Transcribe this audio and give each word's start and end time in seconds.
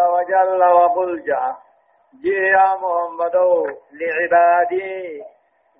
وجل 0.00 0.62
وقل 0.64 1.22
جاء 1.24 1.56
جي 2.22 2.34
يا 2.34 2.74
محمد 2.74 3.36
لعبادي. 3.92 5.22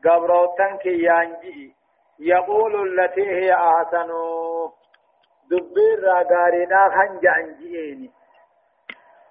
قبروتن 0.04 0.76
كيانجي. 0.76 1.74
يقول 2.18 3.00
التي 3.00 3.26
هي 3.26 3.54
أحسن. 3.54 4.10
دبير 5.50 6.04
راغارنا 6.04 6.90
خنجانجيني 6.90 8.10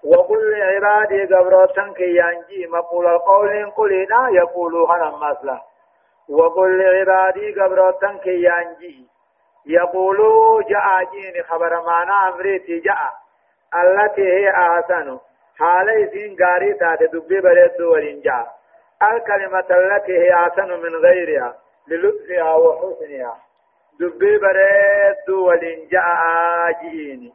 وقل 0.04 0.60
لعبادي 0.60 1.36
قبروتن 1.36 1.94
كيانجي. 1.94 2.68
مقول 2.68 3.08
القول 3.08 3.72
قلنا 3.72 4.30
يقولوا 4.30 4.96
هنا 4.96 5.18
مثلا 5.18 5.62
وقل 6.30 6.80
لعبادي 6.80 7.62
قبروتن 7.62 8.18
كيانجي. 8.18 9.08
يقولوا 9.66 10.62
جاء 10.62 11.04
جيني 11.12 11.44
خبر 11.44 11.82
معنا 11.86 12.30
أمريتي 12.30 12.80
جاء. 12.80 13.29
التي 13.76 14.22
هي 14.22 14.50
أحسن. 14.50 15.20
حالي 15.60 16.10
سين 16.12 16.38
غاري 16.42 16.74
تاتي 16.74 17.06
دبي 17.06 17.42
بريد 17.42 17.82
ولين 17.82 18.22
جاء 18.22 18.48
الكلمة 19.04 19.60
التي 19.72 20.20
هي 20.20 20.34
أحسن 20.34 20.70
من 20.70 20.96
غيرها 20.96 21.58
للطفها 21.88 22.54
وحسنها. 22.56 23.38
دبي 24.00 24.38
بريد 24.38 25.30
ولين 25.30 25.88
جاء 25.88 26.72
جيني 26.82 27.34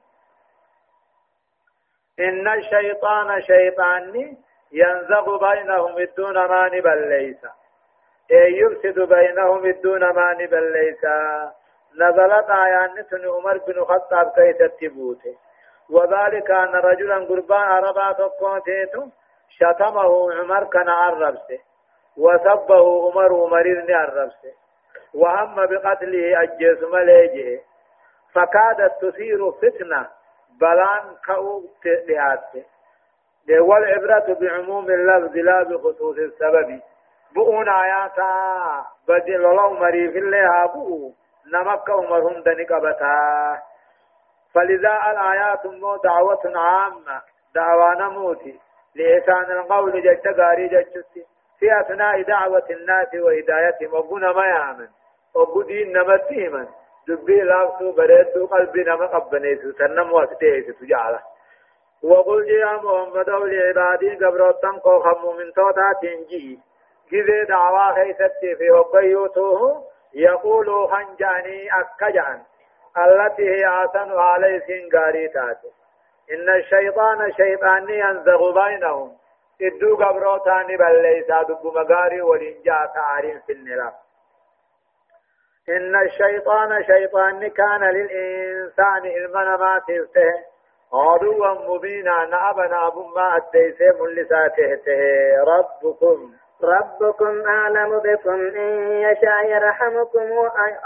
إن 2.21 2.49
الشيطان 2.49 3.43
شيطاني 3.43 4.37
ينزغ 4.73 5.51
بينهم 5.51 5.99
الدون 5.99 6.35
ما 6.35 6.69
نبل 6.69 7.09
ليس. 7.09 7.47
إيه 8.31 8.63
يفسد 8.63 9.01
بينهم 9.01 9.67
الدون 9.67 10.01
ما 10.01 10.33
نبل 10.33 10.73
ليس. 10.73 11.05
نزلت 11.95 12.51
آيان 12.51 13.07
تن 13.11 13.29
عمر 13.29 13.59
بن 13.59 13.73
الخطاب 13.79 14.33
كيف 14.37 14.63
تبوته 14.81 15.37
وذلك 15.91 16.51
أن 16.51 16.75
رجلا 16.75 17.15
قربان 17.15 17.61
عربا 17.61 18.13
تقوتيتو 18.13 19.07
شتمه 19.49 20.33
عمر 20.33 20.65
كان 20.65 20.89
عربسه 20.89 21.59
وسبه 22.17 23.07
عمر 23.07 23.35
عمرين 23.45 23.91
عربسه 23.91 24.53
وهم 25.15 25.55
بقتله 25.55 26.43
أجيس 26.43 26.83
مليجه 26.83 27.61
فكادت 28.35 29.05
تثير 29.05 29.51
فتنة 29.51 30.09
بلان 30.61 31.17
كأو 31.27 31.63
تهاته 32.09 32.65
والعبرة 33.61 34.37
بعموم 34.41 34.91
اللفظ 34.91 35.37
لا 35.37 35.63
بخصوص 35.63 36.17
السبب. 36.19 36.81
بؤون 37.35 37.69
آياتا 37.69 38.87
بدل 39.09 39.47
الله 39.47 39.73
مريف 39.73 40.17
الله 40.17 40.67
بؤون 40.67 41.15
نمك 41.53 41.91
عمرهم 41.91 42.43
دني 42.43 42.65
قبتا 42.65 43.63
فلذا 44.55 45.01
الآيات 45.11 45.67
مو 45.67 45.97
دعوة 45.97 46.43
عامة 46.57 47.23
دعوانا 47.55 48.09
موتي 48.09 48.61
لإحسان 48.95 49.59
القول 49.59 50.03
جت 50.03 50.27
غاري 50.27 50.69
جتشتي. 50.69 51.25
في 51.59 51.81
أثناء 51.81 52.23
دعوة 52.23 52.67
الناس 52.71 53.15
وهدايتهم 53.15 53.95
وقنا 53.95 54.33
ما 54.33 54.47
يعمل 54.47 54.89
وقدين 55.35 55.93
نمتيما 55.93 56.67
دبي 57.09 57.41
لابسو 57.41 57.93
بريدو 57.93 58.47
قلبي 58.47 58.83
نما 58.85 59.07
قبنيسو 59.07 59.73
سنم 59.73 60.13
واسديسو 60.13 60.73
تجعله 60.73 61.21
وقل 62.03 62.49
يا 62.49 62.73
محمد 62.77 63.31
لعبادي 63.31 64.15
قبروتن 64.15 64.79
قو 64.79 65.01
خمو 65.01 65.33
من 65.33 65.53
توتا 65.53 65.93
تنجي. 66.03 66.59
جذي 67.13 67.45
دعوا 67.45 67.95
خيستي 67.95 68.57
في 68.57 68.71
وقيوتوه 68.71 69.85
يقول 70.15 70.89
خنجاني 70.89 71.69
أكجان. 71.81 72.43
التي 72.99 73.43
هي 73.43 73.67
أحسن 73.67 74.19
عليه 74.19 74.59
سنغاري 74.59 75.29
تاتي 75.29 75.71
إن 76.33 76.49
الشيطان 76.49 77.33
شيطان 77.33 77.89
ينزغ 77.89 78.65
بينهم. 78.65 79.17
إدو 79.63 79.97
قبروتاني 79.97 80.77
بل 80.77 81.03
ليس 81.03 81.27
دب 81.27 81.67
مغاري 81.67 82.23
ولنجا 82.23 82.91
تعارين 82.95 83.41
في 83.47 83.53
النرا. 83.53 83.93
إن 85.69 86.03
الشيطان 86.03 86.85
شيطان 86.85 87.49
كان 87.49 87.85
للإنسان 87.85 89.07
إلمنا 89.07 89.57
ما 89.57 89.79
تفته 89.79 90.35
عدوا 90.93 91.69
مبينا 91.69 92.27
نأبنا 92.27 92.89
بما 92.89 93.37
أديسه 93.37 94.03
من 94.03 94.09
لساته. 94.09 94.81
ربكم. 95.45 96.33
ربكم 96.63 97.49
أعلم 97.49 97.99
بكم 97.99 98.41
إن 98.41 98.93
يشاء 98.93 99.47
يرحمكم 99.47 100.33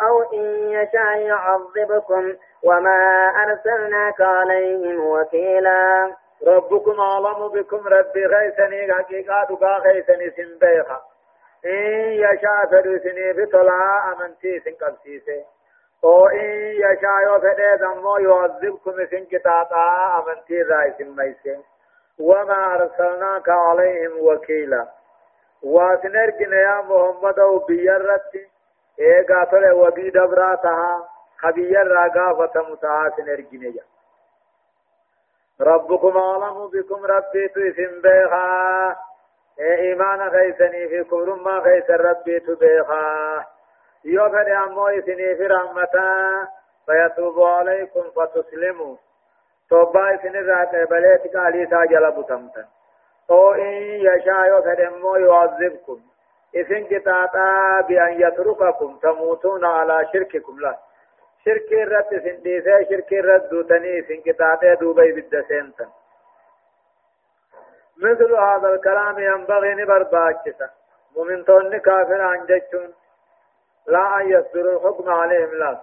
أو 0.09 0.23
إن 0.33 0.71
يشاء 0.71 1.19
يعذبكم 1.19 2.37
وما 2.63 3.31
أرسلناك 3.43 4.21
عليهم 4.21 5.07
وكيلا. 5.07 6.13
ربكم 6.47 7.01
أعلم 7.01 7.49
بكم 7.49 7.89
ربي 7.89 8.27
غيثني 8.27 8.93
حقيقة 8.93 9.47
دقا 9.51 9.79
غيثني 9.79 10.31
سنبيخا 10.31 11.01
إن 11.65 12.13
يشاء 12.13 12.67
فدوسني 12.71 13.33
بطلع 13.33 14.13
أمنتي 14.13 14.61
سنقبسيسي 14.61 15.45
أو 16.05 16.27
إن 16.27 16.51
يشاء 16.85 17.37
يفدي 17.37 17.77
دمو 17.77 18.17
يعذبكم 18.17 19.07
سنكتاتا 19.11 19.85
أمنتي 20.19 20.63
رايس 20.63 21.01
ميسي 21.01 21.63
وما 22.21 22.75
أرسلناك 22.75 23.49
عليهم 23.49 24.13
وكيلا. 24.21 24.98
واسنرجن 25.63 26.53
يا 26.53 26.81
محمد 26.89 27.39
أو 27.39 27.59
بيرت 27.59 28.37
اے 28.99 29.13
غاتل 29.31 29.73
وبي 29.73 30.11
دبرا 30.11 30.55
تها 30.55 31.09
خبير 31.43 31.87
راغا 31.87 32.33
فتمتا 32.39 33.11
سنرجن 33.17 33.63
يا 33.63 33.85
ربكم 35.61 36.19
عالم 36.19 36.67
بكم 36.73 37.07
ربي 37.07 37.49
تسم 37.49 38.01
بها 38.01 38.97
اے 39.59 39.75
ایمان 39.85 40.21
غیثنی 40.33 40.87
فی 40.89 41.03
کبر 41.11 41.29
ما 41.45 41.59
غیث 41.65 41.91
ربی 41.91 42.39
تبها 42.41 43.47
يوفر 44.05 44.51
امو 44.63 44.87
اسنی 44.99 45.35
فی 45.39 45.49
رحمتا 45.55 46.09
فيتوب 46.87 47.41
عليكم 47.43 48.11
فتسلموا 48.17 48.95
توبا 49.71 50.09
اسنی 50.09 50.43
رات 50.51 50.75
بلیت 50.91 51.33
کالی 51.33 51.67
تا 51.67 51.85
جلب 51.85 52.27
أو 53.31 53.53
إن 53.53 53.83
يشاء 54.09 54.61
فدمو 54.61 55.17
يعذبكم. 55.17 56.01
إذن 56.55 56.87
كتاتا 56.87 57.81
بأن 57.89 58.21
يترككم 58.21 58.99
تموتون 59.03 59.65
على 59.65 60.09
شرككم 60.13 60.61
لا. 60.61 60.79
شرك 61.45 61.73
الرد 61.73 62.23
سنديسة 62.25 62.83
شرك 62.91 63.13
الرد 63.13 63.49
دوتني 63.49 63.99
إذن 63.99 64.21
كتاتا 64.21 64.75
دوبي 64.75 65.13
بالدسنتا 65.13 65.89
مثل 68.03 68.35
هذا 68.35 68.69
الكلام 68.75 69.19
ينبغي 69.19 69.75
نبرباكسا 69.75 70.71
ومن 71.17 71.45
تون 71.45 71.79
كافر 71.79 72.21
عن 72.21 72.47
جتون 72.47 72.95
لا 73.87 74.21
أن 74.21 74.29
يصدر 74.29 74.77
الحكم 74.77 75.11
عليهم 75.11 75.55
لا. 75.55 75.81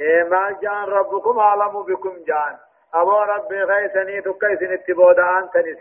إيه 0.00 0.22
ما 0.22 0.58
جان 0.62 0.84
ربكم 0.84 1.38
أعلم 1.38 1.82
بكم 1.82 2.16
جان. 2.26 2.56
أبو 2.94 3.18
ربي 3.18 3.62
غيثني 3.62 4.20
تكيسن 4.20 4.72
اتبودا 4.72 5.38
أنتني 5.38 5.74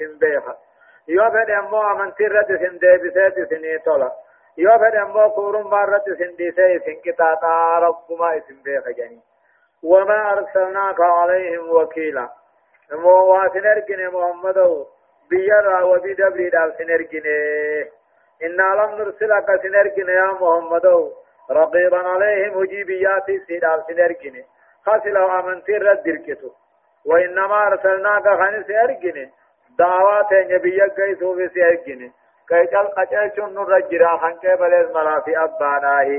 سنبيخا 1.07 1.13
yoo 1.15 1.31
fedhe 1.31 1.55
ammoo 1.55 1.81
amantii 1.81 2.25
irratti 2.25 2.53
isin 2.53 2.79
deebiseet 2.81 3.37
isinii 3.37 3.79
tola. 3.83 4.11
Yoo 4.57 4.79
fedhe 4.79 4.97
ammoo 4.97 5.29
kuurummaa 5.29 5.83
irratti 5.83 6.11
isin 6.11 6.37
dhiisee 6.37 6.73
isin 6.75 7.01
qixaaxaa 7.03 7.79
rabbuma 7.79 8.33
isin 8.35 8.63
beeka 8.63 8.91
janii 8.93 9.23
وما 9.83 10.33
أرسلناك 10.33 11.01
عليهم 11.01 11.69
وكيلا 11.69 12.29
مو 12.91 13.09
واسن 13.09 13.65
ارجن 13.67 14.07
محمد 14.07 14.85
بيرا 15.29 15.81
وبي 15.83 16.13
دبري 16.13 16.49
دال 16.49 16.73
سنرجن 16.77 17.25
إنا 18.43 18.67
لم 18.79 18.91
نرسلك 18.97 19.61
سنرجن 19.63 20.09
يا 20.09 20.31
محمد 20.41 21.11
رقيبا 21.51 21.97
عليهم 21.97 22.57
وجيبيات 22.57 23.25
سيدال 23.47 23.83
سنرجن 23.87 24.43
خسلوا 24.85 25.39
أمنتي 25.39 25.77
رد 25.77 26.03
دركتو 26.03 26.49
وإنما 27.05 27.67
أرسلناك 27.67 28.23
خنس 28.23 28.69
ارجن 28.69 29.29
دعوات 29.79 30.33
نبي 30.33 30.79
كيسو 30.95 31.35
في 31.35 31.49
سيجن 31.53 32.11
كي 32.49 32.65
قال 32.65 32.87
قتلتم 32.95 33.49
نرجرا 33.49 34.17
خنك 34.17 34.45
بلز 34.59 34.91
مرافي 34.91 35.37
أباناه 35.37 36.09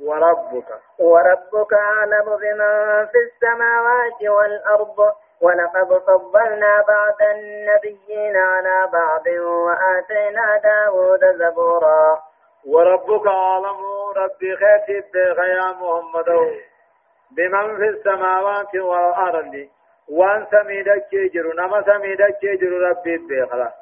وربك. 0.00 0.68
وربك 0.98 1.72
أعلم 1.72 2.26
بمن 2.42 3.06
في 3.06 3.18
السماوات 3.26 4.22
والأرض 4.22 4.98
ولقد 5.40 6.02
فضلنا 6.06 6.84
بعض 6.88 7.18
النبيين 7.34 8.36
على 8.36 8.88
بعض 8.92 9.26
وآتينا 9.26 10.60
داود 10.64 11.20
زبورا. 11.38 12.18
وربك 12.66 13.26
أعلم 13.26 13.80
ربي 14.16 14.56
خيتي 14.56 15.18
يا 15.38 15.72
محمد. 15.80 16.28
بمن 17.36 17.76
في 17.76 17.88
السماوات 17.88 18.74
والأرض. 18.74 19.68
وان 20.08 20.46
سميدا 20.50 20.94
جرو 21.34 21.52
نما 21.52 21.82
سميدا 21.82 22.28
جرو 22.42 22.78
ربي 22.86 23.16
بخلا 23.16 23.72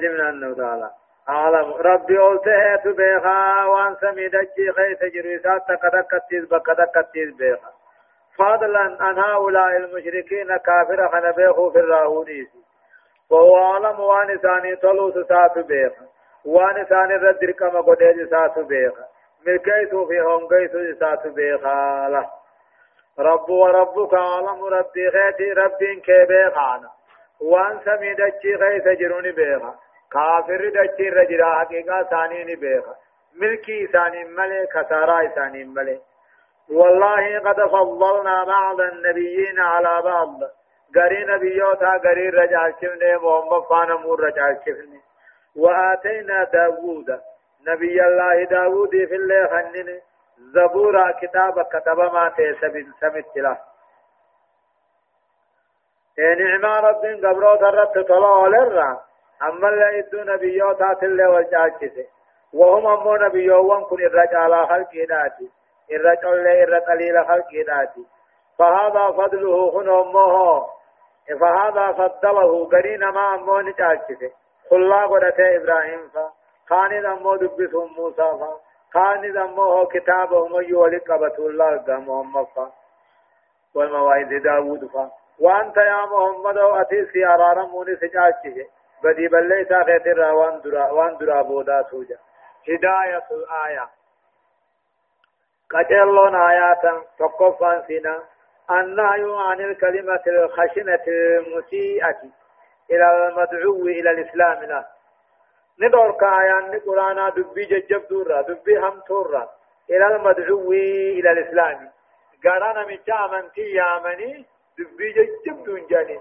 دي 0.00 0.08
من 0.08 0.20
انه 0.20 0.54
تعالى 0.54 0.90
عالم 1.28 1.72
ربي 1.72 2.18
قلته 2.18 2.76
تبيخا 2.76 3.64
وان 3.64 3.96
سميدا 4.00 4.42
جي 4.42 4.72
خيس 4.72 5.12
جرو 5.14 5.38
سات 5.42 5.62
تقدك 5.68 6.22
تيز 6.30 6.44
بقدك 6.44 7.08
تيز 7.12 7.36
بيخا 7.36 7.70
فضلا 8.38 8.96
عن 9.00 9.18
هؤلاء 9.18 9.76
المشركين 9.76 10.56
كافر 10.56 11.08
خنبيخ 11.08 11.68
في 11.72 11.78
الراهونيس 11.78 12.48
وهو 13.30 13.56
عالم 13.56 14.00
وان 14.00 14.38
ثاني 14.38 14.76
طلو 14.76 15.24
سات 15.24 15.58
بيخ 15.58 15.92
وان 16.44 16.84
ثاني 16.84 17.14
رد 17.14 17.44
ركما 17.44 17.80
قديج 17.80 18.30
سات 18.30 18.58
بيخ 18.58 18.92
ملكيتو 19.46 20.06
في 20.06 20.20
هونغيتو 20.20 20.98
سات 21.00 21.26
بيخ 21.26 21.62
له 22.08 22.35
رب 23.18 23.50
وربك 23.50 24.14
عالم 24.14 24.64
ربي 24.64 25.08
غيتي 25.08 25.52
ربي 25.52 26.00
كيبيخانا 26.00 26.90
وان 27.40 27.80
سمي 27.84 28.14
دچي 28.14 28.54
غيث 28.54 28.88
جروني 29.00 29.32
بيخا 29.32 29.74
كافر 30.12 30.68
دچي 30.68 31.08
رجرا 31.08 31.54
حقيقة 31.58 32.02
ثاني 32.02 32.54
بيخا 32.54 32.94
ملكي 33.40 33.86
ثاني 33.86 34.24
ملي 34.24 34.66
كسارا 34.66 35.26
ثاني 35.26 35.64
ملي. 35.64 36.00
والله 36.70 37.38
قد 37.38 37.60
فضلنا 37.60 38.44
بعض 38.44 38.80
النبيين 38.80 39.60
على 39.60 40.02
بعض. 40.02 40.40
غري 40.96 41.24
نبيوتا 41.24 42.00
غري 42.04 42.28
رجال 42.28 42.74
شفنه 42.80 43.16
محمد 43.22 43.62
فانا 43.70 43.96
مور 43.96 44.20
رجال 44.20 44.56
شفنه 44.66 45.00
وآتينا 45.56 46.44
داوود. 46.44 47.20
نبي 47.68 48.04
الله 48.06 48.44
داوود 48.44 48.90
في 48.90 49.14
الله 49.14 49.46
خنن 49.46 50.00
زبورا 50.38 51.12
كتاب 51.20 51.62
كتب 51.62 51.98
ما 51.98 52.28
تيسب 52.36 52.86
سمت 53.00 53.36
له 53.36 53.58
نعم 56.18 56.84
رب 56.84 57.04
قبرو 57.24 57.56
ترت 57.56 58.08
طلع 58.08 58.46
للرا 58.46 59.00
أما 59.42 59.68
اللي 59.68 59.98
يدو 59.98 60.22
نبيوتا 60.32 60.94
تلي 61.00 61.26
والجاكسه 61.26 62.06
وهم 62.52 62.86
أمو 62.86 63.16
نبيوان 63.16 63.84
كن 63.84 64.00
الرجال 64.06 64.66
خلق 64.68 64.92
داتي 65.08 65.50
الرجل 65.92 66.48
إر 66.48 66.78
قليل 66.78 67.26
خلق 67.26 67.50
داتي 67.66 68.06
فهذا 68.58 69.12
فضله 69.12 69.70
خن 69.70 69.88
أمه. 69.88 70.66
فهذا 71.40 71.92
فضله 71.92 72.68
قرين 72.68 73.08
ما 73.08 73.34
أمه 73.34 73.60
نتاكسه 73.60 74.30
خلا 74.70 75.06
قدته 75.06 75.56
إبراهيم 75.56 76.08
فا. 76.08 76.30
خاني 76.68 76.98
أمه 76.98 77.36
دبسهم 77.36 77.94
موسى 77.96 78.16
فا. 78.16 78.60
خاني 78.96 79.42
أمه 79.42 79.86
كتابهم 79.86 80.60
يولي 80.60 80.98
قبط 80.98 81.40
الله 81.40 81.84
محمد 81.88 82.46
فا. 82.56 82.72
والمواعيد 83.74 84.42
داود 84.42 84.86
فا. 84.86 85.10
وأنت 85.40 85.76
يا 85.76 86.06
محمد 86.06 86.58
أتي 86.58 87.06
سيارة 87.12 87.66
موني 87.66 87.96
سجاكسه 87.96 88.66
بدي 89.02 89.28
بلي 89.28 89.64
ساخت 89.64 90.06
وان 90.18 90.60
درا 90.60 90.90
وان 90.90 91.16
درا 91.16 91.42
بودا 91.42 91.82
سوجا 91.90 92.18
هداية 92.68 93.26
الآية 93.30 93.88
قجلون 95.70 96.34
آياتا 96.34 97.02
تقفان 97.18 97.82
سينا 97.86 98.22
النهي 98.70 99.24
عن 99.46 99.60
الكلمة 99.60 100.22
الخشنة 100.26 101.04
المسيئة 101.08 102.20
إلى 102.90 103.28
المدعو 103.28 103.86
إلى 103.86 104.10
الإسلام 104.10 104.62
لا. 104.62 104.95
ندور 105.80 106.12
كآيان 106.12 106.80
قرانا 106.86 107.28
دبي 107.28 107.64
ججب 107.64 108.08
دورا 108.08 108.42
دبي 108.42 108.78
هم 108.78 109.00
تورا 109.00 109.48
إلى 109.90 110.06
المدعو 110.06 110.72
إلى 110.72 111.30
الإسلام 111.32 111.90
قرانا 112.44 112.86
من 112.86 112.98
جامن 113.06 113.52
تي 113.52 113.60
يامني 113.60 114.46
دبي 114.78 115.12
ججب 115.12 115.64
دون 115.64 115.86
جاني 115.86 116.20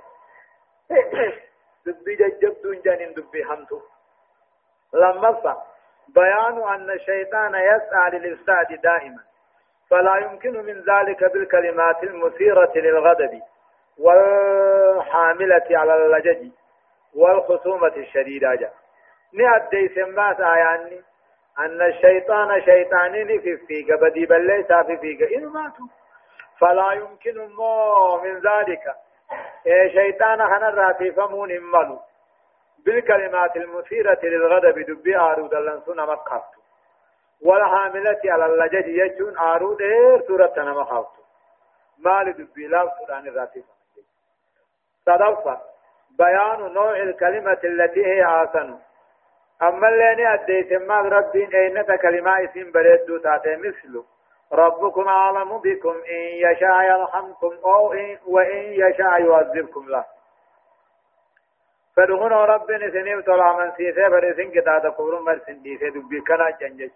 دبي 1.85 2.15
ججب 2.15 2.55
دون 2.63 2.81
جاني 2.81 3.05
دبي 3.13 3.43
هم 3.43 3.65
تو 3.65 3.79
لما 4.93 5.55
بيان 6.07 6.63
أن 6.73 6.89
الشيطان 6.89 7.55
يسعى 7.55 8.09
للإفساد 8.11 8.81
دائما 8.81 9.23
فلا 9.89 10.17
يمكن 10.17 10.53
من 10.65 10.83
ذلك 10.83 11.23
بالكلمات 11.33 12.03
المثيرة 12.03 12.71
للغضب 12.75 13.41
والحاملة 13.97 15.67
على 15.71 15.95
اللجج 15.95 16.51
والخصومة 17.15 17.93
الشديدة 17.97 18.55
جاء 18.55 18.73
نأدي 19.37 19.87
سمات 19.95 20.39
آياني 20.39 21.01
أن 21.59 21.81
الشيطان 21.81 22.61
شيطانين 22.61 23.41
في 23.41 23.57
فيك 23.57 23.91
بدي 24.01 24.25
بل 24.25 24.47
ليس 24.47 24.73
في 24.87 24.97
فيك 24.97 25.33
إن 25.33 25.45
ماتوا 25.45 25.87
فلا 26.59 26.91
يمكن 26.91 27.37
من 28.23 28.35
ذلك 28.39 28.95
إيه 29.65 29.87
شيطان 29.93 30.37
خنا 30.47 30.69
راتي 30.69 31.11
فمون 31.11 31.51
إمالو 31.51 31.99
بالكلمات 32.85 33.55
المثيرة 33.55 34.19
للغضب 34.23 34.79
دبي 34.79 35.17
آرود 35.17 35.53
لنسون 35.55 35.97
مقفت 35.97 36.55
والحاملة 37.41 38.19
على 38.25 38.45
اللجج 38.45 38.87
يجون 38.87 39.37
آرود 39.37 39.81
إير 39.81 40.21
سورة 40.27 40.83
خافتو 40.83 41.21
مال 41.99 42.33
دبي 42.33 42.67
لا 42.67 42.91
سوران 42.99 43.27
الراتي 43.27 43.63
صدفة 45.05 45.61
بيان 46.17 46.73
نوع 46.73 46.97
الكلمة 46.97 47.59
التي 47.63 48.05
هي 48.05 48.25
حسن 48.27 48.79
أما 49.61 49.89
اللي 49.89 50.33
أديت 50.33 50.73
ما 50.73 50.99
ربين 51.01 51.55
أين 51.55 51.81
كلمة 51.81 52.43
إسم 52.43 52.71
بريد 52.71 53.21
تاتي 53.23 53.55
مثل 53.55 54.03
ربكم 54.51 55.07
أعلم 55.07 55.57
بكم 55.57 55.95
إن 56.09 56.51
يشاء 56.51 56.81
يرحمكم 56.81 57.53
أو 57.65 57.93
إن 57.93 58.17
وإن 58.27 58.57
يشاء 58.57 59.21
يعذبكم 59.21 59.89
له. 59.89 60.05
فدغون 61.97 62.33
ربنا 62.33 62.91
سنيم 62.91 63.21
طلع 63.21 63.57
من 63.57 63.71
سيسي 63.71 64.09
فرسن 64.09 64.51
كتاب 64.51 64.93
كبر 64.93 65.19
مرسن 65.19 65.61
ديسي 65.61 65.89
دبي 65.89 66.21
كنا 66.21 66.49
جنجج. 66.49 66.91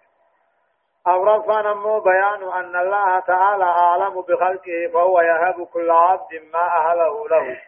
أورفا 1.07 1.61
نمو 1.61 1.99
بيان 1.99 2.43
أن 2.43 2.75
الله 2.75 3.19
تعالى 3.19 3.63
أعلم 3.63 4.21
بخلقه 4.21 4.89
فهو 4.93 5.21
يهب 5.21 5.65
كل 5.65 5.91
عبد 5.91 6.33
ما 6.53 6.59
أهله 6.59 7.27
له. 7.27 7.61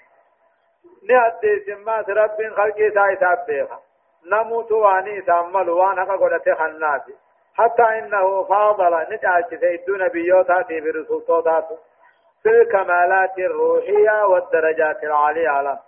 نأدي 1.09 1.59
سمات 1.65 2.09
رب 2.09 2.38
خلقه 2.55 2.89
سايساب 2.93 3.45
بيخا 3.47 3.79
نموت 4.25 4.71
واني 4.71 5.21
سامل 5.21 5.69
وأنا 5.69 6.03
قدت 6.03 6.50
خنات 6.50 7.03
حتى 7.56 7.83
إنه 7.83 8.44
فاضل 8.44 9.07
نجعل 9.12 9.44
سيدون 9.50 10.07
بيوتاتي 10.07 10.81
برسولتات 10.81 11.68
في 12.44 12.50
الكمالات 12.50 13.38
الروحية 13.39 14.25
والدرجات 14.25 15.03
العالية 15.03 15.62
له 15.62 15.79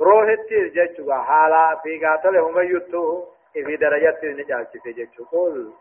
روح 0.00 0.28
التير 0.28 0.68
جتشوا 0.68 1.14
حالا 1.14 1.80
في 1.82 2.06
قاتل 2.06 2.36
هم 2.36 2.60
يتوه 2.60 3.28
في 3.52 3.76
درجات 3.76 4.24
نجعل 4.24 4.66
سيجتشوا 4.84 5.26
قل 5.32 5.72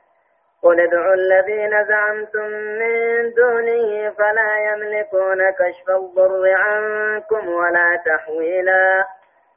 قل 0.64 0.80
ادعوا 0.80 1.14
الذين 1.14 1.86
زعمتم 1.86 2.50
من 2.80 3.34
دونه 3.34 4.10
فلا 4.10 4.58
يملكون 4.72 5.52
كشف 5.52 5.90
الضر 5.90 6.54
عنكم 6.54 7.50
ولا 7.50 8.02
تحويلا. 8.06 9.06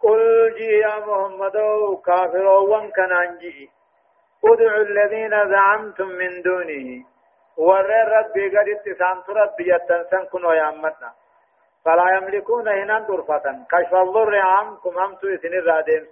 قل 0.04 0.54
جي 0.56 0.70
يا 0.78 0.96
محمد 1.06 1.56
كافر 2.06 2.46
وان 2.46 2.90
كان 2.90 3.12
انجي 3.12 3.70
ادعوا 4.44 4.82
الذين 4.82 5.34
زعمتم 5.52 6.08
من 6.08 6.42
دونه 6.42 7.04
ور 7.56 7.90
ربي 8.16 8.44
قد 8.56 8.68
اتسام 8.68 9.18
ربي 9.28 9.64
يتنسن 9.75 10.25
كنوا 10.32 10.54
يا 10.54 10.68
أمتنا. 10.68 11.12
فلا 11.84 12.06
يملكون 12.16 12.68
هنا 12.68 12.99
درفة. 12.99 13.46
كشف 13.70 13.94
الضر 13.94 14.37
عنكم 14.38 14.99
هم 14.99 15.14
تو 15.14 15.37
سن 15.42 15.54
الرادين 15.61 16.06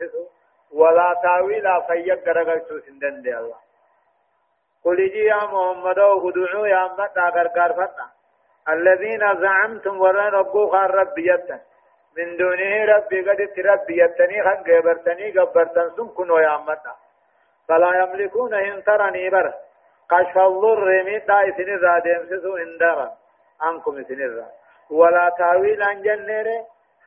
ولا 0.72 1.08
تاويلا 1.22 1.80
فيك 1.80 2.28
رغلتو 2.28 2.78
سندن 2.78 3.22
دي 3.22 3.38
الله. 3.38 3.61
قل 4.84 4.96
جي 4.96 5.25
يا 5.25 5.44
محمد 5.52 5.99
ادعوا 5.99 6.66
يا 6.66 6.87
أمتنا 6.87 7.28
غرغر 7.34 7.72
فتا 7.72 8.06
الذين 8.68 9.22
زعمتم 9.42 10.00
ور 10.00 10.16
ربو 10.16 10.70
خار 10.70 10.90
ربي 10.94 11.26
يتن. 11.32 11.61
من 12.16 12.37
دونه 12.37 12.85
ربي 12.85 13.21
قد 13.21 13.40
ربي 13.59 14.02
يتني 14.02 14.42
خن 14.42 14.59
غبرتني 14.69 15.38
غبرتن 15.38 15.90
سن 15.97 16.09
كنوا 16.09 16.40
يا 16.40 16.57
أمتنا 16.57 16.95
فلا 17.69 17.90
يملكون 18.02 18.54
إن 18.54 18.85
ترني 18.85 19.31
بر. 19.31 19.52
كشف 20.11 20.38
الضر 20.38 21.02
ميتا 21.02 21.49
إسن 21.49 21.69
الرادين 21.76 22.26
سسو 22.31 22.57
اندرا 22.57 23.09
عنكم 23.61 23.99
إسن 23.99 24.21
الرادين 24.23 24.62
ولا 24.90 25.33
تاويل 25.38 25.83
عن 25.83 26.02
جنر 26.02 26.49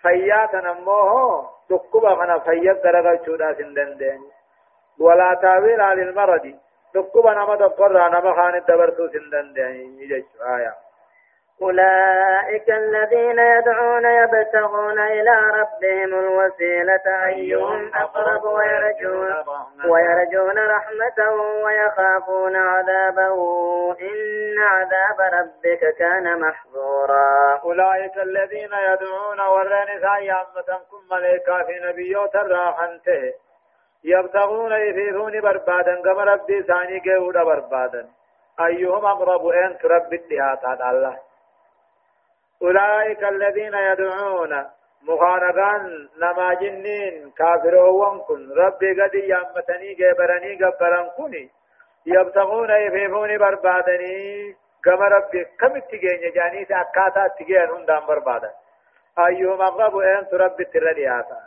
فيات 0.01 0.55
نموه 0.55 1.49
تقبا 1.69 2.15
خنا 2.15 2.39
فيات 2.39 2.83
درغا 2.83 3.15
چودا 3.15 3.53
سندن 3.53 4.21
ولا 4.99 5.33
تاويل 5.41 5.81
عن 5.81 5.99
المرض. 5.99 6.55
تقبا 6.93 7.33
نما 7.33 7.55
دقر 7.55 8.09
نما 8.09 8.57
الدبرتو 8.57 9.07
سندن 9.07 9.53
دين. 9.53 9.99
يجي 9.99 10.25
آية. 10.55 10.84
أولئك 11.61 12.69
الذين 12.69 13.39
يدعون 13.39 14.05
يبتغون 14.05 14.99
إلى 14.99 15.31
ربهم 15.31 16.19
الوسيلة 16.19 17.25
أيهم 17.25 17.91
أقرب 17.95 18.43
ويرجون 18.43 19.33
ويرجون 19.89 20.57
رحمته 20.57 21.33
ويخافون 21.63 22.55
عذابه. 22.55 23.37
إن 24.01 24.57
عذاب 24.59 25.33
ربك 25.33 25.95
كان 25.97 26.39
محظورا. 26.39 27.59
أولئك 27.63 28.17
الذين 28.17 28.71
يدعون 28.89 29.41
ورين 29.41 30.01
سايامة 30.01 30.67
كم 30.67 31.15
ملائكة 31.15 31.63
في 31.63 31.79
نبيوت 31.83 32.35
الراحنته 32.35 33.33
يبتغون 34.03 34.71
يفيدون 34.71 35.41
بربادا. 35.41 36.01
كما 36.01 36.23
ربي 36.23 36.63
ثاني 36.63 36.99
قيود 36.99 37.37
بربادا. 37.37 38.07
أيهم 38.59 39.05
أقرب 39.05 39.47
أن 39.47 39.77
تربي 39.77 40.15
التهاتات 40.15 40.81
الله. 40.81 41.24
أولئك 42.61 43.23
الذين 43.23 43.73
يدعون 43.73 44.65
مخانقان 45.03 46.09
نما 46.17 46.53
جنين 46.53 47.31
كافرون 47.37 48.19
كن. 48.19 48.51
ربي 48.57 49.01
قد 49.01 49.15
يامتني 49.15 49.93
جبرني 49.93 50.55
قبرن 50.63 51.09
كني 51.17 51.49
يبتغون 52.05 52.69
يفيفون 52.69 53.37
بربادني. 53.37 54.55
كما 54.85 55.07
ربي 55.07 55.45
كم 55.59 55.79
تجين 55.79 56.31
جاني 56.35 56.67
أكاتا 56.71 57.27
تجين 57.39 57.69
هندام 57.69 58.05
بربادا. 58.05 58.51
أيهم 59.27 59.61
أقرب 59.61 59.97
أن 59.97 60.27
تربي 60.27 60.65
تردياتا 60.65 61.39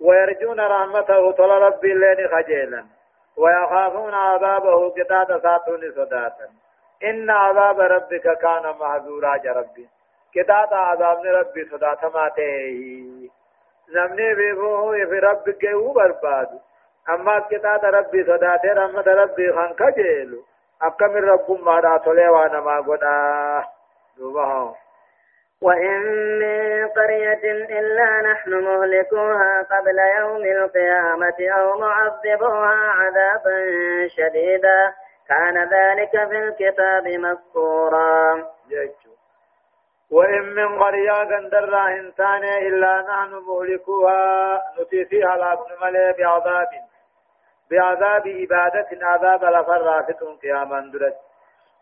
ويرجون 0.00 0.60
رحمته 0.60 1.32
طل 1.32 1.50
ربي 1.50 1.94
لين 1.94 2.28
خجيلا. 2.28 2.84
ويخافون 3.36 4.14
عذابه 4.14 4.90
قطاة 4.90 5.38
ساتون 5.38 5.92
صداتا. 5.96 6.48
إن 7.04 7.30
عذاب 7.30 7.80
ربك 7.80 8.38
كان 8.38 8.64
محذورا 8.80 9.34
ربي. 9.46 9.88
قطاة 10.36 10.76
عذاب 10.76 11.24
ربي 11.24 11.64
صداتا 11.70 12.08
ما 12.14 12.28
تهي 12.28 13.30
نمني 13.94 14.34
بيبوه 14.34 14.96
يفي 14.96 15.18
ربك 15.18 15.64
يو 15.64 15.92
بربادو 15.92 16.58
أما 17.10 17.38
قطاة 17.38 17.90
ربي 17.90 18.24
صداتا 18.24 18.72
رحمة 18.72 19.06
ربي 19.06 19.52
خان 19.52 19.74
خجيلو 19.78 20.42
أكم 20.82 21.16
رب 21.16 21.60
ما 21.60 21.80
دا 21.80 21.96
تلوانا 21.96 22.60
ما 22.60 22.80
قدا 22.80 23.64
دوبهم 24.18 24.74
وإن 25.62 26.00
من 26.38 26.88
قرية 26.88 27.44
إلا 27.80 28.32
نحن 28.32 28.50
مهلكوها 28.50 29.62
قبل 29.62 29.98
يوم 30.18 30.42
القيامة 30.44 31.36
أو 31.58 31.78
معذبوها 31.78 32.76
عذابا 32.76 33.58
شديدا۔ 34.16 34.94
كان 35.30 35.58
ذلك 35.58 36.10
في 36.10 36.38
الكتاب 36.38 37.08
مسطورا 37.08 38.34
وإن 40.10 40.42
من 40.54 40.82
قرية 40.82 41.12
قندر 41.12 41.78
إنسان 41.88 42.44
إلا 42.44 43.02
نحن 43.02 43.32
مهلكوها 43.48 44.62
نتيسيها 44.80 45.36
لابن 45.36 45.70
ملي 45.82 46.14
بعذاب 46.18 46.68
بعذاب 47.70 48.26
إبادة 48.26 48.88
عذاب 49.06 49.44
لفر 49.44 49.82
رافتهم 49.82 50.36
قياما 50.36 50.80
درت. 50.92 51.16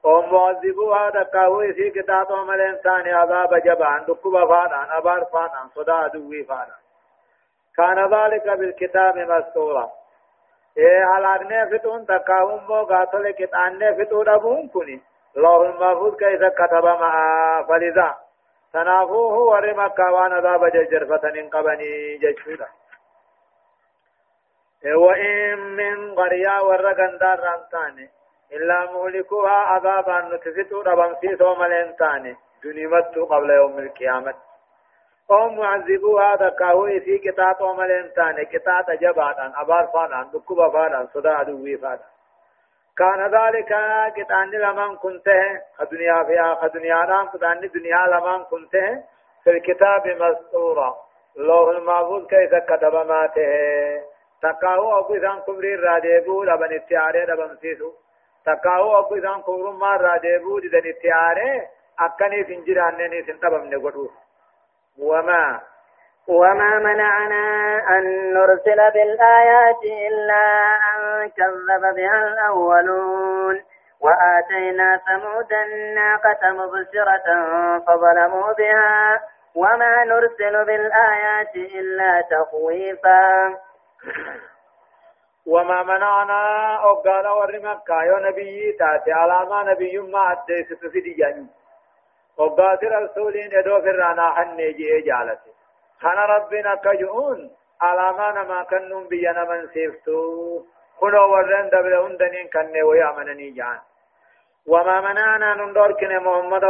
ومعذبوها 0.04 1.10
دكاوي 1.10 1.72
في 1.72 1.90
كتاب 1.90 2.32
عمل 2.32 2.60
إنسان 2.60 3.08
عذاب 3.08 3.54
جبان 3.54 4.04
دكوبا 4.08 4.46
فانا 4.46 4.98
أبار 4.98 5.24
فانا 5.24 5.68
صدا 5.74 6.06
دوي 6.06 6.44
فانا 6.44 6.76
كان 7.76 8.14
ذلك 8.14 8.58
بالكتاب 8.58 9.18
مسطورا 9.18 9.90
إيه 10.76 11.16
هلاقنا 11.16 11.66
فتون 11.66 12.06
تكاهم 12.06 12.66
مو 12.68 12.82
قاتل 12.82 13.30
كتان 13.30 14.04
فتون 14.04 14.28
أبون 14.28 14.68
كني 14.68 15.00
لوح 15.36 15.68
المحفوظ 15.68 16.16
كيف 16.16 16.44
كتب 16.44 16.84
معا 16.84 17.62
فلذا 17.62 18.16
تنافوه 18.72 19.38
ورما 19.38 19.88
كوان 19.88 20.32
عذاب 20.32 20.66
جرفتن 20.72 21.36
انقبني 21.36 22.16
جشودا 22.16 22.68
وإن 24.84 25.58
من 25.58 26.14
قرية 26.14 26.62
ورقندار 26.62 27.40
رانتاني 27.40 28.10
إلا 28.52 28.92
مهلكوها 28.92 29.50
عذابا 29.50 30.20
نتفتو 30.20 30.80
ربم 30.80 31.14
سيسو 31.20 31.54
ملين 31.54 31.96
تاني 31.96 32.36
دنيمت 32.64 33.18
قبل 33.18 33.50
يوم 33.50 33.78
القيامة 33.78 34.34
أو 35.30 35.48
معذبوها 35.48 36.36
دكاهو 36.36 36.86
في 36.86 37.18
كتاب 37.18 37.62
ملين 37.62 38.12
تاني 38.16 38.44
كتاب 38.44 38.84
جباتا 38.90 39.52
أبار 39.56 39.86
فانا 39.86 40.30
دكوبا 40.32 40.68
فانا 40.68 41.08
صدا 41.14 41.30
عدوي 41.30 41.76
فانا 41.76 42.17
كان 42.98 43.20
ذلك 43.38 43.72
كتان 44.16 44.50
لمن 44.50 44.96
كنت 44.96 45.28
الدنيا 45.80 46.24
فيها 46.24 46.66
الدنيا 46.66 47.06
نام 47.06 47.28
كتان 47.28 47.64
الدنيا 47.64 48.06
لمن 48.06 48.44
كنت 48.44 48.76
في 49.44 49.50
الكتاب 49.50 50.08
مسطورا 50.08 50.96
لوح 51.36 51.68
المحفوظ 51.68 52.26
كيف 52.26 52.54
كتب 52.54 52.94
ماته 52.94 54.02
تقاو 54.42 54.98
أبو 54.98 55.14
إذن 55.14 55.40
كبري 55.46 55.74
راديبو 55.74 56.44
لبن 56.44 56.74
اتعاري 56.74 57.24
لبن 57.24 57.56
سيسو. 57.56 57.92
تکاو 58.46 58.98
أبو 58.98 59.14
اسان 59.14 59.42
کورم 59.42 59.78
ما 59.78 59.96
را 59.96 60.16
دیبو 60.16 60.58
دي 60.58 60.68
دني 60.68 60.92
تياره 60.92 61.68
أكني 62.00 62.44
سنجران 62.44 63.10
ني 63.10 63.22
سنتبم 63.22 63.64
نغدو 63.64 64.10
وما 64.98 65.60
وما 66.28 66.78
منعنا 66.78 67.78
أن 67.98 68.34
نرسل 68.34 68.90
بالآيات 68.94 69.82
إلا 70.08 70.44
أن 70.94 71.28
كذب 71.30 71.94
بها 71.96 72.28
الأولون. 72.28 73.64
وآتينا 74.00 75.00
ثمود 75.06 75.52
الناقة 75.52 76.50
مبصرة 76.50 77.28
فظلموا 77.86 78.52
بها. 78.52 79.20
وما 79.54 80.04
نرسل 80.04 80.64
بالآيات 80.64 81.56
إلا 81.56 82.20
تخويفا. 82.30 83.56
وما 85.46 85.82
منعنا 85.82 86.74
أقال 86.90 87.28
ورمكا 87.28 88.02
يا 88.02 88.18
نبي 88.18 88.72
تاتي 88.78 89.12
علامة 89.12 89.62
نبي 89.62 89.98
ما 89.98 90.32
أديس 90.32 90.68
تفيدي 90.68 91.14
جاني 91.14 91.46
وقات 92.36 92.84
رسولين 92.84 93.54
ادو 93.58 93.80
فرانا 93.80 94.30
حني 94.30 94.72
جي 94.72 95.00
جالتي 95.00 95.57
خنا 96.02 96.24
ربنا 96.24 96.74
كجؤون 96.74 97.50
علامة 97.80 98.42
ما 98.50 98.62
كنون 98.70 99.08
بينا 99.08 99.44
من 99.44 99.68
سيفتو 99.74 100.62
كنو 101.00 101.22
ورن 101.32 101.68
دبل 101.72 101.94
هندنين 101.94 102.48
كنن 102.54 102.82
ويا 102.82 103.12
منني 103.16 103.50
جان 103.50 103.78
وما 104.66 105.00
منعنا 105.00 105.54
نندور 105.54 105.92
كن 105.92 106.12
محمد 106.26 106.64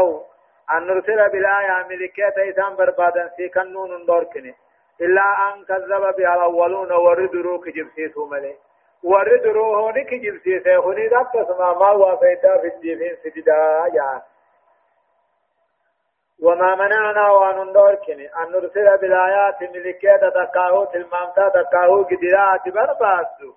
أن 0.75 0.87
نرسل 0.87 1.29
بالآية 1.29 1.87
ملكية 1.89 2.35
إسان 2.51 2.77
بربادا 2.77 3.29
في 3.37 3.49
كنون 3.49 3.91
نندور 3.91 4.25
كن 4.25 4.55
إلا 5.01 5.27
أن 5.47 5.65
كذب 5.65 6.05
بها 6.17 6.35
الأولون 6.37 6.93
وردروا 6.93 7.59
كجبسيسو 7.65 8.27
ملئ 8.27 8.57
ورد 9.03 9.47
روحوني 9.47 10.05
كجل 10.05 10.41
سيسي 10.45 10.79
خوني 10.79 11.09
دب 11.09 11.27
تسمع 11.35 11.73
ما 11.73 11.91
وافيدا 11.91 12.59
في 12.59 12.67
الدين 12.67 13.17
سجدا 13.23 13.87
يا 13.95 14.23
وما 16.43 16.75
منعنا 16.75 17.31
وأن 17.31 17.69
ندوركني 17.69 18.27
أن 18.27 18.53
نرسل 18.53 18.99
بالآيات 18.99 19.63
ملكية 19.63 20.17
تكاهو 20.17 20.85
تلمامتا 20.85 21.49
تكاهو 21.49 22.03
قدرات 22.03 22.69
برباسو 22.75 23.51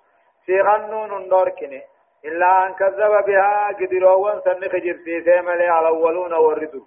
في 0.46 0.60
غنون 0.60 1.22
ندوركني 1.22 1.82
إلا 2.24 2.66
أن 2.66 2.74
كذب 2.74 3.24
بها 3.26 3.68
قدروان 3.80 4.40
سنخ 4.40 4.72
جرسيسي 4.76 5.40
ملي 5.40 5.68
على 5.68 5.88
الأولون 5.88 6.32
وردوا 6.32 6.84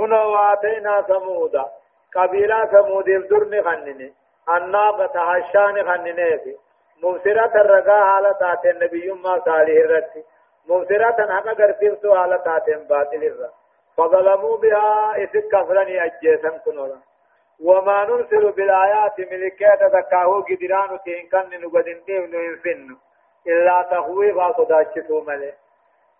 هنا 0.00 0.22
وآتينا 0.22 1.02
ثمودا 1.02 1.64
قبيلة 2.16 2.64
ثمود 2.64 3.08
الدرن 3.08 3.62
خنني 3.64 4.14
الناقة 4.56 5.20
هشان 5.20 5.84
خنني 5.88 6.56
مبصرة 7.02 7.60
الرقا 7.60 8.04
حالة 8.04 8.32
تاتي 8.32 8.70
النبي 8.70 9.10
ما 9.12 9.40
صالح 9.44 9.76
الرتي 9.84 10.24
مبصرة 10.68 11.18
حقا 11.34 11.52
قرسلتو 11.52 12.14
حالة 12.14 12.36
تاتي 12.36 12.74
باطل 12.74 13.22
الرا 13.24 13.50
فظلموا 13.96 14.56
بها 14.56 15.14
إذ 15.16 15.40
كفرني 15.52 16.04
أجيسا 16.04 16.48
كنولا. 16.64 16.98
وما 17.64 18.04
نرسل 18.04 18.52
بالآيات 18.52 19.20
ملكات 19.20 19.78
تكاهو 19.92 20.40
قدران 20.40 20.98
تين 21.04 21.28
كن 21.28 21.60
نقدن 21.60 22.00
ديم 22.06 22.24
ننفن 22.24 22.96
إلا 23.46 23.88
تخويفا 23.90 24.52
صداتشتو 24.52 25.20
ملي. 25.20 25.52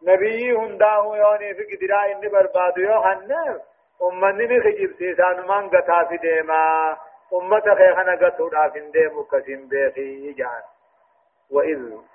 نبي 0.02 0.52
هنداه 0.52 1.16
يوني 1.16 1.54
في 1.54 1.76
قدراء 1.76 2.12
إني 2.12 2.28
بربادو 2.28 2.80
يو 2.80 3.02
حنف 3.02 3.60
أمني 4.02 4.60
خجب 4.60 4.92
سيسان 4.98 5.36
من 5.48 5.70
قطع 5.70 6.04
في 6.04 6.16
ديما. 6.16 6.96
أمة 7.32 7.74
خيخنا 7.74 8.14
قطع 8.26 8.68
في 8.68 8.80
ديمو 8.80 9.24
كسين 9.24 9.68
بيخي 9.68 10.32
جان. 10.32 10.62
وإذ 11.50 12.11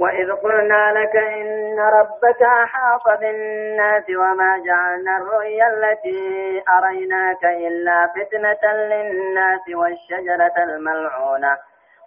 وإذ 0.00 0.32
قلنا 0.32 0.92
لك 0.92 1.16
إن 1.16 1.80
ربك 1.80 2.42
أحاط 2.42 3.20
بالناس 3.20 4.04
وما 4.10 4.62
جعلنا 4.66 5.16
الرؤيا 5.16 5.66
التي 5.66 6.62
أريناك 6.78 7.44
إلا 7.44 8.06
فتنة 8.06 8.72
للناس 8.72 9.60
والشجرة 9.74 10.64
الملعونة 10.64 11.58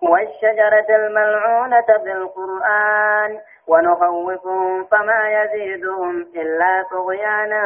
والشجرة 0.02 0.96
الملعونة 0.96 1.86
في 2.04 2.12
القرآن 2.12 3.40
ونخوفهم 3.68 4.86
فما 4.86 5.42
يزيدهم 5.42 6.22
إلا 6.36 6.86
طغيانا 6.92 7.64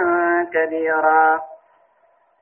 كبيرا. 0.53 1.41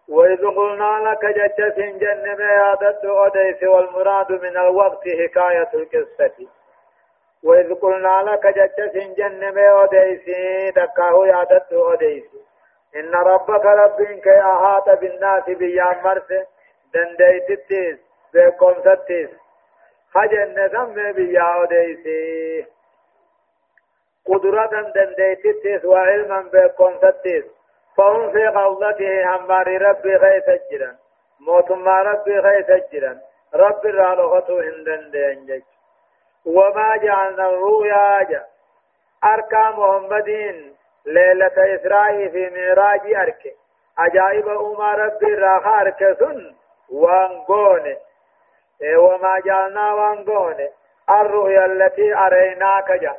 وإذ 0.10 0.48
قلنا 0.48 1.10
لك 1.10 1.26
جتة 1.26 1.76
جنب 1.78 2.42
عادت 2.42 3.06
أديس 3.06 3.64
والمراد 3.64 4.32
من 4.32 4.58
الوقت 4.58 5.04
حكاية 5.24 5.70
القصة. 5.74 6.48
وإذ 7.44 7.74
قلنا 7.74 8.22
لك 8.32 8.48
جتة 8.48 9.14
جنب 9.18 9.58
أديس 9.58 10.26
دكاه 10.76 11.36
عادت 11.36 11.74
أديس 11.74 12.24
إن 12.96 13.14
ربك 13.14 13.66
ربك 13.66 14.28
أحاط 14.28 14.90
بالناس 14.90 15.44
بيام 15.48 16.04
مرس 16.04 16.30
دنديت 16.94 17.50
التيس 17.50 18.00
بكم 18.34 18.74
ستيس 18.82 19.30
خجن 20.14 20.68
ثم 20.68 21.12
بيا 21.12 21.64
أديس 21.64 22.06
قدرة 24.28 24.92
دنديت 24.96 25.46
التيس 25.46 25.86
وعلما 25.86 26.42
بكم 26.54 26.98
ستيس 26.98 27.46
فهم 27.98 28.32
في 28.32 28.48
قوضته 28.48 29.36
همار 29.36 29.82
ربي 29.82 30.16
غيث 30.16 30.50
الجرا 30.50 30.96
موت 31.40 31.72
ما 31.72 32.02
ربي 32.02 32.40
غيث 32.40 32.70
الجرا 32.70 33.22
ربي 33.54 33.90
رالغتو 33.90 34.60
هندن 34.60 35.12
دينجك 35.12 35.64
وما 36.46 36.98
جعلنا 36.98 37.50
الرؤيا 37.50 38.24
جا. 38.24 38.46
أركا 39.24 39.70
محمدين 39.70 40.76
ليلة 41.06 41.76
إسرائيل 41.76 42.32
في 42.32 42.50
معراج 42.50 43.14
أركي. 43.14 43.54
أجائب 44.00 44.48
أمار 44.48 45.00
ربي 45.00 45.34
راخ 45.36 45.64
وانقوني. 46.90 47.98
إيه 48.82 48.98
وما 48.98 49.40
جعلنا 49.46 49.94
وانقوني. 49.94 50.70
الرؤيا 51.10 51.66
التي 51.66 52.16
أريناك 52.16 52.92
جا. 52.92 53.16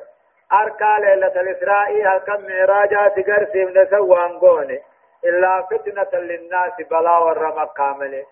أركا 0.53 0.97
ليلة 0.99 1.41
الإسراء 1.41 1.93
هل 1.93 2.19
كم 2.19 2.47
معراجا 2.47 3.09
تقر 3.09 3.45
سيمنا 3.53 3.85
سوان 3.85 4.39
قوني 4.39 4.83
إلا 5.25 5.63
فتنة 5.63 6.21
للناس 6.21 6.73
بلا 6.91 7.19
ورم 7.19 7.65
كامل 7.65 8.25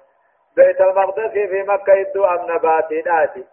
بيت 0.56 0.80
المقدس 0.80 1.30
في 1.32 1.62
مكة 1.62 1.92
يدو 1.92 2.24
أمن 2.24 2.58
باتي 2.58 3.00
داتي 3.00 3.44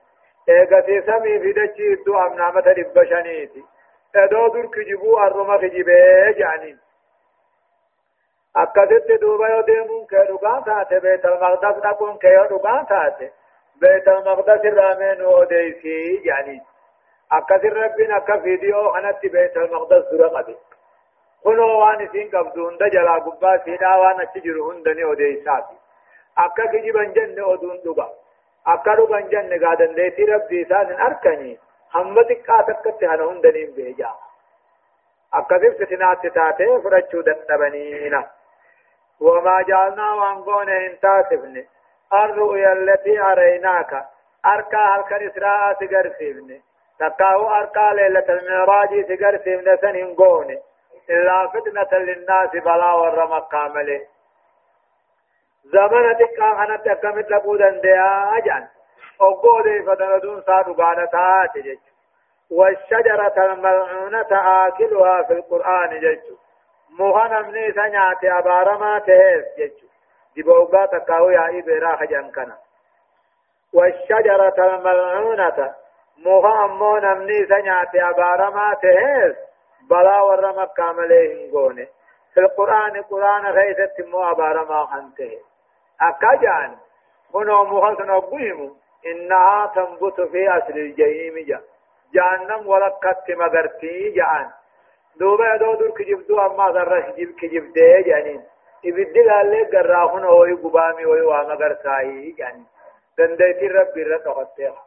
إيغا 0.50 0.82
في 0.82 1.02
سمي 1.02 1.40
في 1.40 1.52
دچي 1.54 1.84
يدو 1.92 2.18
أمن 2.26 2.42
عمت 2.42 2.68
ربشانيتي 2.68 3.64
إدو 4.16 4.48
در 4.48 4.66
كجبو 4.66 5.18
أرم 5.18 5.58
خجبه 5.58 6.32
جانين 6.40 6.78
akkasitti 8.62 9.18
duuba 9.22 9.50
yoo 9.50 9.64
deemuun 9.68 10.08
kee 10.12 10.24
dhugaan 10.30 10.64
taate 10.68 11.00
beetal 11.04 11.36
maqdas 11.44 11.78
dhaquun 11.84 12.16
kee 12.24 12.32
yoo 12.34 12.48
dhugaan 12.52 12.86
taate 12.92 13.28
beetal 13.82 14.24
maqdas 14.28 14.64
irraa 14.70 14.96
meenuu 15.02 15.34
odeysii 15.42 16.22
jedhanii 16.26 16.58
akkasir 17.38 17.74
rabbiin 17.82 18.14
akka 18.18 18.38
fiidiyoo 18.46 18.86
kanatti 18.96 19.30
beetal 19.36 19.68
maqdas 19.76 20.04
dura 20.12 20.30
qabe 20.38 20.56
kunoo 21.44 21.76
waan 21.82 22.02
isiin 22.08 22.32
qabdu 22.36 22.66
hunda 22.66 22.90
jalaa 22.98 23.20
gubbaa 23.28 23.58
siidhaa 23.68 23.98
waan 24.04 24.24
achi 24.26 24.42
jiru 24.48 24.66
hundani 24.70 25.04
odeeysaati 25.12 25.76
akka 26.46 26.68
kijiban 26.74 27.14
jenne 27.20 27.44
oduun 27.54 27.78
dhuga 27.86 28.08
akka 28.74 28.96
dhugan 29.02 29.30
jenne 29.36 29.60
gaa 29.66 29.76
dandeetii 29.84 30.32
rabbii 30.32 30.64
isaanin 30.66 31.06
arkanii 31.10 31.56
hamma 31.96 32.24
xiqqaa 32.32 32.64
takkatti 32.72 33.12
hana 33.12 33.30
hundaniin 33.30 33.72
beejaa 33.78 34.16
akkasif 35.42 35.78
fitinaatti 35.84 36.36
taatee 36.42 36.74
fudhachuu 36.84 37.26
dadhabaniina 37.32 38.22
وما 39.22 39.62
جعلنا 39.62 40.14
وانقون 40.14 40.70
انتاسفن 40.70 41.56
الرؤيا 42.14 42.72
التي 42.74 43.22
أريناك 43.22 43.92
أركا 44.46 44.84
هلك 44.94 45.12
إسراء 45.14 45.74
تقرسفن 45.74 46.50
تقاو 47.00 47.50
أرقى 47.50 47.88
ليلة 47.96 48.26
المعراج 48.30 48.92
سقر 49.10 49.38
سيمنا 49.44 49.76
سنين 49.76 50.16
قوني 50.16 50.58
إلا 51.10 51.48
فتنة 51.48 52.00
للناس 52.00 52.50
بلا 52.66 52.92
ورم 52.94 53.40
كامله 53.52 54.02
زمن 55.74 56.18
تقا 56.18 56.54
خنت 56.58 56.88
أكمت 56.88 57.32
لقودا 57.32 57.70
ديا 57.70 58.38
أجان 58.38 58.68
أقود 59.22 59.66
فتندون 59.88 60.42
سادو 60.42 60.74
بانتا 60.74 61.46
تجج 61.54 61.78
والشجرة 62.52 63.54
الملعونة 63.54 64.28
آكلها 64.68 65.24
في 65.24 65.34
القرآن 65.34 66.00
جج. 66.00 66.20
مهنا 67.00 67.42
مني 67.42 67.72
سنعت 67.72 68.24
أبارما 68.24 69.00
تهيس 69.00 69.46
جج. 69.58 69.72
دبوغا 70.38 70.86
تقاو 70.86 71.30
يا 71.30 71.60
إبرا 71.60 71.96
خجان 71.96 72.32
كنا. 72.32 72.58
والشجرة 73.74 74.56
الملعونة 74.58 75.76
موها 76.26 76.66
امو 76.66 76.98
نمني 76.98 77.46
سنعت 77.46 77.96
عبارما 77.96 78.74
تهيز 78.74 79.36
بلا 79.90 80.22
ورما 80.22 80.66
كامله 80.66 81.34
هنگونه 81.34 81.88
في 82.34 82.40
القرآن 82.40 83.02
قرآن 83.02 83.46
غيثت 83.46 84.08
مو 84.08 84.22
عبارما 84.22 84.86
خنته 84.86 85.40
أكجان 86.02 86.76
هنا 87.36 87.64
موها 87.64 87.96
سنقوهم 87.96 88.76
إنها 89.06 89.72
تنبت 89.76 90.22
في 90.22 90.50
أصل 90.50 90.74
الجحيم 90.74 91.46
جا 91.48 91.62
جهنم 92.14 92.68
ولقت 92.68 93.32
مغرتي 93.32 94.10
جان 94.10 94.50
دوبا 95.20 95.58
دو 95.58 95.74
دور 95.74 95.92
كجبدو 95.92 96.40
أما 96.46 96.72
ذرش 96.72 97.06
جب 97.18 97.32
كجبدي 97.40 98.02
جانين 98.02 98.44
إبدل 98.86 99.30
اللي 99.42 99.64
قراهن 99.64 100.24
هوي 100.24 100.54
قبامي 100.54 101.06
هوي 101.06 101.22
وامغرتاي 101.22 102.32
جانين 102.38 102.66
دنديتي 103.18 103.68
ربي 103.68 104.04
رتقتها 104.04 104.84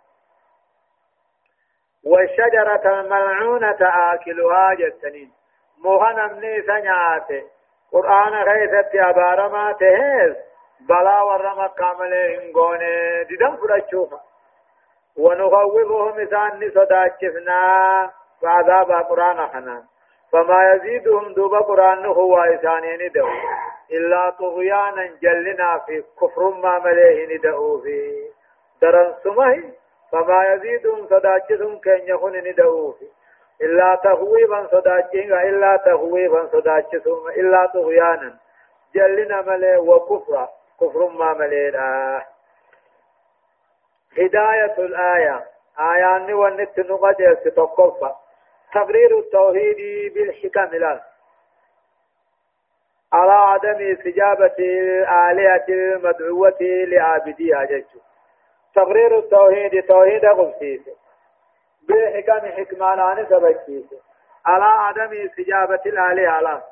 والشجرة 2.05 3.01
الملعونة 3.01 3.79
آكلها 3.81 4.75
جتنين 4.75 5.33
مهنا 5.85 6.27
مني 6.27 6.63
سنعات 6.63 7.29
قرآن 7.93 8.35
غيثت 8.35 8.95
أبارما 8.95 9.73
تهيز 9.73 10.35
بلا 10.89 11.23
ورما 11.23 11.67
كامله 11.79 12.39
هنغوني 12.39 13.25
ددن 13.25 13.57
فرشوفا 13.57 14.21
ونخوفهم 15.17 16.21
إسان 16.21 16.71
صداتشفنا 16.75 17.61
وعذاب 18.43 18.93
قرآن 18.93 19.47
خنا 19.49 19.85
فما 20.33 20.73
يزيدهم 20.73 21.33
دوب 21.33 21.55
قرآن 21.55 22.05
هو 22.07 22.39
إسانين 22.39 23.13
دو 23.13 23.29
إلا 23.93 24.31
طغيانا 24.31 25.07
جلنا 25.23 25.79
في 25.87 26.05
كفر 26.21 26.51
ما 26.51 26.79
مليه 26.79 27.37
ندعو 27.37 27.79
في 27.81 28.25
درن 28.83 29.15
سمه 29.25 29.63
فما 30.13 30.45
يزيدهم 30.53 31.07
صداچسهم 31.07 31.81
كن 31.81 32.01
يخون 32.07 32.37
ندعوه 32.37 32.95
إلا 33.63 33.95
تخويبا 34.05 34.67
صداچين 34.73 35.33
إلا 35.33 35.77
تخويبا 35.77 36.47
صداچسهم 36.53 37.29
إلا 37.29 37.67
طغيانا 37.67 38.35
جلنا 38.95 39.43
ملي 39.43 39.77
وكفرا 39.77 40.49
كفر 40.81 41.09
ما 41.09 41.33
ملينا. 41.33 42.23
هداية 44.19 44.79
الآية. 44.79 45.47
آيان 45.81 46.33
ونت 46.33 46.79
نقد 46.79 47.37
تتوقف 47.45 48.13
تقرير 48.75 49.19
التوحيد 49.19 50.13
بالحكم 50.15 50.77
لا 50.77 51.03
على 53.13 53.33
عدم 53.33 53.93
استجابة 53.93 54.55
الآلهة 54.59 55.65
المدعوة 55.69 56.59
لعابديها 56.61 57.65
جيشه 57.65 58.01
تقرير 58.75 59.19
التوحيد 59.19 59.87
توحيد 59.87 60.25
قبسيس. 60.25 60.81
بحكم 61.89 62.47
حكمانان 62.47 63.27
سبكيس. 63.27 63.95
على 64.47 64.65
عدم 64.65 65.27
استجابة 65.27 65.81
الآلهة 65.87 66.31
على 66.31 66.63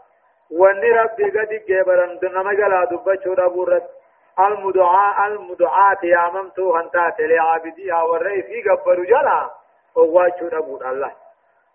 وان 0.50 0.82
ربي 0.82 1.30
قد 1.30 1.62
جبرن 1.68 2.18
دنما 2.18 2.52
جلا 2.54 2.84
دبچو 2.84 3.32
ربورت 3.32 3.86
المدعاء 4.38 5.26
المدعاة 5.26 5.98
يا 6.02 6.30
ممتو 6.34 6.76
هنتات 6.76 7.20
لعابديها 7.20 8.02
والرئيس 8.02 8.68
قبرو 8.68 9.04
جلا 9.04 9.50
وواچو 9.96 10.48
ربور 10.48 10.90
الله 10.90 11.12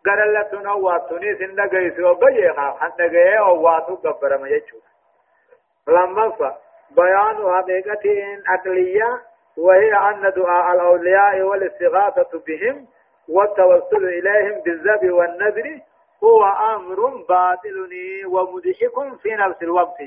قرلتون 0.06 0.68
اواتوني 0.68 1.36
سندقيس 1.36 2.00
وقجيخا 2.00 2.78
حندقيه 2.80 3.40
اواتو 3.40 3.96
قبر 3.96 4.38
مجيچو 4.38 4.78
لما 5.88 6.56
بيان 6.92 7.38
حقيقة 7.56 8.06
أقلية 8.56 9.22
وهي 9.58 9.94
أن 9.94 10.32
دعاء 10.36 10.76
الأولياء 10.76 11.42
والاستغاثة 11.42 12.42
بهم 12.48 12.88
والتوسل 13.30 14.06
إليهم 14.06 14.62
بالذب 14.62 15.12
والنذر 15.12 15.80
هو 16.26 16.42
أمر 16.76 17.00
باطل 17.30 17.90
ومضحك 18.34 18.96
في 19.22 19.36
نفس 19.36 19.64
الوقت. 19.64 20.00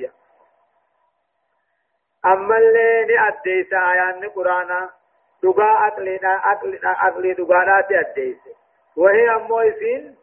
أما 2.27 2.59
اللي 2.59 3.07
نأديس 3.09 3.73
آيان 3.73 4.29
قرآن 4.37 4.89
دقاء 5.43 5.89
أقلي 5.89 6.21
أقلي 6.85 7.33
دقاءات 7.33 7.93
أديس. 7.93 8.39
وهي 8.97 9.31
أمويسين 9.37 10.17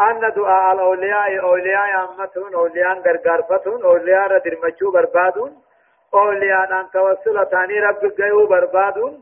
أن 0.00 0.32
دعاء 0.36 0.72
الأولياء 0.74 1.40
أولياء 1.40 2.04
أمتون 2.04 2.54
أولياء 2.54 2.98
غرغرفتون 3.06 3.84
أولياء 3.84 4.28
ردرمچو 4.32 4.90
بربادون 4.90 5.52
أولياء 6.14 6.80
أن 6.80 6.90
توسل 6.92 7.46
ثاني 7.50 7.80
رب 7.80 8.02
جيو 8.16 8.46
بربادون 8.46 9.12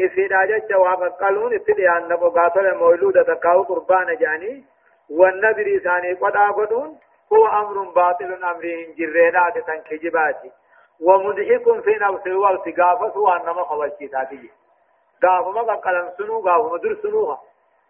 إفيدا 0.00 0.44
جج 0.44 0.74
وقالون 0.74 1.54
اتدي 1.54 1.88
أن 1.88 2.08
نبو 2.08 2.28
قاتل 2.30 2.74
مولودة 2.74 3.22
تقاو 3.22 3.62
قربان 3.62 4.16
جاني. 4.16 4.64
والنذر 5.10 5.78
ثاني 5.78 6.12
قد 6.12 6.36
آقدون 6.36 6.98
هو 7.32 7.46
أمر 7.46 7.90
باطل 7.90 8.44
أمرين 8.44 8.94
جرينات 8.98 9.58
تنكجباتي 9.58 10.50
ومضحك 11.00 11.80
في 11.84 11.90
نفس 12.00 12.26
الوقت 12.26 12.68
قافت 12.80 13.16
وأنما 13.16 13.64
خبرتي 13.64 14.08
تاتي. 14.08 14.50
قافما 15.22 15.74
قلم 15.74 16.12
سنو 16.18 16.40
قافما 16.40 16.78
در 16.78 16.96
سنوها 17.02 17.38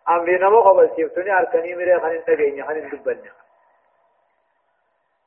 أمرين 0.08 0.46
ما 0.46 0.62
خبرتي 0.62 1.08
سني 1.08 1.38
أركني 1.38 1.74
مري 1.74 2.00
خنين 2.00 2.24
تغيني 2.24 2.62
خنين 2.62 2.88
دبني. 2.88 3.30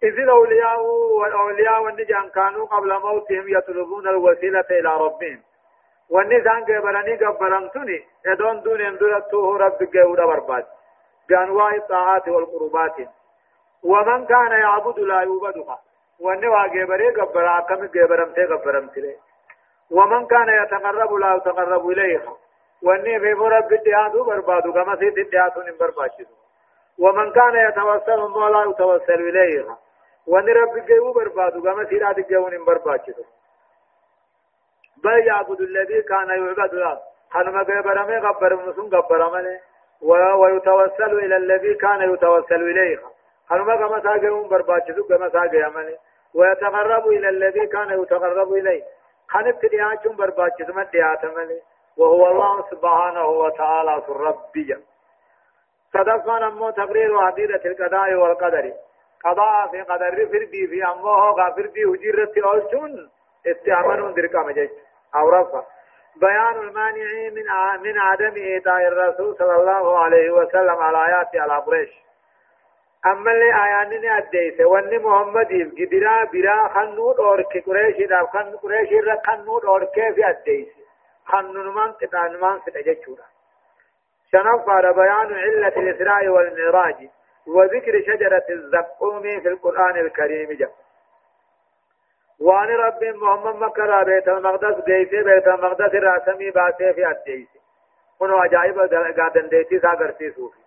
إذ 0.04 0.20
الأولياء 0.20 0.82
والأولياء 1.20 1.84
والنجان 1.84 2.30
كانوا 2.30 2.66
قبل 2.66 3.00
موتهم 3.00 3.46
يطلبون 3.50 4.08
الوسيلة 4.08 4.66
إلى 4.72 4.90
ربهم. 4.98 5.42
والنسان 6.10 6.64
قبلني 6.64 7.16
قبلنتني 7.26 8.04
يدون 8.26 8.62
دون 8.62 8.82
يندلته 8.82 9.58
رب 9.58 9.80
قول 9.94 10.16
برباد 10.28 10.66
بأنواع 11.32 11.76
الطاعات 11.76 12.28
والقربات 12.28 12.96
ومن 13.84 14.26
كان 14.26 14.52
يعبد 14.52 15.00
لا 15.00 15.16
يعبدها 15.16 15.80
واني 16.20 16.48
واجبري 16.48 17.10
قبر 17.10 17.60
كم 17.70 17.88
قبرمتي 17.88 18.46
قبرمتي 18.46 19.16
ومن 19.92 20.28
كان 20.28 20.50
يتقرب 20.64 21.14
لا 21.14 21.36
يتقرب 21.36 21.90
اليها 21.90 22.34
واني 22.84 23.20
في 23.20 23.32
رب 23.34 23.74
الدياتو 23.74 24.24
بربادو 24.24 24.74
كما 24.74 24.96
سيد 24.96 25.18
الدياتو 25.18 25.62
نبرباشي 25.62 26.26
ومن 27.00 27.32
كان 27.32 27.56
يتوسل 27.68 28.20
لا 28.54 28.64
يتوسل 28.70 29.22
اليها 29.30 29.78
واني 30.28 30.52
رب 30.52 30.78
الجيو 30.78 31.14
بربادو 31.14 31.62
كما 31.64 31.86
سيد 31.90 32.04
الجيو 32.04 32.50
نبرباشي 32.50 33.14
بل 35.04 35.28
يعبد 35.28 35.62
الذي 35.62 36.02
كان 36.02 36.30
يعبد 36.30 36.74
له 36.74 37.00
خنما 37.32 37.64
قبرمي 37.64 38.18
قبرمسون 38.18 38.90
قبرمني 38.96 39.60
ويتوسل 40.04 41.20
إلى 41.20 41.38
الذي 41.38 41.74
كان 41.74 42.14
يتوسل 42.14 42.62
إليه. 42.62 43.00
خنما 43.50 43.76
كما 43.76 44.00
ساقهم 44.00 44.48
برباشي 44.48 44.94
كما 44.94 45.30
ساقهم 45.30 45.96
ويتقرب 46.36 47.08
إلى 47.08 47.30
الذي 47.30 47.68
كان 47.68 48.02
يتقرب 48.02 48.54
إليه. 48.54 48.84
خنت 49.30 49.66
دياتهم 49.66 50.16
برباشي 50.16 50.64
ثم 50.66 50.82
دياتهم 50.82 51.50
وهو 51.98 52.32
الله 52.32 52.66
سبحانه 52.72 53.26
وتعالى 53.26 54.04
ربي. 54.10 54.78
صدقنا 55.94 56.50
نمو 56.50 56.70
تقرير 56.70 57.18
عديدة 57.18 57.62
القضاء 57.66 58.14
والقدر. 58.14 58.74
قضاء 59.26 59.68
في 59.72 59.82
قدر 59.82 60.26
فردي 60.26 60.68
في 60.68 60.84
أمه 60.86 61.32
غافر 61.32 61.66
دي 61.66 61.86
هجرة 61.86 62.48
أولشون 62.48 63.10
استعملون 63.48 64.14
درقا 64.14 64.40
مجيش 64.40 64.70
أو 65.16 65.30
رفع. 65.30 65.64
بيان 66.16 66.56
المانع 66.68 67.30
من 67.32 67.46
من 67.84 68.00
عدم 68.00 68.36
إيتاء 68.36 68.88
الرسول 68.88 69.36
صلى 69.38 69.56
الله 69.56 70.00
عليه 70.00 70.32
وسلم 70.32 70.78
على 70.78 71.06
آيات 71.08 71.36
على 71.36 71.62
قريش. 71.62 71.90
أما 73.06 73.32
اللي 73.32 73.54
آيانني 73.66 74.18
أديس 74.18 74.60
وأني 74.62 74.98
محمد 74.98 75.72
قدرا 75.80 76.24
برا 76.24 76.68
خنود 76.68 77.20
أورك 77.20 77.64
قريش 77.66 77.98
دا 78.10 78.26
خن 78.34 78.56
قريش 78.58 78.92
را 78.92 79.22
خنود 79.28 79.66
أورك 79.66 79.94
في 80.16 80.30
أديس 80.30 80.68
خنون 81.26 81.76
من 81.76 81.92
قطان 81.92 82.32
من 82.42 82.60
ستججورا 82.60 83.26
على 84.68 84.94
بيان 84.94 85.34
علة 85.34 85.68
الإسراء 85.78 86.28
والمعراج 86.28 87.10
وذكر 87.48 88.02
شجرة 88.02 88.46
الزقوم 88.50 89.22
في 89.22 89.48
القرآن 89.48 89.98
الكريم 89.98 90.52
جاء 90.58 90.72
وان 92.42 92.70
رب 92.70 93.04
محمد 93.04 93.56
مكر 93.56 94.04
بيت 94.04 94.28
المقدس 94.28 94.86
جيسي 94.86 95.24
بيت 95.24 95.48
المقدس 95.48 95.96
راسمي 95.96 96.52
باسي 96.52 96.94
في 96.94 97.08
الجيس 97.08 97.48
كنو 98.20 98.38
عجائب 98.38 98.80
قادن 99.20 99.50
ديتي 99.50 99.80
ساقرتي 99.80 100.32
صوفي 100.32 100.58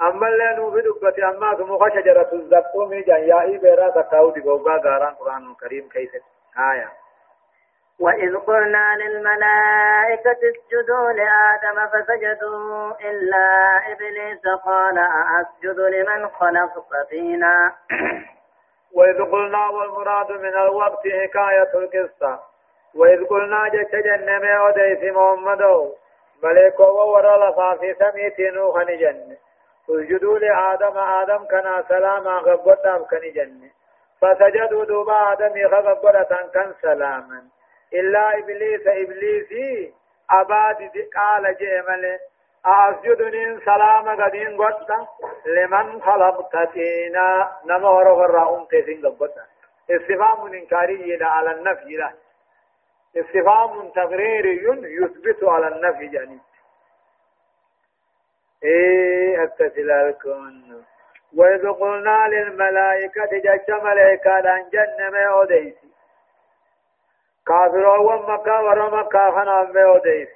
أما 0.00 0.28
اللي 0.28 0.56
نوفي 0.56 0.80
دبتي 0.80 1.24
أما 1.24 1.54
ثم 1.54 1.88
شجرة 2.00 2.28
الزقوم 2.32 2.94
جان۔ 2.94 3.20
يائي 3.28 3.58
بيرا 3.58 3.88
تكاو 3.90 4.30
دي 4.30 4.40
قوغا 4.40 4.76
غاران 4.84 5.14
قرآن 5.14 5.50
الكريم 5.50 5.88
كيف 5.88 6.10
آية 6.72 6.88
وإذ 8.00 8.36
قلنا 8.36 8.96
للملائكة 8.96 10.38
اسجدوا 10.50 11.12
لآدم 11.12 11.86
فسجدوا 11.92 12.92
إلا 13.00 13.46
إبليس 13.92 14.42
قال 14.64 14.98
أسجد 15.40 15.80
لمن 15.80 16.28
خلقت 16.28 17.10
طينا 17.10 17.72
وإذ 18.94 19.22
قلنا 19.32 19.68
والمراد 19.68 20.32
من 20.32 20.54
الوقت 20.54 21.02
حكاية 21.08 21.70
القصة. 21.74 22.40
وإذ 22.94 23.24
قلنا 23.24 23.68
جت 23.68 23.96
جنة 23.96 24.64
وديس 24.64 25.12
محمد. 25.12 25.92
ملك 26.42 26.80
وورا 26.80 27.50
لفا 27.50 27.76
في 27.76 27.94
سميت 27.94 28.40
نوح 28.40 28.82
جنة 28.82 29.36
اسجدوا 29.90 30.38
لآدم 30.38 30.98
آدم 30.98 31.44
كان 31.44 31.84
سلاما 31.88 32.38
غبطا 32.38 33.06
كان 33.10 33.32
جنة 33.32 33.70
فسجدوا 34.20 34.84
دوبا 34.84 35.32
آدم 35.32 35.66
غبطا 35.66 36.22
كان 36.54 36.74
سلاما. 36.82 37.42
إلا 37.94 38.38
إبليس 38.38 38.86
إبليسي 38.86 39.94
أباد 40.30 40.90
قال 41.16 41.56
جئمله 41.56 42.18
أسجدني 42.66 43.60
سلام 43.64 44.22
قدين 44.22 44.62
قد 44.62 45.06
لمن 45.46 46.02
خلقت 46.02 46.72
تينا 46.72 47.52
نما 47.66 47.88
ورغ 47.88 48.24
الرأم 48.24 48.64
تيسين 48.64 49.06
قد 49.06 49.32
استفهام 49.90 50.46
إنكاري 50.54 51.18
على 51.24 51.50
النفي 51.50 51.96
له 51.96 52.12
استفهام 53.16 53.88
تقريري 53.90 54.54
يثبت 55.02 55.44
على 55.44 55.68
النفي 55.68 56.16
يعني 56.16 56.38
إيه 58.64 59.42
التسلالكم 59.42 60.82
وإذ 61.36 61.68
قلنا 61.72 62.28
للملائكة 62.28 63.28
جج 63.32 63.70
ملائكة 63.70 64.40
لأن 64.40 64.68
جن 64.72 65.12
ما 65.12 65.24
أوديسي 65.24 65.88
كافر 67.46 67.86
ومكة 68.00 68.62
ورمكة 68.62 69.30
خنا 69.30 69.62
ما 69.62 69.82
أوديسي 69.84 70.35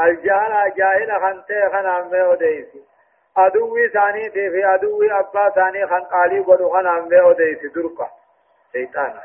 الجهل 0.00 0.74
جاهل 0.76 1.20
خنته 1.20 1.68
خن 1.68 1.86
عمه 1.86 2.28
وديسي 2.28 2.84
أدوي 3.36 3.88
ثاني 3.88 4.30
في 4.30 4.74
أدوي 4.74 5.12
أبا 5.12 5.50
ثاني 5.50 5.86
خن 5.86 6.00
قالي 6.00 6.40
ودو 6.40 6.68
خن 6.68 6.86
عمه 6.86 7.26
وديسي 7.26 7.68
درقا 7.68 8.10
شيطان. 8.72 9.20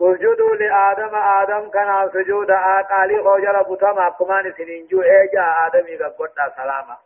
اسجدوا 0.00 0.54
لآدم 0.54 1.14
آدم 1.14 1.70
كان 1.70 2.10
سجود 2.12 2.50
قالي 2.90 3.22
خوجل 3.22 3.56
بطما 3.68 4.10
كمان 4.10 4.52
سننجو 4.52 5.02
ايجا 5.02 5.54
آدم 5.66 5.86
يقبض 5.88 6.28
سلاما. 6.56 6.96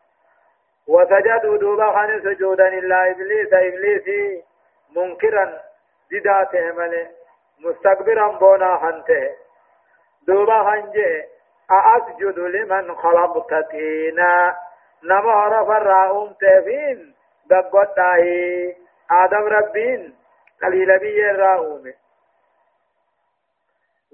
وسجدوا 0.88 1.56
دوبا 1.56 1.92
خن 1.92 2.20
سجودا. 2.20 2.68
إلا 2.68 3.10
إبليس 3.10 3.52
إبليس 3.52 4.06
منكرا. 4.96 5.60
دداته 6.10 6.72
ملي 6.72 7.08
مستكبرا 7.60 8.28
بونا 8.28 8.76
خنته. 8.76 9.34
دوبا 10.26 10.62
خنجه. 10.62 11.31
أسجد 11.96 12.38
لمن 12.38 12.94
خلقت 12.94 13.70
تينا 13.70 14.56
نما 15.04 15.32
عرف 15.32 15.70
الرأوم 15.70 16.32
تفين 16.32 17.14
دقوتاه 17.46 18.24
آدم 19.10 19.44
ربين. 19.44 20.16
قليل 20.62 20.98
بي 20.98 21.30
الرأوم 21.30 21.92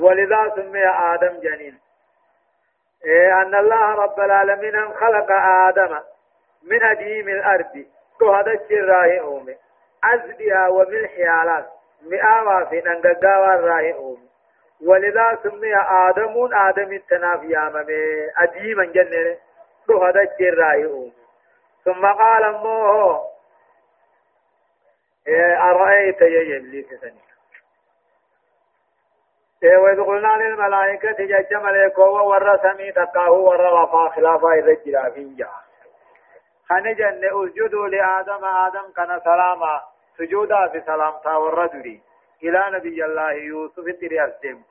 ولذا 0.01 0.53
سمي 0.57 0.87
آدم 0.87 1.41
جنين. 1.41 1.79
إيه 3.05 3.43
أن 3.43 3.55
الله 3.55 3.95
رب 3.95 4.21
العالمين 4.21 4.95
خلق 4.95 5.33
آدم 5.33 5.99
من 6.63 6.83
أديم 6.83 7.29
الأرض. 7.29 7.87
كهذا 8.21 8.53
الشراء 8.53 9.21
أومي. 9.21 9.57
أزدها 10.05 10.69
وملحيالات. 10.69 11.67
مئة 12.03 12.65
في 12.65 12.81
ننقاوا 12.81 13.55
الرأي 13.55 13.95
أومي. 13.95 14.28
ولذا 14.87 15.39
سمي 15.43 15.77
آدم 15.77 16.49
آدم 16.55 16.93
التناف 16.93 17.43
ياممي 17.43 18.31
أديما 18.37 18.85
جنة. 18.85 19.37
هذا 19.91 20.21
الجراي 20.21 21.13
ثم 21.85 22.07
قال 22.07 22.53
موه 22.53 23.29
إيه 25.29 25.71
أرأيت 25.71 26.21
يا 26.21 26.57
إبليس 26.57 26.87
سني 27.01 27.21
إيه 29.63 29.77
وإذ 29.77 30.03
قلنا 30.03 30.37
للملائكة 30.37 31.25
جج 31.25 31.55
ملائكة 31.55 32.03
ور 32.03 32.59
سمي 32.59 32.93
تقاه 32.93 33.31
ور 33.31 33.61
وفا 33.61 34.09
خلافا 34.09 34.53
إذا 34.53 34.73
جرا 34.87 35.11
فينجا 35.11 35.51
خنجن 36.69 37.21
أسجدوا 37.25 37.89
لآدم 37.89 38.45
آدم 38.45 38.93
كان 38.97 39.21
سلاما. 39.21 39.83
سجودا 40.19 40.69
في 40.69 40.81
سلام 40.81 41.15
تا 41.25 41.37
ور 41.37 41.67
إلى 42.43 42.65
نبي 42.73 43.05
الله 43.05 43.33
يوسف 43.33 43.79
الدرياس 43.79 44.41
ديم 44.43 44.65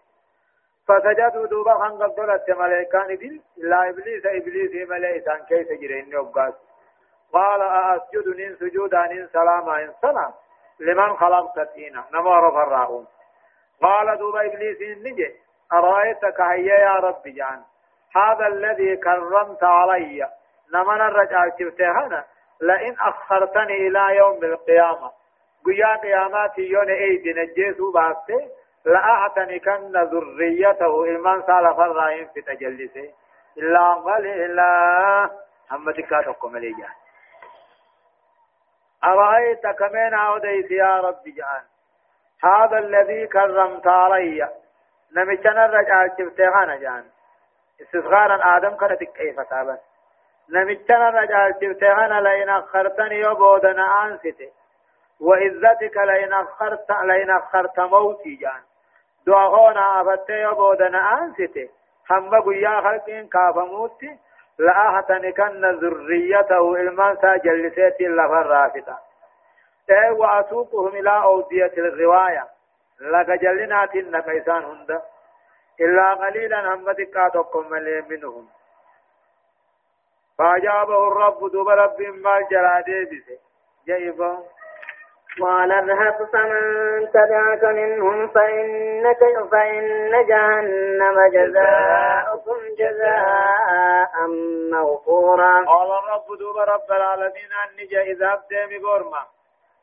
فسجدوا 0.87 1.47
دوبا 1.47 1.73
خان 1.73 1.91
قدرت 1.91 2.49
ملائكان 2.49 3.07
دل 3.07 3.41
إلا 3.57 3.89
إبليس 3.89 4.25
إبليس 4.25 4.89
ملائكان 4.89 5.45
كيف 5.45 5.67
جرين 5.81 6.11
يوبقاس 6.11 6.53
قال 7.33 7.61
أسجد 7.61 8.27
نين 8.35 8.55
سجودا 8.55 9.07
نين 9.07 9.27
سلاما 9.27 9.83
إن 9.83 9.93
سلام. 10.01 10.33
لمن 10.79 11.17
خلقت 11.17 11.59
تينا 11.73 12.03
نمار 12.13 12.51
فراهم 12.51 13.07
قال 13.81 14.17
دوبا 14.17 14.45
إبليس 14.45 14.97
نجي. 15.05 15.35
أرأيتك 15.73 16.41
هيا 16.41 16.75
يا 16.79 16.93
رب 16.93 17.23
جان. 17.25 17.61
هذا 18.15 18.47
الذي 18.47 18.97
كرمت 18.97 19.63
علي. 19.63 20.29
نمن 20.73 21.01
الرجال 21.01 21.51
شفتهنا 21.59 22.25
لئن 22.61 22.95
أخرتني 22.99 23.87
إلى 23.87 24.17
يوم 24.17 24.43
القيامة. 24.43 25.11
قيا 25.65 25.95
قيامات 25.95 26.57
يون 26.57 26.89
ايدي 26.89 27.33
نجيسو 27.33 27.91
باسته 27.91 28.49
لأعتنكن 28.85 29.91
ذريته 29.91 31.03
إلمان 31.03 31.41
سال 31.47 31.75
فرائم 31.75 32.27
في 32.33 32.41
تجلسه 32.41 33.13
إلا 33.57 33.93
قليلا 33.93 35.29
هم 35.71 35.91
تكاتكم 35.91 36.51
مليجان 36.51 36.95
أرأيت 39.03 39.67
كمين 39.67 40.13
عوديت 40.13 40.71
يا 40.71 40.99
رب 40.99 41.23
جان 41.25 41.63
هذا 42.43 42.77
الذي 42.77 43.27
كرمت 43.27 43.87
علي 43.87 44.49
نمشنا 45.15 45.65
الرجال 45.65 46.11
شفتهانا 46.19 46.75
جان 46.75 47.05
استصغارا 47.81 48.57
آدم 48.57 48.75
كانت 48.77 49.03
كيف 49.03 49.39
تابت 49.39 49.79
نمشنا 50.49 51.09
الرجال 51.09 51.53
شفتهانا 51.61 52.21
لئن 52.21 52.49
أخرتني 52.49 53.19
يبودنا 53.19 54.05
أنسته 54.05 54.51
وعزتك 55.21 55.97
لئن 55.97 56.33
أخرت 56.33 56.91
لئن 56.91 57.29
أخرت 57.29 57.79
موتي 57.79 58.35
جان. 58.35 58.61
دعونا 59.27 60.01
أفتي 60.01 60.33
يبودنا 60.33 61.23
أنستي 61.23 61.69
هم 62.11 62.41
قيا 62.41 62.81
خلقين 62.81 63.27
كافموتي 63.27 64.17
لأهتنكن 64.59 65.65
ذريته 65.65 66.75
المنسى 66.75 67.37
جلسيتي 67.43 68.07
لفر 68.07 68.45
رافتة 68.45 68.97
اي 69.89 70.09
وأسوقهم 70.09 70.87
إلى 70.87 71.23
أودية 71.23 71.73
الغواية 71.77 72.47
لك 73.01 73.29
جلنات 73.29 73.95
نكيسان 73.95 74.63
هند. 74.63 75.01
إلا 75.81 76.13
قليلا 76.13 76.73
هم 76.73 76.91
دكاتكم 76.91 77.69
منهم. 78.09 78.47
فأجابه 80.37 81.07
الرب 81.07 81.51
دوب 81.51 81.69
رب 81.69 82.01
ما 82.01 82.41
جرادي 82.51 83.05
بسه 83.05 83.39
جيبه 83.85 84.43
قال 85.41 85.71
اذهب 85.71 86.27
فمن 86.33 86.63
تبعك 87.11 87.63
منهم 87.63 88.27
فإنك 88.27 89.19
فإن 89.51 90.25
جهنم 90.27 91.17
جزاؤكم 91.33 92.57
جزاء 92.79 94.13
موفورا. 94.71 95.65
قال 95.65 95.91
الرب 95.91 96.37
دوب 96.39 96.57
رب 96.57 96.91
العالمين 96.91 97.49
أني 97.63 98.11
إذا 98.11 98.33
أبدي 98.33 98.77
بورما 98.77 99.23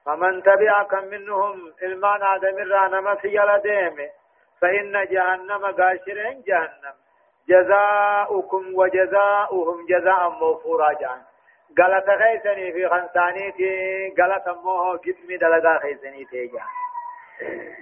فمن 0.07 0.43
تبعك 0.43 0.95
منهم 0.95 1.73
إلمان 1.83 2.23
آدم 2.23 2.59
الرانا 2.59 3.01
مسيال 3.01 3.62
ديمي 3.62 4.09
فإن 4.61 5.07
جهنم 5.11 5.67
قاشرين 5.67 6.43
جهنم. 6.47 6.95
جزاؤكم 7.49 8.75
وجزاؤهم 8.75 9.87
جزاء 9.87 10.31
موفورا 10.31 10.93
جان 10.93 11.21
غلط 11.81 12.11
خيسني 12.11 12.73
في 12.73 12.89
خنسانيتي 12.89 14.15
غلط 14.21 14.49
موه 14.49 14.97
جسمي 15.05 15.37
دلغا 15.37 15.79
خيسني 15.79 16.25
تيجا 16.25 16.63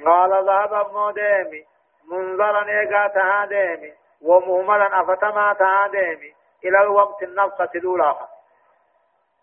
قال 0.05 0.47
ذهب 0.47 0.93
مو 0.93 1.11
ديمي 1.11 1.65
منظرا 2.11 2.69
ايغا 2.69 3.07
تها 3.09 3.47
ديمي 3.47 3.93
ومهملا 4.23 5.01
افتما 5.01 5.53
تها 5.53 5.87
ديمي 5.87 6.35
إلى 6.65 6.83
الوقت 6.83 7.23
النفقة 7.23 7.71
الاولى 7.75 8.17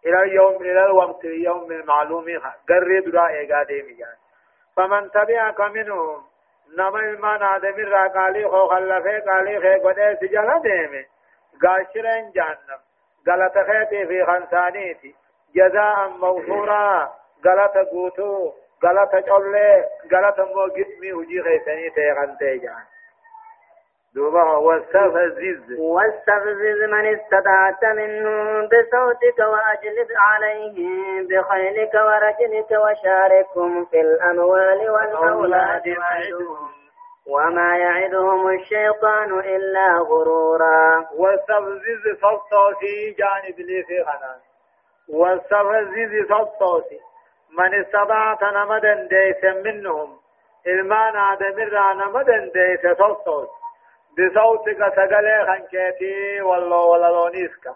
إلى 0.06 0.24
اليوم 0.24 0.56
إلى 0.56 0.86
الوقت 0.86 1.26
اليوم 1.26 1.72
المعلوم 1.72 2.26
قرب 2.70 3.16
را 3.16 3.28
ايغا 3.28 3.64
ديمي 3.64 3.94
جان 3.94 4.16
فمن 4.76 5.12
تبعك 5.12 5.62
منهم 5.62 6.24
نما 6.78 7.00
المان 7.00 7.44
آدم 7.44 7.76
را 7.78 8.08
قالی 8.08 8.48
خو 8.48 8.68
خلفه 8.68 9.20
قالی 9.20 9.60
خی 9.60 9.80
قده 9.80 10.16
سجل 10.22 10.60
دیمه 10.64 11.06
قاشرين 11.62 12.32
جهنم 12.32 12.89
غلط 13.28 13.54
خيتي 13.54 14.06
في 14.08 14.26
خنسانيتي 14.26 15.16
جزاء 15.56 16.10
موفورا 16.10 17.12
غلط 17.46 17.78
قوتو 17.92 18.54
غلط 18.86 19.16
چولي 19.28 19.86
غلط 20.14 20.40
مو 20.40 20.68
جسمي 20.68 21.14
وجي 21.14 21.42
خيساني 21.44 21.90
تيغنتي 21.90 22.58
جهنم 22.58 22.86
دوبا 24.16 24.44
واستفزز 24.44 25.80
واستفزز 25.80 26.84
من 26.92 27.06
استطعت 27.16 27.86
منهم 27.86 28.66
بصوتك 28.66 29.40
واجلب 29.40 30.08
عليهم 30.18 31.28
بخيلك 31.28 31.94
ورجلك 31.94 32.72
وشاركهم 32.72 33.86
في 33.86 34.02
الاموال 34.02 34.90
والاولاد 34.90 35.88
وعدهم 35.88 36.79
وما 37.30 37.78
يعدهم 37.78 38.50
الشيطان 38.50 39.40
إلا 39.40 39.88
غرورا. 40.10 41.08
واستفزز 41.16 42.04
صوتي 42.52 43.16
جانب 43.20 43.60
لي 43.60 43.84
في 43.84 44.04
خنان 44.04 44.40
واستفزز 45.10 46.34
صوتي 46.60 47.00
من 47.58 47.74
استطعت 47.82 48.44
نمدا 48.44 48.94
ديس 49.08 49.44
منهم. 49.66 50.20
المان 50.68 51.16
آدم 51.16 51.60
الرانا 51.60 52.06
مدن 52.06 52.52
ديس 52.54 52.98
صوتي 52.98 53.60
بصوتك 54.18 54.80
سقلي 54.96 55.46
خنكيتي 55.48 56.42
والله 56.42 56.86
ولا 56.86 57.08
لونيسكا 57.08 57.76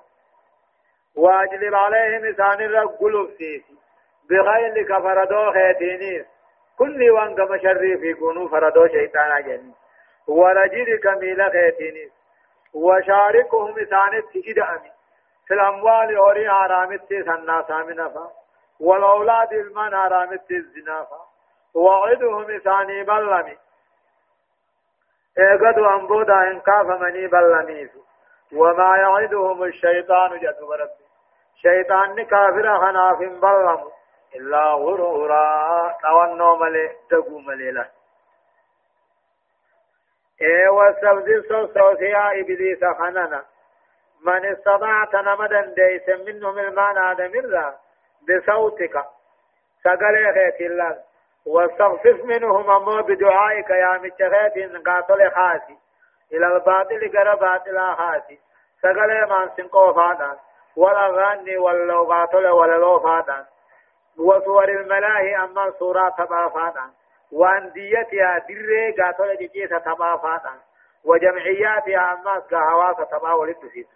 واجلب 1.16 1.76
عليهم 1.76 2.26
إسان 2.26 2.62
الرقل 2.62 3.30
سيسي 3.38 3.76
بغيرك 4.30 5.02
فردو 5.04 5.52
خيتينيس 5.52 6.26
كل 6.78 7.12
وان 7.12 7.36
كما 7.36 7.58
شريف 7.58 8.04
يكونوا 8.04 8.50
فردو 8.50 8.88
شيطانا 8.88 9.40
جني 9.40 9.74
ورجلك 10.28 11.08
ميلا 11.08 11.50
خيتينيس 11.50 12.12
وشاركهم 12.74 13.80
إسان 13.80 14.24
تجد 14.34 14.60
أمي 14.60 14.92
في 15.48 15.54
الأموال 15.54 16.16
أوري 16.16 16.50
حرامتي 16.50 17.24
سنة 17.24 17.62
سامنفا 17.68 18.32
والأولاد 18.80 19.54
المن 19.54 19.96
حرامتي 19.96 20.56
الزنافا 20.58 21.22
وعدهم 21.76 22.52
إساني 22.52 23.04
بلمي 23.04 23.58
ايقدوا 25.38 25.96
ان 25.96 26.08
بودا 26.08 26.52
ان 26.52 26.60
كاف 26.60 26.86
مني 26.86 27.28
بلميس 27.28 27.90
وما 28.54 28.98
يعدهم 28.98 29.64
الشيطان 29.64 30.40
جد 30.40 30.58
ربي 30.80 31.06
شيطان 31.62 32.24
كافر 32.26 32.78
خناف 32.80 33.18
بلم 33.20 33.80
إلا 34.36 34.74
غرورا. 34.74 35.98
توانو 36.02 36.56
ملي 36.56 36.92
تقو 37.10 37.40
ملي 37.40 37.72
له 37.72 37.88
إي 40.42 40.68
وسبد 40.68 41.46
سوسيا 41.74 42.42
إبليس 42.42 42.86
خننا. 43.00 43.44
من 44.26 44.46
نمدا 45.16 45.62
ديس 45.62 46.10
منهم 46.10 46.60
آدم 46.98 47.40
الله 47.40 47.74
بصوتك. 48.28 49.06
سقل 49.84 50.16
الله. 50.62 50.98
واستغفف 51.46 52.24
منهم 52.24 52.70
أمو 52.72 53.02
بدعائك 53.02 53.70
يا 53.70 53.98
قاتل 54.86 55.32
خاسي. 55.32 55.78
إلى 56.34 56.48
الباطل 56.48 57.12
قرى 57.18 57.36
باطل 57.36 57.78
سقل 58.82 59.12
سنقو 59.58 59.94
ولا 60.76 61.08
ولا 61.58 61.94
ولا 62.52 62.78
لو 62.78 63.00
وصور 64.20 64.70
الملاهي 64.70 65.36
أما 65.36 65.72
صورة 65.80 66.10
تبا 66.10 66.50
فادا 66.50 66.92
وانديتها 67.32 68.38
دري 68.50 68.92
قاتل 68.92 69.38
جيسة 69.54 69.78
تبا 69.78 70.18
فادا 70.18 70.54
وجمعياتها 71.06 72.14
أما 72.14 72.40
كهواس 72.50 73.10
تبا 73.10 73.34
ولدسيس 73.34 73.88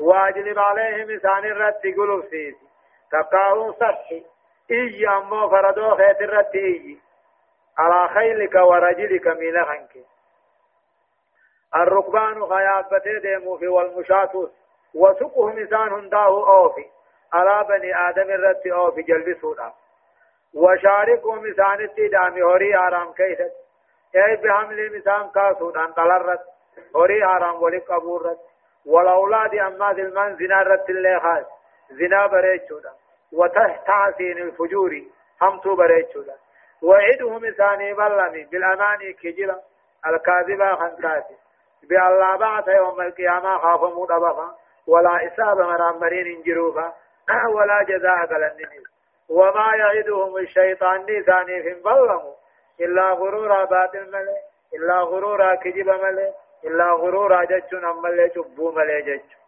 واجلب 0.00 0.58
عليهم 0.58 1.10
إسان 1.10 1.44
الرد 1.44 1.94
قلوب 1.96 2.24
سيسي 2.24 2.66
تقاهم 3.12 3.72
صحي. 3.72 4.24
إيجي 4.70 5.08
أمو 5.08 5.48
فردو 5.48 5.96
خيت 5.96 6.20
الرد 6.20 6.54
إيجي. 6.54 7.00
على 7.78 8.08
خيلك 8.08 8.54
ورجلك 8.54 9.26
من 9.26 9.64
خنك 9.64 10.04
الركبان 11.74 12.46
خيابته 12.46 13.18
ديمو 13.22 13.56
في 13.56 13.68
والمشاة 13.68 14.48
وسقهم 14.94 15.58
إنسان 15.58 15.92
هنداه 15.92 16.48
أوفي. 16.56 16.86
على 17.32 17.66
بني 17.68 18.08
آدم 18.08 18.30
الرد 18.30 18.66
أوفي 18.66 19.02
جلبسونا 19.02 19.72
وشاركهم 20.54 21.46
إنسان 21.46 21.80
التدامي 21.80 22.42
هوري 22.42 22.76
آرام 22.76 23.12
كيست. 23.12 23.52
أي 24.16 24.36
بحمل 24.36 24.94
إنسان 24.94 25.30
كاسونا 25.30 25.86
طلرت 25.96 26.40
هوري 26.96 27.24
آرام 27.24 27.62
ولك 27.62 27.90
أبورت 27.90 28.38
والأولاد 28.86 29.54
أما 29.54 29.92
ذي 29.92 30.02
المن 30.02 30.36
زنا 30.36 30.62
رت 30.62 30.90
اللي 30.90 31.20
خاص. 31.20 31.46
زنا 31.90 32.26
بريتشونا 32.26 32.92
وتحسين 33.32 34.38
الفجور 34.38 35.02
همتو 35.42 35.76
بريتشولا 35.76 36.34
وعدهم 36.82 37.44
إساني 37.44 37.94
بلمي 37.94 38.44
بالأماني 38.44 39.12
كجلا. 39.12 39.60
الكاذبة 40.06 40.76
خنكاتي. 40.76 41.36
بالله 41.88 42.36
بعث 42.36 42.68
يوم 42.68 43.00
القيامة 43.00 43.58
خافموا 43.58 44.06
دبفا 44.06 44.54
ولا 44.86 45.26
إسابة 45.26 45.66
مرامرين 45.66 46.36
انجروفا. 46.36 46.92
ولا 47.56 47.82
جزاء 47.82 48.26
قلنني 48.26 48.84
وما 49.28 49.74
يعدهم 49.74 50.36
الشيطان 50.36 51.06
نيساني 51.06 51.62
في 51.62 51.74
بلموا 51.84 52.34
إلا 52.80 53.10
غرورا 53.10 53.64
باطل 53.64 54.10
ملي 54.12 54.36
إلا 54.74 55.00
غرورا 55.00 55.54
كجب 55.54 55.88
ملي 55.88 56.32
إلا 56.64 56.84
غرورا 56.84 57.44
ججون 57.44 57.84
أمالي 57.84 58.28
جبو 58.28 58.72
ملي 58.72 59.02
ججو 59.02 59.40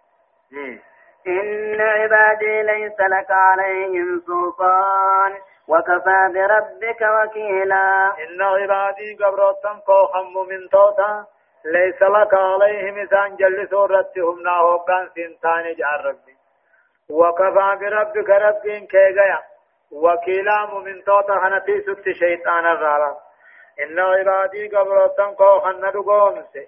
إن 1.27 1.81
عبادي 1.81 2.63
ليس 2.63 3.01
لك 3.01 3.31
عليهم 3.31 4.23
سلطان 4.27 5.33
وكفى 5.69 6.31
بربك 6.35 7.01
وكيلا. 7.01 8.13
إن 8.19 8.43
عبادي 8.43 9.15
قبرتم 9.15 9.79
كوخم 9.87 10.49
من 10.49 10.69
توتا 10.69 11.27
ليس 11.65 12.03
لك 12.03 12.35
عليهم 12.35 13.09
سورتهم 13.71 14.43
ناهو 14.43 14.79
كان 14.79 15.09
سنتان 15.15 15.75
جعل 15.75 16.05
ربي. 16.05 16.32
وكفى 17.11 17.79
بربك 17.81 18.31
ربين 18.31 18.87
كيغيا. 18.87 19.43
وكيلا 19.93 20.67
من 20.85 21.05
توتا 21.05 21.33
هنتي 21.33 21.81
ست 21.81 22.09
شيطان 22.11 22.67
الرالة 22.67 23.17
إن 23.81 23.99
عبادي 23.99 24.69
قبرتم 24.69 25.35
كوخن 25.35 25.87
ندقونسي. 25.87 26.67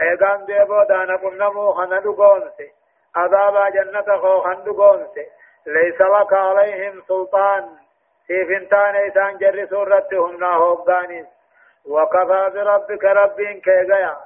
إيغان 0.00 0.44
ديبو 0.44 0.82
دانا 0.88 1.16
قنمو 1.16 1.72
خندقونسي 1.72 2.72
عذاب 3.16 3.72
جنة 3.72 4.18
خو 4.18 4.40
خندقونس 4.40 5.16
ليس 5.66 6.00
لك 6.00 6.32
عليهم 6.32 7.02
سلطان. 7.08 7.68
في 8.26 8.44
فنتان 8.44 8.96
إسان 8.96 9.38
جر 9.38 9.66
سورة 9.66 10.08
همنا 10.12 10.52
هوغانيس 10.54 11.26
وكفى 11.86 12.50
بربك 12.54 13.04
ربين 13.04 13.60
كيغيا. 13.60 14.16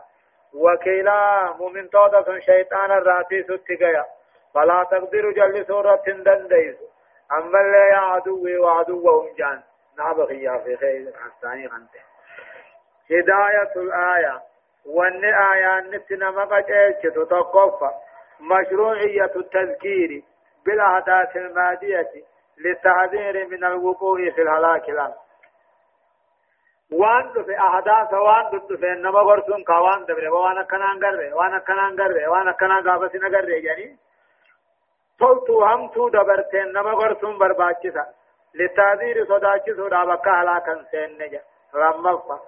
وكيلا 0.55 1.53
مؤمن 1.59 1.91
تودا 1.91 2.41
شيطان 2.41 2.93
الراتي 2.93 3.43
ستغيا 3.43 4.05
فلا 4.55 4.87
تقدر 4.91 5.31
جل 5.31 5.67
سورة 5.67 6.03
دنديس 6.07 6.77
أما 7.33 7.61
اللي 7.61 7.89
يا 7.93 7.99
عدوي 7.99 8.59
وعدوهم 8.59 9.35
جان. 9.39 9.63
نابخيا 9.99 10.59
في 10.59 10.77
خير. 10.77 11.13
حساني 11.13 11.69
خنته 11.69 12.01
هداية 13.11 13.73
الآية. 13.77 14.41
وأن 14.87 15.25
آية 15.25 15.81
نتنا 15.81 16.31
مقجئت 16.31 17.07
تتقف. 17.07 17.91
مشروعية 18.41 19.33
التذكير 19.37 20.23
بالأحداث 20.67 21.37
المادية 21.37 22.11
للتحذير 22.59 23.47
من 23.47 23.65
الوقوع 23.65 24.31
في 24.31 24.43
الهلاك 24.43 24.89
الآن. 24.89 25.15
وان 26.93 27.45
في 27.45 27.59
أحداث 27.59 28.15
وان 28.15 28.77
في 28.77 28.93
إنما 28.93 29.21
غرسون 29.21 29.65
كوان 29.65 30.05
دبر 30.05 30.29
وأنا 30.29 30.63
كنان 30.63 31.05
غره 31.05 31.35
وأنا 31.35 31.59
كنان 31.59 32.01
غره 32.01 32.29
وأنا 32.29 32.53
كنان 32.53 32.89
غابسين 32.89 33.25
غره 33.25 33.55
يعني 33.55 33.97
تولتو 35.19 35.65
همتو 35.65 36.09
دبرتين 36.09 36.61
إنما 36.61 36.93
غرسون 36.93 37.39
برباچسا 37.39 38.05
للتحذير 38.55 39.25
صداچسو 39.25 39.89
دابكا 39.89 40.31
هلاكا 40.31 40.85
سين 40.91 41.23
نجا. 41.23 41.43
رمفا 41.75 42.41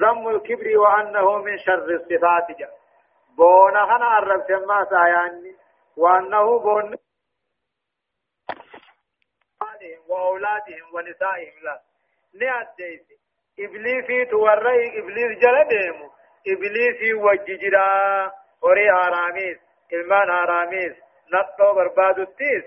ذم 0.00 0.28
الكبر 0.28 0.78
وأنه 0.78 1.36
من 1.38 1.58
شر 1.58 1.88
الصفات 1.90 2.58
جا. 2.58 2.68
بونا 3.36 3.86
خنا 3.86 4.04
عرب 4.04 4.42
سما 4.48 4.84
ساياني. 4.84 5.54
وأنه 5.96 6.58
بون 6.58 6.96
وأولادهم 10.08 10.94
ونسائهم 10.94 11.62
لا. 11.62 11.80
نعديس 12.34 13.06
إبليسي 13.58 14.24
توري 14.24 14.98
إبليس 14.98 15.38
جل 15.38 15.68
ديمو 15.68 16.10
إبليسي 16.46 17.14
وججرا 17.14 18.32
وري 18.62 18.88
هاراميس 18.88 19.58
إلمان 19.92 20.30
هاراميس 20.30 20.96
نطو 21.32 21.74
بربادو 21.74 22.24
تيس 22.24 22.64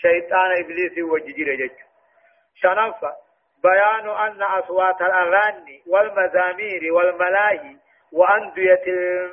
شيطان 0.00 0.50
إبليسي 0.64 1.02
وججرا 1.02 1.54
جج 1.54 1.76
شنفة 2.54 3.12
بيان 3.62 4.08
أن 4.08 4.42
أصوات 4.42 5.00
الأغاني 5.00 5.82
والمزامير 5.86 6.92
والملاهي 6.92 7.76
وأندية 8.12 8.84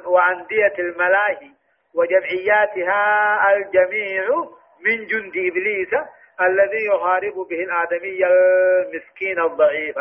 وأندية 0.06 0.74
الملاهي 0.80 1.52
وجمعياتها 1.94 3.54
الجميع 3.56 4.26
من 4.86 5.08
جند 5.08 5.34
إبليس 5.38 5.94
الذي 6.42 6.86
يحارب 6.86 7.34
به 7.50 7.64
الآدمي 7.64 8.26
المسكين 8.28 9.40
الضعيف 9.40 9.96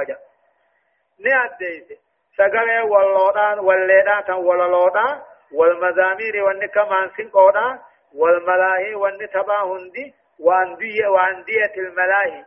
نعديت 1.21 1.99
سقل 2.37 2.81
واللودان 2.81 3.59
والليدان 3.59 4.35
واللودان 4.35 5.21
والمزامير 5.53 6.45
والنكمان 6.45 7.11
سنقودان 7.17 7.79
والملاهي 8.15 8.95
والنتبا 8.95 9.63
هندي 9.63 10.15
وأندية 10.41 11.07
وأندية 11.07 11.73
الملاهي 11.77 12.45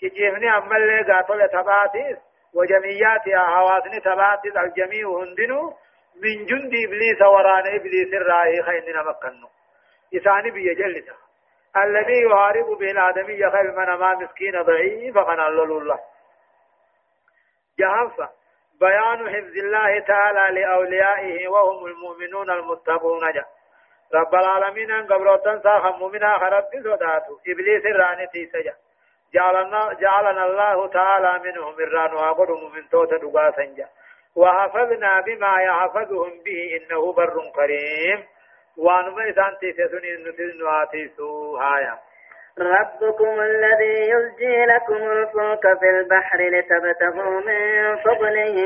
كجيفني 0.00 0.56
أما 0.56 0.76
اللي 0.76 1.12
قاتل 1.12 1.48
تباتيس 1.48 2.18
وجميعاتها 2.54 3.38
حواسن 3.38 4.02
تباتيس 4.02 4.56
الجميع 4.56 5.08
هندنو 5.08 5.74
من 6.22 6.46
جند 6.46 6.72
إبليس 6.86 7.22
وران 7.22 7.66
إبليس 7.74 8.14
الرائي 8.14 8.62
خيننا 8.62 9.02
مكنو 9.02 9.48
إساني 10.14 10.50
بيجلسه 10.50 11.14
الذي 11.76 12.22
يحارب 12.22 12.78
به 12.78 12.90
الآدمي 12.90 13.50
خير 13.50 13.72
من 13.72 13.94
ما 13.94 14.14
مسكين 14.14 14.62
ضعيف 14.62 15.14
فقنا 15.14 15.48
الله 15.48 15.98
جهنفة 17.78 18.28
بيان 18.80 19.30
حفظ 19.30 19.56
الله 19.56 20.00
تعالى 20.00 20.60
لأوليائه 20.60 21.48
وهم 21.48 21.86
المؤمنون 21.86 22.50
المتقون. 22.50 23.32
جا 23.32 23.44
رب 24.14 24.34
العالمين 24.34 24.90
أن 24.90 25.06
قبروتن 25.06 25.60
ساخم 25.60 25.98
مؤمنا 25.98 26.38
خرب 26.38 26.64
سوداتو. 26.82 27.38
إبليس 27.48 27.86
الراني 27.86 28.26
سجا 28.52 28.74
جعلنا, 29.34 29.92
جعلنا 30.00 30.46
الله 30.46 30.88
تعالى 30.88 31.40
منهم 31.44 31.74
الران 31.80 32.14
وقدهم 32.14 32.74
من 32.74 32.88
توت 32.88 33.14
دقاسا 33.14 33.64
جا. 33.76 33.88
وحفظنا 34.36 35.20
بما 35.20 35.60
يحفظهم 35.62 36.32
به 36.44 36.60
إنه 36.76 37.12
بر 37.12 37.50
كريم. 37.56 38.24
وأنما 38.78 39.30
تسني 39.60 40.12
نتل 40.24 40.58
نواتيسو 40.58 41.56
هايا. 41.56 41.98
ربكم 42.58 43.40
الذي 43.40 44.10
يزجي 44.10 44.64
لكم 44.64 44.94
الفلك 44.94 45.78
في 45.78 45.90
البحر 45.90 46.38
لتبتغوا 46.38 47.40
من 47.40 47.96
فضله 47.96 48.56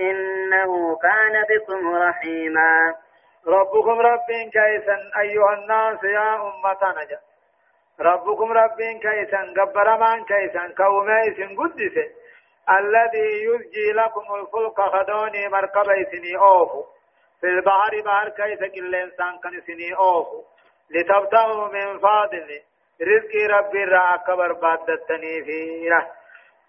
إنه 0.00 0.96
كان 0.96 1.44
بكم 1.50 1.96
رحيما. 1.96 2.94
ربكم 3.48 4.00
رب 4.00 4.28
كيسا 4.52 4.96
أيها 5.20 5.52
الناس 5.52 6.04
يا 6.04 6.34
أمة 6.34 7.02
نجا. 7.02 7.20
ربكم 8.00 8.52
رب 8.52 8.80
كيسا 9.02 9.54
قبر 9.56 9.98
من 9.98 10.24
كيسا 10.24 10.74
كوميس 10.76 11.58
قدس. 11.58 11.96
الذي 12.78 13.44
يزجي 13.44 13.92
لكم 13.92 14.34
الفلك 14.34 14.80
خدوني 14.80 15.48
مركب 15.48 15.84
سني 16.12 16.36
أوفو 16.36 16.84
في 17.40 17.46
البحر 17.46 18.02
بحر 18.04 18.28
كيس 18.28 18.58
كل 18.74 18.94
إنسان 18.94 19.38
كان 19.38 19.60
سني 19.66 19.94
أوفو 19.94 20.42
لتبتغوا 20.90 21.68
من 21.68 21.98
فضله 21.98 22.60
رزق 23.02 23.56
ربي 23.56 23.84
را 23.84 24.16
كبر 24.26 24.52
بادتني 24.52 25.44
فيه. 25.44 25.90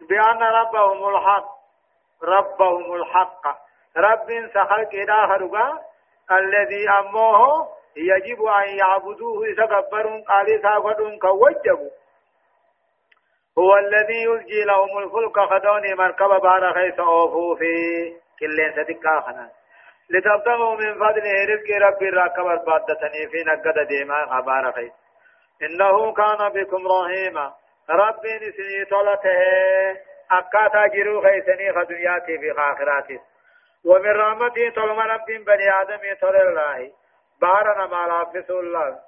بأن 0.09 0.43
ربهم 0.43 1.09
الحق 1.09 1.49
ربهم 2.23 2.93
الحق. 2.93 3.47
رب 3.97 4.27
سخل 4.53 4.83
كده 4.83 5.27
خرقا 5.27 5.88
الذي 6.31 6.89
أموه 6.89 7.67
يجب 7.97 8.43
أن 8.43 8.69
يعبدوه 8.77 9.47
يتكبرون 9.47 10.21
قال 10.21 10.61
ساقدون 10.61 11.19
كوجبوا. 11.19 11.89
هو 13.57 13.77
الذي 13.77 14.23
يلجي 14.23 14.63
لهم 14.63 14.97
الفلك 14.97 15.39
خدوني 15.39 15.93
مركب 15.93 16.41
بار 16.41 16.73
خيس 16.73 16.99
أوفو 16.99 17.55
في 17.55 17.73
كلين 18.39 18.71
ستكا 18.71 19.19
خنا. 19.19 19.49
لتبتغوا 20.09 20.75
من 20.75 20.93
فضله 20.93 21.45
رزق 21.49 21.87
ربي 21.87 22.09
راكب 22.09 22.47
البادتني 22.47 23.27
في 23.31 23.43
نقد 23.47 23.87
ديما 23.87 24.25
خبار 24.25 24.71
خيس 24.71 24.91
إنه 25.61 26.13
كان 26.13 26.49
بكم 26.49 26.87
رحيما. 26.87 27.53
ربي 27.89 28.35
نسني 28.35 28.85
طلته. 28.85 29.39
أكاتا 30.31 30.87
جرو 30.87 31.21
خيسني 31.21 31.73
خدنياتي 31.73 32.37
في 32.37 32.51
آخراتي 32.51 33.19
ومن 33.85 34.11
رحمته 34.11 34.69
طلما 34.69 35.05
رب 35.05 35.25
بني 35.25 35.69
آدم 35.81 36.15
طل 36.21 36.35
الله. 36.35 36.91
بارنا 37.41 37.85
ما 37.85 38.07
لافس 38.07 38.49
الله. 38.49 38.99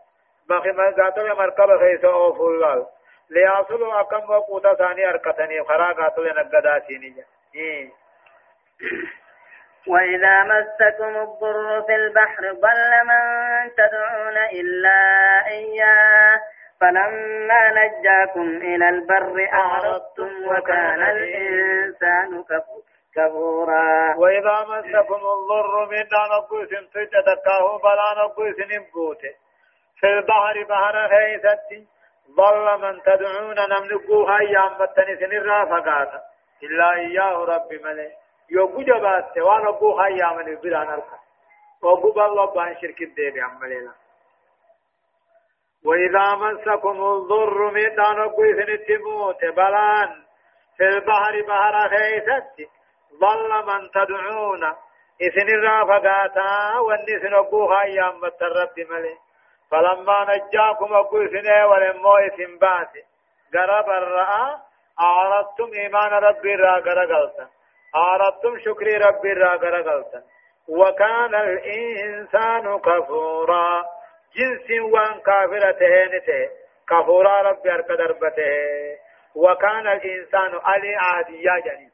بخي 0.50 0.72
من 0.72 0.94
قاتل 0.94 1.36
مركب 1.36 1.80
خيس 1.80 2.06
أوف 2.06 2.42
الله. 2.42 2.88
ليصلوا 3.30 4.00
أكم 4.00 4.30
وقوتا 4.30 4.74
ثاني 4.74 5.10
أركتني. 5.10 5.64
خرا 5.64 5.94
قاتل 5.94 6.36
نقداتي 6.36 7.26
إيه. 7.56 7.90
وإذا 9.88 10.44
مسكم 10.44 11.18
الضر 11.18 11.82
في 11.88 11.96
البحر 11.96 12.52
ضل 12.52 12.92
من 13.06 13.76
تدعون 13.78 14.38
إلا 14.38 15.00
إياه. 15.48 16.42
فلما 16.82 17.70
نجاكم 17.70 18.42
إلى 18.42 18.90
البر 18.90 19.50
أعرضتم 19.54 20.48
وكان 20.48 21.02
الإنسان 21.02 22.44
كفورا. 22.44 22.81
وإذا 24.18 24.66
مسكم 24.70 25.22
الضر 25.36 25.86
من 25.92 26.06
نقوس 26.38 26.70
تجدكاه 26.94 27.78
بلا 27.78 28.24
نقوس 28.24 28.56
نبوته 28.60 29.36
في 30.00 30.08
البحر 30.08 30.64
بحر 30.70 31.08
خيثتي 31.10 31.88
ضل 32.36 32.82
من 32.82 33.02
تدعون 33.02 33.56
نملكوها 33.70 34.40
أيام 34.40 34.74
بتنسن 34.80 35.32
الرافقات 35.38 36.12
إلا 36.64 36.94
إياه 36.94 37.46
رب 37.46 37.74
ملك 37.84 38.12
يوغو 38.50 38.82
جبات 38.82 39.38
وان 39.38 39.68
ابو 39.68 39.92
هاي 39.92 40.22
من 40.38 40.56
بلا 40.56 40.84
نركا 40.84 41.20
وابو 41.84 42.12
بالله 42.12 42.46
بان 42.46 42.76
شرك 42.82 43.02
الدين 43.02 43.44
عملنا 43.44 43.94
وإذا 45.86 46.36
مسكم 46.36 47.04
الضر 47.04 47.72
ميدان 47.72 48.20
ابو 48.22 48.44
إذن 48.44 48.86
تموت 48.86 49.46
بلان 49.46 50.24
في 50.78 50.84
البحر 50.84 51.42
بحر 51.42 51.90
خيست 51.90 52.70
ضل 53.20 53.66
من 53.66 53.90
تدعون. 53.92 54.64
إذن 55.22 55.50
والنسن 56.80 57.34
من 57.52 58.42
الرب 58.42 58.80
ملي. 58.90 59.18
فلما 59.72 60.26
نجاكم 60.30 60.94
قرب 63.54 63.90
أعرضتم 65.00 65.74
إيمان 65.74 66.12
ربي 66.14 66.56
را 66.56 66.74
قرقلتا. 66.80 67.48
شكري 68.66 68.98
ربي 68.98 69.34
را 69.34 69.56
غرغلتا 69.56 70.22
وكان 70.70 71.36
الإنسان 71.36 72.80
كفورا. 72.80 73.84
جنس 74.36 74.82
وان 74.82 75.20
كفورا 76.90 77.42
ربي 77.42 77.74
أرك 77.74 77.88
دربته 77.88 78.98
وكان 79.36 79.88
الإنسان 79.88 80.56
جنين 81.60 81.91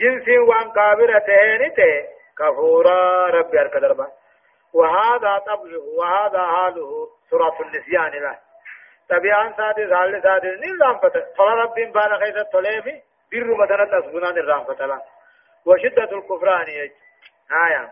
جنسي 0.00 0.38
وان 0.38 0.72
كابرة 0.72 1.18
تهينته 1.18 2.08
كفورا 2.38 3.26
ربي 3.26 3.60
أركدربا 3.60 4.08
وهذا 4.74 5.38
طبعه 5.38 5.78
وهذا 5.98 6.42
حاله 6.42 7.08
سورة 7.30 7.56
النسيان 7.60 8.22
له. 8.22 8.38
طبيعا 9.10 9.52
سادي 9.56 9.86
زال 9.86 10.22
سادي 10.22 10.48
نظام 10.48 10.98
فتح 10.98 11.22
طلع 11.38 11.54
ربي 11.54 11.84
بانا 11.84 12.18
خيسة 12.18 12.42
طليفي 12.52 13.02
بر 13.32 13.54
مدنة 13.54 13.98
أسبنان 13.98 14.38
الرام 14.38 14.64
فتلا 14.64 15.00
وشدة 15.66 16.18
الكفران 16.18 16.68
يج. 16.68 16.90
آية. 17.68 17.90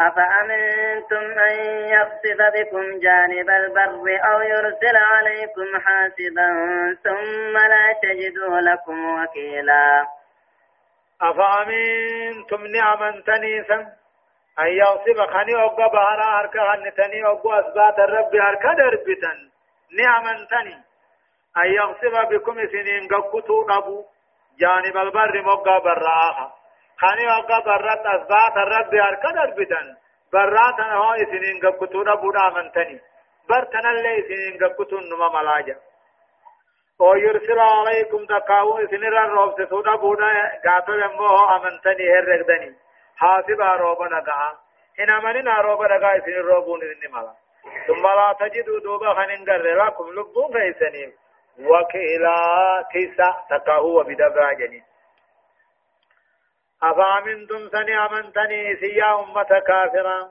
أفأمنتم 0.00 1.38
أن 1.38 1.54
يخسف 1.94 2.38
بكم 2.54 2.98
جانب 2.98 3.50
البر 3.50 4.20
أو 4.32 4.40
يرسل 4.40 4.96
عليكم 4.96 5.80
حاسبا 5.80 6.48
ثم 7.04 7.56
لا 7.58 7.92
تجدوا 8.02 8.60
لكم 8.60 9.22
وكيلا. 9.22 10.06
أفأمنتم 11.22 12.66
نعما 12.66 13.22
تنيسا. 13.26 13.78
أن 14.58 14.66
يغصب 14.66 15.18
خني 15.32 15.54
أبقى 15.64 15.90
بهرا 15.90 16.40
هركا 16.40 16.72
خنتني 16.72 17.26
أبقى 17.26 17.60
أثبات 17.60 17.98
الرب 17.98 18.36
هركا 18.36 18.72
دربتا. 18.72 19.32
نعما 19.98 20.46
تني. 20.50 20.74
أن 21.64 21.72
يغصب 21.72 22.28
بكم 22.30 22.66
سنين 22.66 23.08
قبطوا 23.08 23.78
أبو 23.78 24.04
جانب 24.60 24.96
البر 24.96 25.42
مقا 25.42 25.78
براها. 25.78 26.52
خاني 27.00 27.26
وقا 27.26 27.58
برات 27.60 28.06
أثبات 28.06 28.56
الرب 28.56 28.94
هركا 28.94 29.30
دربتا. 29.30 29.96
براتنا 30.32 30.94
هو 30.94 31.16
سنين 31.16 31.60
قبطوا 31.66 32.12
أبو 32.12 32.32
دامنتني 32.32 33.00
برتنا 33.48 33.90
اللي 33.90 34.22
سنين 34.28 34.58
قبطوا 34.62 35.00
نما 35.00 35.28
ملاجا 35.28 35.76
ويرسل 37.00 37.58
عليكم 37.58 38.26
تقاو 38.26 38.86
سنرا 38.86 39.24
روب 39.26 39.64
سودا 39.70 39.94
بودا 39.96 40.26
غاتو 40.66 40.92
يمو 40.92 41.26
امنتني 41.56 42.10
هرغدني 42.12 42.74
حاسب 43.16 43.60
روب 43.60 44.02
نغا 44.02 44.58
ان 45.00 45.10
امننا 45.10 45.60
روب 45.60 45.82
نغا 45.82 46.18
سن 46.18 46.32
روبون 46.32 46.80
نمالا 47.04 47.32
ثم 47.86 48.02
لا 48.02 48.36
تجدوا 48.40 48.80
دوبا 48.80 49.14
خننغر 49.14 49.84
لكم 49.86 50.10
لبون 50.10 50.52
فيسنين 50.52 51.12
وكيلا 51.58 52.36
تيسا 52.92 53.36
تقاو 53.50 54.00
وبدبا 54.00 54.52
جنين 54.52 54.84
أفامنتم 56.82 57.68
سني 57.68 57.98
أمنتني 58.06 58.76
سيا 58.76 59.20
أمة 59.20 59.60
كافرا 59.68 60.30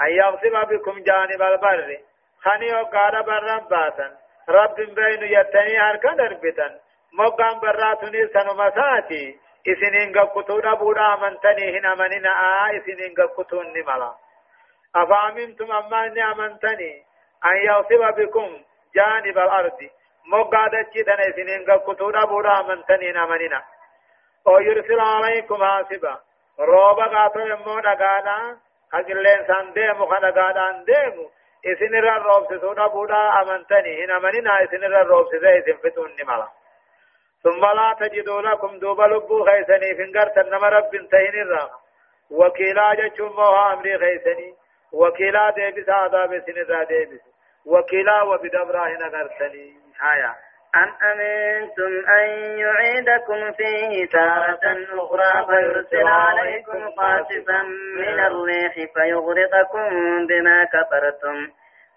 أن 0.00 0.10
يغصب 0.10 0.68
بكم 0.68 1.02
جانب 1.02 1.42
البر 1.42 2.00
خني 2.40 2.74
وقال 2.74 3.22
برباتا 3.22 4.21
رب 4.48 4.76
بين 4.76 5.22
يتني 5.22 5.78
هركا 5.78 6.14
دربتن 6.14 6.72
مقام 7.12 7.60
براتني 7.60 8.26
سنمساتي 8.26 9.38
اسنين 9.68 10.18
قبطو 10.18 10.60
دبودا 10.60 11.14
امنتني 11.14 11.78
هنا 11.78 11.94
مننا 11.94 12.30
آه 12.30 12.76
اسنين 12.76 13.14
قبطو 13.18 13.62
نملا 13.62 14.12
أفامنتم 14.96 15.72
أما 15.72 16.06
إني 16.06 16.24
أمنتني 16.24 16.92
أن 17.46 17.56
يوصف 17.66 18.02
بكم 18.18 18.62
جانب 18.96 19.38
الأرض 19.38 19.78
مقادة 20.32 20.86
جدن 20.94 21.20
اسنين 21.30 21.70
قبطو 21.70 22.10
دبودا 22.10 22.60
امنتني 22.60 23.10
هنا 23.10 23.26
مننا 23.26 23.62
ويرسل 24.46 25.00
عليكم 25.00 25.64
حاسبا 25.64 26.20
روبا 26.58 27.04
قاتو 27.04 27.40
يمو 27.40 27.80
دقانا 27.80 28.56
أقلين 28.94 29.46
سان 29.46 29.72
ديمو 29.72 30.06
خدقانا 30.06 30.84
ديمو 30.86 31.30
اسن 31.64 31.94
را 32.02 32.16
روب 32.16 32.58
سودا 32.60 32.86
بودا 32.86 33.20
امنتني 33.40 34.04
هنا 34.04 34.18
مننا 34.18 34.52
اسن 34.62 34.90
را 34.92 35.02
روب 35.02 35.30
سيدا 35.30 35.58
اسن 35.58 35.72
فتون 35.72 36.10
نمالا 36.20 36.48
ثم 37.42 37.64
لا 37.64 37.96
تجدوا 38.00 38.42
لكم 38.42 38.78
دوبا 38.78 39.02
لبو 39.02 39.44
خيسني 39.44 39.94
فنگر 39.94 40.28
تنم 40.28 40.64
رب 40.64 40.90
تهين 41.10 41.34
الرا 41.42 41.70
وكيلا 42.30 42.94
جچو 42.94 43.28
موها 43.28 43.72
امري 43.72 43.98
خيسني 43.98 44.54
وكيلا 44.92 45.50
ديبس 45.50 45.88
عذاب 45.88 46.42
سن 46.46 46.58
را 46.68 46.84
ديبس 46.84 47.20
وكيلا 47.66 48.22
وبدبرا 48.22 48.86
هنا 48.88 49.06
غرسني 49.06 49.76
أم 50.74 50.92
أمنتم 51.10 52.10
أن 52.10 52.28
يعيدكم 52.58 53.52
فيه 53.52 54.06
تارة 54.06 54.86
أخرى 54.92 55.46
فيرسل 55.46 56.06
عليكم 56.06 56.88
قاسفا 56.88 57.62
من 57.96 58.20
الريح 58.20 58.74
فيغرقكم 58.94 59.88
بما 60.26 60.64
كفرتم 60.64 61.48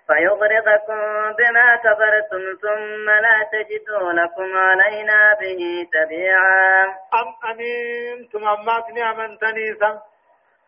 فيغرقكم 0.08 1.00
بما 1.38 1.76
كفرتم 1.76 2.42
ثم 2.62 3.10
لا 3.10 3.48
تجدوا 3.52 4.12
لكم 4.12 4.58
علينا 4.58 5.38
به 5.42 5.88
تبيعا. 5.94 6.84
أم 7.14 7.52
أمنتم 7.52 8.48
أماتني 8.48 9.10
أمنتني 9.12 9.74
سم؟ 9.80 10.00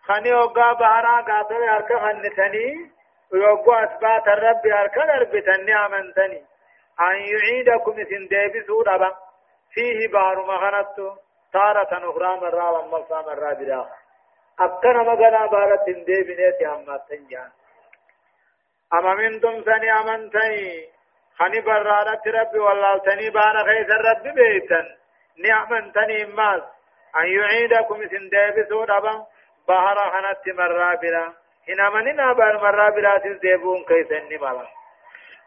خني 0.08 0.34
وقا 0.34 0.74
بهرا 0.74 1.22
قاتل 1.22 1.64
أركا 1.64 2.00
خنتني 2.00 2.92
ويوقوا 3.34 3.84
أثبات 3.84 4.28
الرب 4.28 4.68
أركا 4.68 5.16
أربتني 5.16 5.86
أمنتني. 5.86 6.42
أن 7.02 7.16
يعيدكم 7.16 7.92
إذن 7.92 8.28
ديبسوا 8.28 8.84
دبا 8.84 9.16
فيه 9.74 10.08
بار 10.08 10.46
مغنط 10.46 11.20
تارة 11.54 12.10
أخرى 12.10 12.36
مرة 12.42 12.72
ومرة 12.72 13.22
مرة 13.22 13.54
بلا 13.54 13.86
أكنا 14.60 15.04
مغنا 15.04 15.46
بارة 15.46 15.86
ديبنيت 15.88 16.64
هم 16.64 16.98
تنجان 17.10 17.50
أما 18.94 19.14
من 19.14 19.40
دم 19.40 19.64
سني 19.64 19.92
أمنتني 19.92 20.90
خني 21.38 21.62
برارة 21.62 22.22
ربي 22.28 22.60
والله 22.60 22.98
تني 22.98 23.30
بار 23.30 23.66
خيس 23.66 23.90
الرب 23.90 24.24
بيتا 24.36 24.82
نعمن 25.38 25.92
تني 25.92 26.26
ماس 26.26 26.62
أن 27.20 27.28
يعيدكم 27.28 28.02
إذن 28.02 28.30
ديبسوا 28.30 28.86
دبا 28.86 29.26
بحر 29.68 29.98
خنت 30.12 30.56
مرة 30.56 30.96
بلا 30.96 31.34
إن 31.70 31.94
مننا 31.94 32.34
بار 32.34 32.58
مرة 32.58 32.90
بلا 32.90 33.18
تزيبون 33.18 33.84
كيسن 33.84 34.30
ملا 34.42 34.68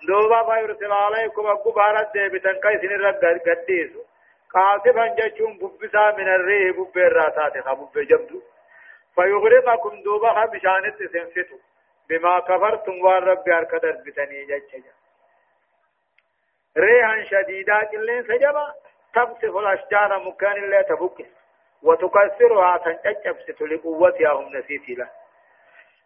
دوبا 0.09 0.42
فيرسل 0.42 0.92
عليكم 0.92 1.46
أبو 1.46 1.70
بارد 1.72 2.12
ديبتن 2.12 2.61
كيسن 2.61 2.94
الرق 2.94 3.20
قديس 3.48 3.90
قاصفا 4.55 5.07
جچون 5.07 5.59
ببسا 5.59 6.11
من 6.18 6.28
الريه 6.28 6.72
بب 6.72 6.98
الراتات 6.98 7.64
خبب 7.64 7.98
جبدو 7.98 8.42
فيغرقكم 9.14 10.03
دوبا 10.03 10.44
بشانت 10.46 10.96
سنفتو 11.12 11.57
بما 12.09 12.40
كفرتم 12.40 13.01
والرب 13.01 13.48
أركدر 13.48 13.92
بتني 14.07 14.44
جچجا 14.44 14.92
ريحا 16.78 17.24
شديدا 17.24 17.84
كلين 17.84 18.22
سجبا 18.22 18.74
تقصف 19.14 19.57
الأشجار 19.57 20.22
مكان 20.24 20.57
الله 20.64 20.82
تبكس 20.82 21.30
وتكسرها 21.82 22.76
تنجبس 22.76 23.62
لقوتها 23.62 24.32
هم 24.32 24.57
نسيتي 24.57 24.94
له 24.94 25.09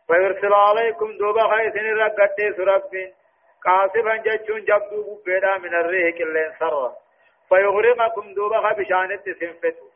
فيرسل 0.07 0.53
عليكم 0.53 1.13
دوبا 1.19 1.49
خيسن 1.57 1.79
الرق 1.87 2.15
قديس 2.21 2.59
ربين 2.61 3.13
قاصفا 3.65 4.17
جچون 4.17 4.61
جبدو 4.65 5.23
بيدا 5.27 5.59
من 5.59 5.75
الريح 5.75 6.17
كلين 6.19 6.53
سر. 6.59 6.93
فيغرقكم 7.49 8.35
دوبا 8.35 8.73
بشانت 8.73 9.31
سنفتو 9.41 9.87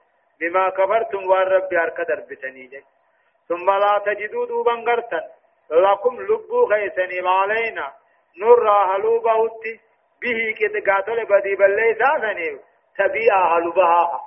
بما 0.40 0.68
كفرتم 0.70 1.30
والرب 1.30 1.74
هرك 1.74 2.00
دربتني 2.00 2.82
ثم 3.48 3.70
لا 3.70 4.02
تجدوا 4.06 4.46
دوبا 4.46 4.72
غرتا. 4.72 5.20
لكم 5.70 6.20
لبو 6.20 6.66
خيسني 6.66 7.28
علينا 7.28 7.92
نور 8.40 8.70
هلو 8.70 9.20
بوتي 9.20 9.80
به 10.22 10.54
كده 10.58 10.92
قاتل 10.92 11.24
بدي 11.24 11.54
بلي 11.54 11.94
ساسني 11.94 12.58
تبيع 12.98 13.56
هلو 13.56 13.72
بها. 13.72 14.20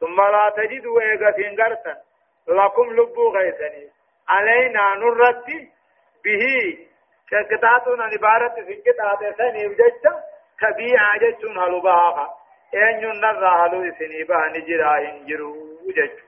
ثم 0.00 0.16
لا 0.16 0.52
تجدوا 0.56 1.00
ايغا 1.00 1.30
غرتا. 1.58 1.96
لكم 2.48 2.92
لبو 2.92 3.32
خيسني 3.32 3.88
علينا 4.28 4.94
نرتي 4.94 5.68
به 6.24 6.44
كقطعتون 7.30 8.00
عبارة 8.00 8.54
في 8.54 8.82
قطعة 8.86 9.32
ثانية 9.32 9.68
بججة 9.68 10.14
تبيع 10.60 11.16
ججون 11.16 11.58
هلو 11.58 11.80
بها 11.80 12.34
أن 12.74 13.02
ينر 13.02 13.46
هلو 13.46 13.94
سنيبا 13.98 14.48
نجرا 14.48 14.96
ينجرو 14.96 15.54
جج. 15.96 16.18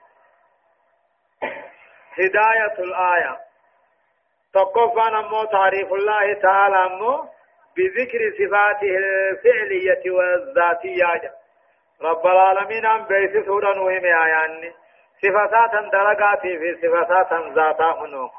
هداية 2.18 2.78
الآية. 2.78 3.38
تقفا 4.55 5.11
نمو 5.11 5.44
تعريف 5.44 5.92
الله 5.92 6.34
تعالى 6.42 6.96
مو 6.96 7.28
بذكر 7.76 8.20
صفاته 8.38 8.96
الفعلية 8.96 10.11
والذاتية. 10.11 11.32
رب 12.03 12.26
العالمين 12.26 12.86
أم 12.86 13.05
بيس 13.05 13.44
سورة 13.46 13.74
نوهم 13.74 14.05
آياني 14.05 14.72
صفات 15.22 15.92
درجات 15.92 16.40
في 16.40 16.78
صفات 16.82 17.32
ذاتا 17.32 18.00
منو 18.00 18.30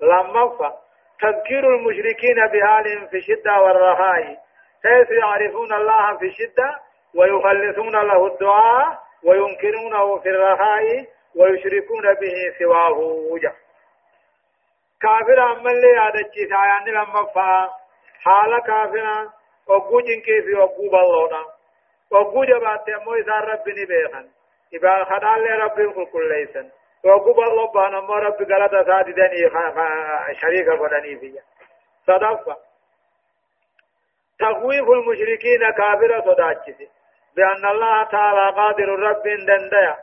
لما 0.00 0.48
فا 0.58 0.89
تذكير 1.20 1.74
المشركين 1.74 2.46
بحالهم 2.52 3.06
في 3.06 3.16
الشدة 3.16 3.60
والرخاء 3.60 4.36
حيث 4.84 5.10
يعرفون 5.10 5.72
الله 5.72 6.16
في 6.18 6.26
الشدة؟ 6.26 6.80
ويخلصون 7.14 7.96
له 7.96 8.26
الدعاء 8.26 8.98
وينكرونه 9.24 10.18
في 10.18 10.28
الرخاء 10.28 11.06
ويشركون 11.36 12.14
به 12.14 12.54
سواه. 12.58 12.98
وجه. 13.32 13.52
كافر 15.02 15.52
أما 15.52 15.70
اللي 15.70 15.88
يادتشي 15.88 16.48
سايان 16.48 16.84
لما 16.88 17.24
فا. 17.34 17.70
حال 18.20 18.62
كافر 18.66 19.28
وقو 19.66 20.00
جنكي 20.00 20.42
في 20.42 20.54
وقو 20.54 20.88
بلونا 20.88 21.44
وقو 22.10 22.44
جبات 22.44 22.88
أمو 22.88 23.14
إذا 23.14 23.34
ربي 23.34 23.72
نبيخن. 23.82 24.28
إبا 24.74 25.04
خدال 25.04 25.60
ربي 25.60 26.04
كل 26.04 26.28
ليسن. 26.28 26.70
وقو 27.04 27.32
بالله 27.32 27.72
بان 27.72 27.94
أمو 27.94 28.14
ربي 28.14 28.44
غلطة 28.44 28.82
ساددني 28.84 29.50
شريكة 30.40 30.72
قدني 30.78 31.16
فيها. 31.20 31.42
صدفة. 32.06 32.56
تخويف 34.40 34.88
المشركين 34.90 35.70
كافرة 35.70 36.20
صداتشي 36.20 36.88
بأن 37.36 37.64
الله 37.66 38.02
تعالى 38.04 38.56
قادر 38.56 38.88
رب 38.88 39.22
دنديا. 39.22 39.96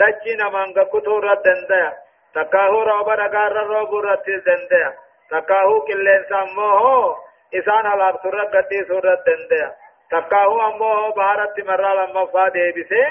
دجنا 0.00 0.48
من 0.48 0.84
كتور 0.84 1.34
دنديا. 1.34 1.92
تكاهو 2.34 2.82
روبا 2.82 3.14
رقار 3.14 3.52
روب 3.52 3.94
رت 3.94 4.26
دنديا. 4.46 4.94
تكاهو 5.30 5.80
كلين 5.80 6.24
سموه 6.28 7.16
إسان 7.54 7.86
على 7.86 8.18
سورة 8.22 8.44
قدي 8.44 8.84
سورة 8.88 9.18
دنديا. 9.26 9.74
تكاهو 10.10 10.60
أموه 10.68 11.14
بارت 11.14 11.60
مرة 11.60 11.94
لما 11.94 12.26
فادي 12.26 12.72
بسي 12.72 13.04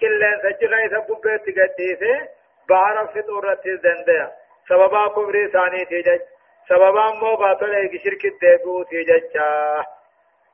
كلين 0.00 0.36
سجغا 0.42 0.86
إسا 0.86 0.98
قبت 0.98 1.46
قدي 1.58 2.35
بارت 2.68 3.10
فطورة 3.10 3.60
دنديا 3.64 4.32
سببا 4.68 5.08
كبري 5.08 5.48
ثاني 5.48 5.84
تيجج 5.84 6.20
سببا 6.68 7.10
مو 7.20 7.36
باطل 7.36 7.74
ایک 7.74 8.02
شرک 8.04 8.26
دیبو 8.40 8.82
تیجج 8.82 9.36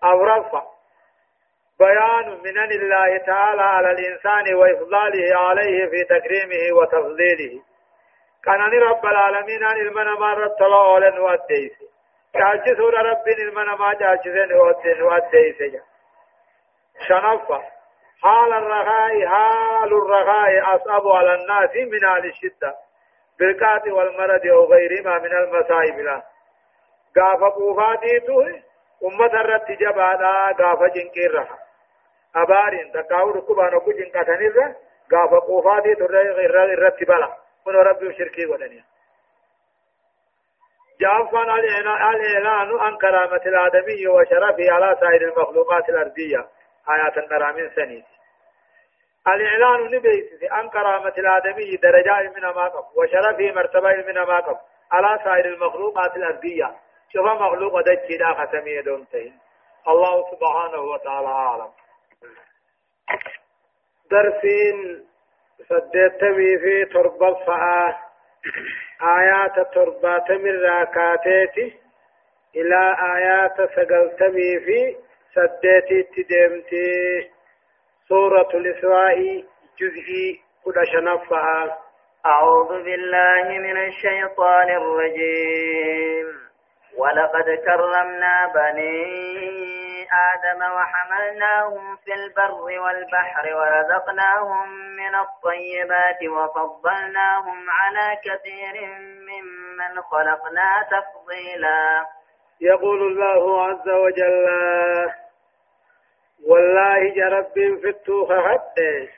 أو 0.05 0.25
رفع 0.25 0.63
بيان 1.79 2.41
منن 2.45 2.73
الله 2.73 3.19
تعالى 3.27 3.63
على 3.63 3.91
الإنسان 3.91 4.55
وإفضاله 4.55 5.37
عليه 5.39 5.87
في 5.87 6.05
تكريمه 6.05 6.79
وتفضيله 6.79 7.63
كان 8.45 8.61
رب 8.61 9.07
العالمين 9.07 9.65
عن 9.65 9.77
المنا 9.77 10.15
مرة 10.15 10.49
طلال 10.59 11.21
وأديس 11.21 11.73
جالس 12.35 12.77
سورة 12.79 13.03
رب 13.03 13.29
المنا 13.29 13.77
ما 13.77 13.95
جالس 13.95 14.53
وأديس 15.03 15.83
شنفة 17.09 17.63
حال 18.23 18.53
الرخاء 18.53 19.27
حال 19.27 19.93
الرخاء 19.93 20.77
أصعب 20.77 21.09
على 21.09 21.35
الناس 21.35 21.77
من 21.77 22.05
أهل 22.05 22.25
الشدة. 22.27 22.75
بالقات 23.39 23.89
والمرض 23.89 24.47
أو 24.47 24.65
غيرهما 24.65 25.19
من 25.19 25.33
المصائب 25.33 25.99
لا. 25.99 26.23
قاف 27.17 27.53
قوفاتي 27.55 28.19
أمة 29.05 29.41
الرت 29.41 29.71
جبادا 29.71 30.53
قاف 30.59 30.79
جنكير 30.79 31.47
أبارين 32.37 32.93
تقاو 32.93 33.31
ركبان 33.31 33.75
أكو 33.75 33.93
جنكتن 33.93 34.47
الرا 34.47 34.75
قاف 35.13 35.31
قوفاتي 35.31 35.95
ترى 35.95 36.75
الرت 36.75 37.05
بلا. 37.05 37.37
من 37.67 37.75
ربي 37.75 38.15
شركي 38.19 38.47
ودنيا. 38.47 38.85
جافان 41.01 41.51
الإعلان 41.51 42.79
عن 42.81 42.97
كرامة 42.97 43.43
الآدمي 43.47 44.07
وشرفه 44.09 44.73
على 44.73 44.97
سائر 45.01 45.23
المخلوقات 45.23 45.89
الأرضية. 45.89 46.47
آيات 46.91 47.19
النرامين 47.19 47.71
سنيد 47.77 48.05
الإعلان 49.29 49.85
نبيس 49.91 50.51
عن 50.51 50.69
كرامة 50.69 51.15
الآدمي 51.19 51.77
درجات 51.77 52.37
من 52.37 52.43
ما 52.43 52.69
قب 52.69 52.85
وشرفه 52.97 53.53
مرتبة 53.55 53.95
من 54.07 54.15
ما 54.15 54.37
قب 54.37 54.57
على 54.93 55.21
سائر 55.25 55.45
المخلوقات 55.47 56.17
الأرضية. 56.17 56.75
شوف 57.13 57.27
مخلوق 57.27 57.81
دجي 57.81 58.17
لا 58.17 58.35
ختمية 58.35 58.81
دونتين 58.81 59.39
الله 59.89 60.31
سبحانه 60.31 60.81
وتعالى 60.81 61.27
أعلم. 61.29 61.71
درسين 64.11 65.07
سدتمي 65.69 66.59
في 66.59 66.85
تربة 66.85 67.35
فآه 67.45 67.99
آيات 69.03 69.75
تربة 69.75 70.39
من 70.39 70.61
راكاتيتي 70.61 71.79
إلى 72.57 72.97
آيات 73.17 73.57
سقلتمي 73.57 74.61
في 74.61 74.97
سدتي 75.35 76.03
تدمتي 76.03 77.31
سورة 78.09 78.49
الإسراء 78.55 79.45
جزء 79.81 80.39
كل 80.65 80.87
شنفها 80.93 81.79
أعوذ 82.27 82.69
بالله 82.85 83.59
من 83.59 83.77
الشيطان 83.77 84.69
الرجيم 84.71 86.27
ولقد 86.99 87.45
كرمنا 87.67 88.53
بني 88.55 89.23
آدم 90.33 90.61
وحملناهم 90.77 91.97
في 92.05 92.15
البر 92.15 92.81
والبحر 92.81 93.55
ورزقناهم 93.57 94.69
من 94.97 95.15
الطيبات 95.15 96.21
وفضلناهم 96.23 97.71
على 97.71 98.17
كثير 98.25 98.87
ممن 99.29 100.03
خلقنا 100.03 100.71
تفضيلا 100.91 102.07
يقول 102.61 103.03
الله 103.03 103.65
عز 103.67 103.89
وجل 103.89 105.22
والله 106.49 107.15
جرب 107.15 107.53
في 107.55 107.89
التوخ 107.89 108.29
حتى 108.33 109.09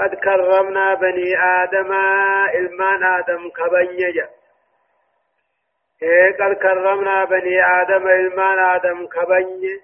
قد 0.00 0.14
كرمنا 0.14 0.94
بني 0.94 1.36
آدم 1.62 1.92
إلمان 2.54 3.02
آدم 3.04 3.48
كبنيجا 3.50 4.28
إيه 6.02 6.32
قد 6.36 6.52
كرمنا 6.54 7.24
بني 7.24 7.64
آدم 7.82 8.08
إلمان 8.08 8.58
آدم 8.58 9.06
كبني 9.06 9.80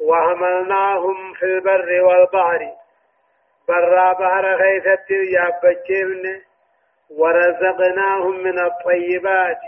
وحملناهم 0.00 1.32
في 1.34 1.42
البر 1.42 2.02
والبحر. 2.02 2.72
برا 3.68 4.12
بحر 4.12 4.58
خيثت 4.58 5.10
يابجيبن 5.10 6.40
ورزقناهم 7.10 8.42
من 8.42 8.58
الطيبات. 8.58 9.60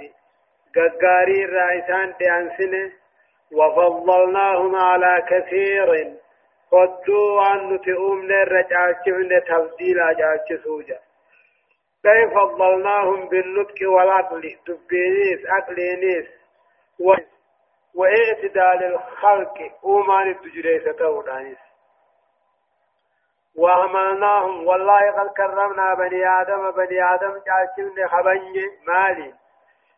ققاري 0.76 1.44
الرئيسان 1.44 2.14
تأنسنه 2.18 2.92
وفضلناهم 3.52 4.76
على 4.76 5.24
كثير. 5.28 6.12
قدوا 6.72 7.42
عن 7.42 7.72
نتئوم 7.72 8.26
نرجع 8.26 8.92
تفضيل 9.48 10.00
أجاج 10.00 10.60
سوجا 10.64 10.98
كيف 12.02 12.34
فضلناهم 12.34 13.28
بالنطق 13.28 13.90
والعقل 13.90 14.56
دبينيس 14.66 15.46
عقلينيس. 15.46 16.28
واعتدال 17.94 18.94
الخلق 18.94 19.54
أومان 19.84 20.30
الدجريسة 20.30 20.92
تودانيس 20.92 21.58
وعملناهم 23.56 24.66
والله 24.66 25.10
قد 25.10 25.28
كرمنا 25.36 25.94
بني 25.94 26.28
آدم 26.40 26.70
بني 26.70 27.14
آدم 27.14 27.32
جالسين 27.46 28.08
خبني 28.08 28.64
مالي 28.86 29.34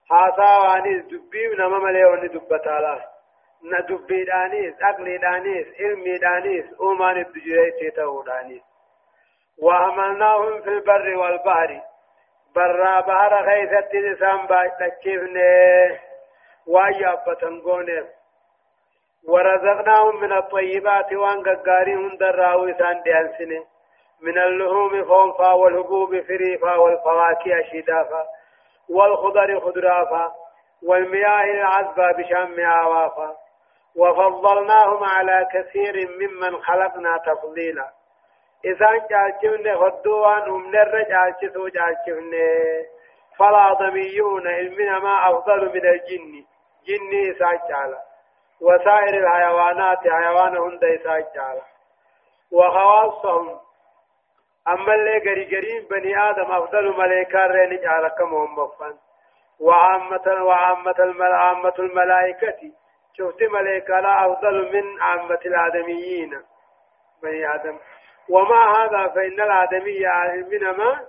حاسا 0.09 0.59
وانيس 0.59 1.05
دبي 1.05 1.47
نما 1.59 1.79
ملي 1.79 2.05
وني 2.05 2.29
دبتالا 3.63 3.81
ندبي 3.81 4.25
دانيس 4.25 4.83
عقلي 4.83 5.19
دانيس 5.19 5.67
علمي 5.81 6.19
دانيس 6.19 6.65
أومان 6.81 7.17
الدجريسة 7.17 7.97
تودانيس 7.97 8.63
وعملناهم 9.63 10.63
في 10.63 10.69
البر 10.69 11.17
والبحر 11.17 11.81
برا 12.55 13.01
بحر 13.01 13.47
خيثت 13.47 13.95
نسان 13.95 14.47
بايتكيفنه 14.47 15.99
وايا 16.67 17.15
بتنغونه 17.27 18.07
ورزقناهم 19.29 20.21
من 20.21 20.33
الطيبات 20.33 21.13
وان 21.13 21.43
قاري 21.43 21.95
هند 21.95 22.23
الراوي 22.23 22.75
سان 22.75 23.03
ديانسنه 23.03 23.65
من 24.21 24.39
اللحوم 24.39 25.05
خونفا 25.05 25.53
والحبوب 25.53 26.21
فريفا 26.21 26.77
والفواكه 26.77 27.63
شدافا 27.73 28.27
والخضر 28.91 29.61
خضرافا 29.61 30.35
والمياه 30.83 31.45
العذبة 31.45 32.13
بشام 32.13 32.57
معوافا 32.57 33.37
وفضلناهم 33.97 35.05
على 35.05 35.49
كثير 35.53 36.09
ممن 36.21 36.63
خلقنا 36.63 37.17
تفضيلا. 37.27 37.91
إذا 38.65 38.91
جالشفن 39.11 39.77
خدوان 39.77 40.51
هم 40.51 40.71
نر 40.71 41.03
جالشسو 41.03 41.69
جالشفن 41.69 42.33
فالآدميون 43.39 44.47
علمنا 44.47 44.99
ما 44.99 45.31
أفضل 45.31 45.69
من 45.75 45.87
الجن. 45.87 46.45
جن 46.87 47.31
إساء 47.31 48.11
وسائر 48.61 49.15
الحيوانات 49.27 49.99
حيوان 49.99 50.57
هند 50.57 50.85
إساء 50.85 51.63
وخواصهم. 52.53 53.61
أما 54.69 54.95
اللي 54.95 55.19
قري 55.19 55.45
قريب 55.57 55.89
بني 55.89 56.31
آدم 56.31 56.53
أفضل 56.53 56.97
ملائكة 56.99 57.47
رين 57.47 57.81
جعل 57.81 58.09
كم 58.09 58.35
مفن 58.35 58.97
وعامة 59.61 60.45
وعامة 60.45 60.95
المل 60.99 61.33
عامة 61.33 61.75
الملائكة. 61.79 62.80
شفت 63.19 63.43
ملائكة 63.43 64.01
لا 64.01 64.27
أفضل 64.33 64.73
من 64.73 65.01
عامة 65.03 65.39
الآدميين. 65.47 66.43
بني 67.23 67.55
آدم. 67.55 67.79
وما 68.29 68.77
هذا 68.77 69.09
فإن 69.09 69.41
الآدمية 69.41 70.09
علمنا 70.09 71.07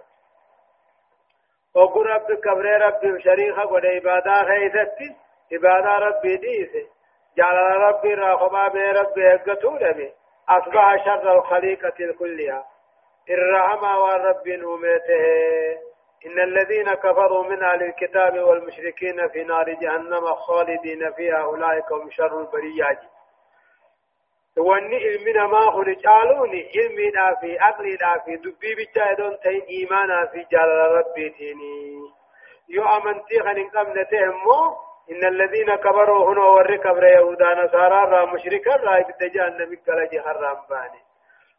وقل 1.75 2.05
رب 2.05 2.33
كبر 2.33 2.65
رب 2.81 3.19
شريخة 3.19 3.61
قد 3.61 3.85
عبادة 3.85 4.33
خيثتي 4.33 5.15
عبادة 5.53 5.93
ربي 5.93 6.37
ديسه 6.37 6.87
جعل 7.37 7.55
ربي 7.57 8.13
راخبا 8.13 8.67
بي 8.67 8.91
ربي 8.91 9.33
اقتول 9.33 9.93
به 9.93 10.11
أصبح 10.49 11.05
شر 11.05 11.37
الخليقة 11.37 12.13
كلها 12.19 12.65
الرحمة 13.29 13.99
والرب 13.99 14.47
أمته 14.47 15.90
إن 16.25 16.39
الذين 16.39 16.93
كفروا 16.93 17.43
من 17.43 17.63
أهل 17.63 17.83
الكتاب 17.83 18.39
والمشركين 18.39 19.27
في 19.27 19.43
نار 19.43 19.73
جهنم 19.73 20.35
خالدين 20.35 21.11
فيها 21.11 21.43
أولئك 21.43 21.91
هم 21.91 22.09
شر 22.11 22.47
ilmi 24.57 25.33
namaa 25.33 25.71
kun 25.71 25.95
caaluuni 26.03 26.59
ilmiidhaa 26.59 27.35
fi 27.41 27.57
aqliidhaa 27.67 28.19
fi 28.25 28.37
dubbii 28.43 28.75
bichaa 28.75 29.05
edoon 29.13 29.37
ta'in 29.43 29.63
iimaanaa 29.77 30.25
fi 30.33 30.45
jaalala 30.51 30.87
rabbiitiini 30.95 31.69
yoo 32.75 32.87
amantii 32.95 33.43
kan 33.45 33.57
hin 33.61 33.71
qabne 33.71 34.05
ta'e 34.05 34.23
immoo 34.31 34.91
إن 35.11 35.23
الذين 35.27 35.75
كبروا 35.75 36.33
هنا 36.33 36.45
ور 36.45 36.75
كبر 36.75 37.03
يهودا 37.03 37.53
نصارى 37.53 38.01
را 38.11 38.25
مشركا 38.25 38.75
را 38.75 38.99
جهنم 39.21 39.75
كلا 39.85 40.21
حرام 40.25 40.59
باني. 40.69 41.01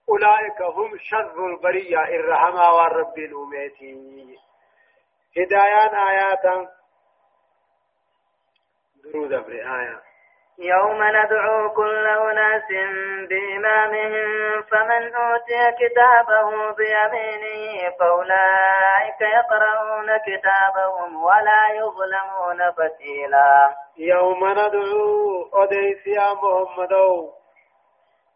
أولئك 0.09 0.63
هم 0.63 0.99
شر 0.99 1.47
البرية 1.47 2.05
الرحمة 2.05 2.71
والرب 2.77 3.19
الأميتي 3.19 3.93
هدايان 5.37 5.95
آياتا. 5.95 6.69
درود 9.05 9.33
أبري 9.33 9.63
آيات 9.63 10.03
يوم 10.59 11.03
ندعو 11.03 11.71
كل 11.75 12.07
أناس 12.07 12.69
بإمامهم 13.29 14.63
فمن 14.63 15.15
أوتي 15.15 15.73
كتابه 15.81 16.51
بيمينه 16.73 17.91
فأولئك 17.99 19.21
يقرؤون 19.21 20.19
كتابهم 20.27 21.25
ولا 21.25 21.63
يظلمون 21.71 22.71
فتيلا. 22.73 23.75
يوم 23.97 24.51
ندعو 24.51 25.49
أديس 25.55 26.07
يا 26.07 26.35
محمد 26.35 26.93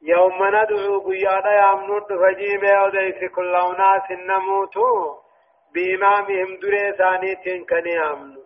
يوم 0.03 0.47
ندعو 0.47 1.01
قيادة 1.01 1.51
يا 1.53 1.75
منود 1.75 2.07
فجيب 2.07 2.65
أديس 2.65 3.31
كل 3.35 3.55
أناس 3.57 4.11
نموتوا 4.11 5.26
بإمامهم 5.77 6.59
دري 6.63 6.93
ثانيتين 6.99 7.65
كان 7.65 7.87
يامنوا 7.87 8.45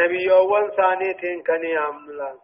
نبي 0.00 0.32
أول 0.32 0.72
ثانيتين 0.76 1.42
كان 1.42 1.64
يامنوا 1.64 2.38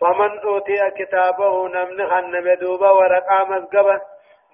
فمن 0.00 0.38
أوتي 0.38 0.90
كتابه 0.98 1.68
نمن 1.68 2.06
خنم 2.10 2.54
دوبا 2.60 2.90
ورقا 2.90 3.44
مزقبة 3.44 4.00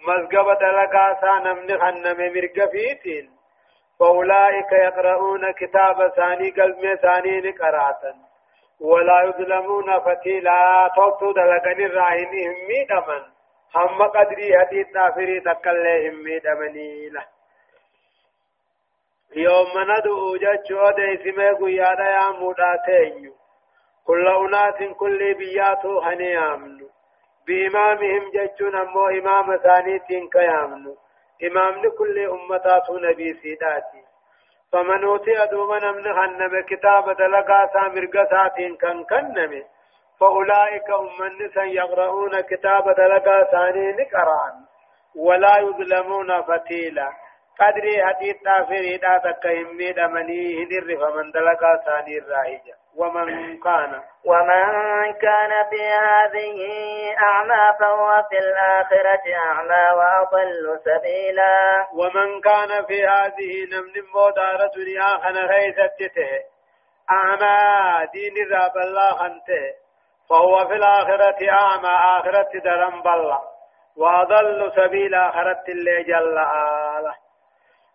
مزقبة 0.08 0.54
دلقا 0.54 1.06
سا 1.20 1.32
نمن 1.46 1.78
خنم 1.78 2.18
مرق 2.34 2.70
فيتين 2.72 3.30
فأولئك 4.00 4.72
يقرؤون 4.72 5.52
كتاب 5.52 6.08
ثاني 6.16 6.50
قلب 6.50 6.94
ثاني 7.02 7.40
نقراتا 7.40 8.14
ولا 8.80 9.22
يظلمون 9.22 9.98
فتيلا 10.00 10.90
توتو 10.96 11.32
دلقن 11.32 11.80
الراهن 11.84 12.34
همي 12.46 12.84
دمن 12.90 13.22
هم 13.74 14.02
قدري 14.02 14.58
حديث 14.58 14.86
نافري 14.94 15.40
تقل 15.40 15.86
همي 16.06 16.38
دمني 16.38 17.08
له 17.08 17.24
يوم 19.36 19.72
ندعو 19.90 20.36
جتشو 20.36 20.90
دي 20.90 21.16
سمي 21.22 21.50
قيادا 21.50 22.04
يا 22.04 22.30
موداتينيو 22.40 23.32
كل 24.06 24.28
أناس 24.28 24.78
كل 24.98 25.34
بياتو 25.34 25.98
هني 25.98 26.38
آمنوا 26.38 26.88
بإمامهم 27.46 28.30
جتون 28.34 28.74
أمو 28.76 29.08
إمام 29.08 29.56
ثانيتين 29.56 30.28
كيامنوا 30.28 30.94
إمام 31.46 31.90
كل 31.98 32.18
أمتات 32.18 32.90
نبي 32.90 33.34
سيداتي 33.42 34.02
فمن 34.72 35.04
أوتي 35.04 35.42
أدوما 35.42 35.78
نمن 35.78 36.12
خنم 36.14 36.60
كتاب 36.60 37.16
دلقا 37.16 37.66
سامر 37.72 38.06
قساتين 38.06 38.76
كان 38.76 39.04
كنم 39.04 39.62
فأولئك 40.20 40.90
أمن 40.90 41.50
يقرؤون 41.56 42.40
كتاب 42.40 42.94
دلقا 42.94 43.42
ثاني 43.44 44.04
قرآن 44.12 44.54
ولا 45.16 45.58
يظلمون 45.58 46.42
فتيلا 46.42 47.23
قدري 47.60 48.04
حديث 48.04 48.36
تافري 48.42 48.96
دا 48.96 49.18
تكهم 49.18 49.76
ميدا 49.76 50.06
مني 50.06 50.64
هدر 50.64 50.96
فمن 51.00 51.30
دلقا 51.30 51.76
ثاني 51.86 52.18
الرائجة. 52.18 52.74
ومن 52.96 53.58
كان. 53.60 54.02
ومن 54.24 54.66
كان 55.12 55.52
في 55.70 55.82
هذه 56.08 56.58
أعمى 57.22 57.78
فهو 57.80 58.22
في 58.30 58.38
الآخرة 58.38 59.34
أعمى 59.46 59.98
وأضل 59.98 60.80
سبيلا. 60.84 61.86
ومن 61.92 62.40
كان 62.40 62.84
في 62.86 63.06
هذه 63.06 63.52
نمن 63.72 63.94
مودارة 64.14 64.76
خنا 65.22 65.48
خيثته 65.48 66.30
أعمى 67.10 68.06
دين 68.12 68.52
راب 68.52 68.76
الله 68.76 69.26
أنته 69.26 69.74
فهو 70.30 70.68
في 70.68 70.74
الآخرة 70.74 71.50
أعمى 71.50 71.94
آخرة 72.18 72.50
درم 72.64 73.02
بالله. 73.02 73.40
وأضل 73.96 74.72
سبيلا 74.76 75.28
آخرة 75.28 75.64
اللي 75.68 76.02
جل 76.02 76.38
آله. 76.38 77.23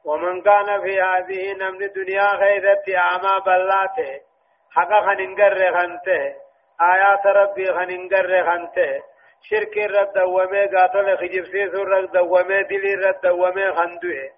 ومن 0.05 0.41
كان 0.41 0.81
في 0.81 1.01
هذه 1.01 1.53
نمن 1.53 1.91
دنيا 1.95 2.27
خيثته 2.27 2.97
أعمى 2.97 3.39
بلاتة. 3.45 4.21
حقا 4.71 4.99
خننقر 5.05 5.79
خنته 5.79 6.35
آيات 6.81 7.25
ربي 7.25 7.65
خننقر 7.65 8.51
خنته 8.51 9.01
شرك 9.49 9.77
رد 9.77 10.13
دومي 10.13 10.65
قاتل 10.65 11.17
خجب 11.17 11.45
سيسو 11.45 11.83
رد 11.83 12.11
دومي 12.11 12.63
دلي 12.63 12.93
رد 12.95 13.21
دومي 13.21 13.71
خندوه. 13.71 14.29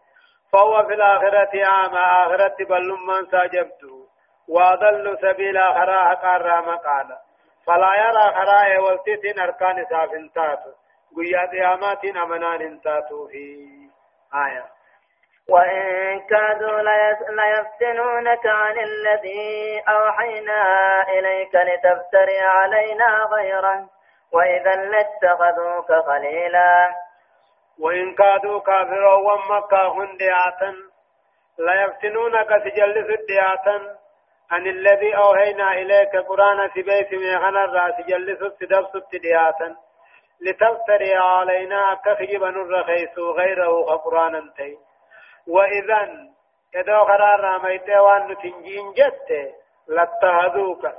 فهو 0.52 0.88
في 0.88 0.94
الآخرة 0.94 1.66
عام 1.66 1.96
آخرة 1.96 2.58
بلما 2.70 3.18
ساجبته 3.32 4.08
وأضل 4.50 5.18
سبيل 5.22 5.58
آخرة 5.58 5.94
حقا 6.10 6.38
رام 6.38 6.66
قال 6.66 7.18
فلا 7.66 7.94
يرى 8.04 8.26
خرائه 8.38 8.80
والتسين 8.80 9.40
أركان 9.40 9.86
سافنتاتو. 9.90 10.72
قياد 11.18 11.50
قيامات 11.50 12.06
أمنان 12.06 12.62
انتاتو 12.62 13.28
في 13.28 13.44
آية 14.46 14.81
وإن 15.52 16.20
كادوا 16.20 16.82
ليفتنونك 17.30 18.46
عن 18.46 18.80
الذي 18.80 19.84
أوحينا 19.90 20.62
إليك 21.10 21.56
لتفتري 21.56 22.40
علينا 22.40 23.28
غيره. 23.34 23.90
وإذا 24.34 24.76
لاتخذوك 24.76 25.92
خليلا. 26.08 26.92
وإن 27.80 28.16
كادوا 28.16 28.60
كافروا 28.60 29.32
ومكا 29.32 29.88
هندياتا 29.88 30.74
ليفتنونك 31.60 32.50
سجلس 32.64 33.20
الدياتا 33.20 33.98
عن 34.52 34.68
الذي 34.68 35.18
أوحينا 35.18 35.74
إليك 35.74 36.16
قرآن 36.16 36.70
سبيت 36.70 37.14
من 37.14 37.36
غنى 37.36 37.64
الرأس 37.64 38.06
جلس 38.08 38.42
السدبس 38.42 38.96
الدياتا 38.96 39.76
لتفتري 40.42 41.16
علينا 41.16 42.00
كخجب 42.06 42.44
الرخيس 42.44 43.20
غيره 43.20 43.96
قرآنا 43.96 44.54
تين 44.58 44.91
وإذا 45.48 46.32
إذا 46.76 46.98
قرار 46.98 47.40
راميت 47.40 47.90
وأن 47.90 48.32
نتنجين 48.32 48.94
جت 48.94 49.54
لاتخذوك 49.88 50.84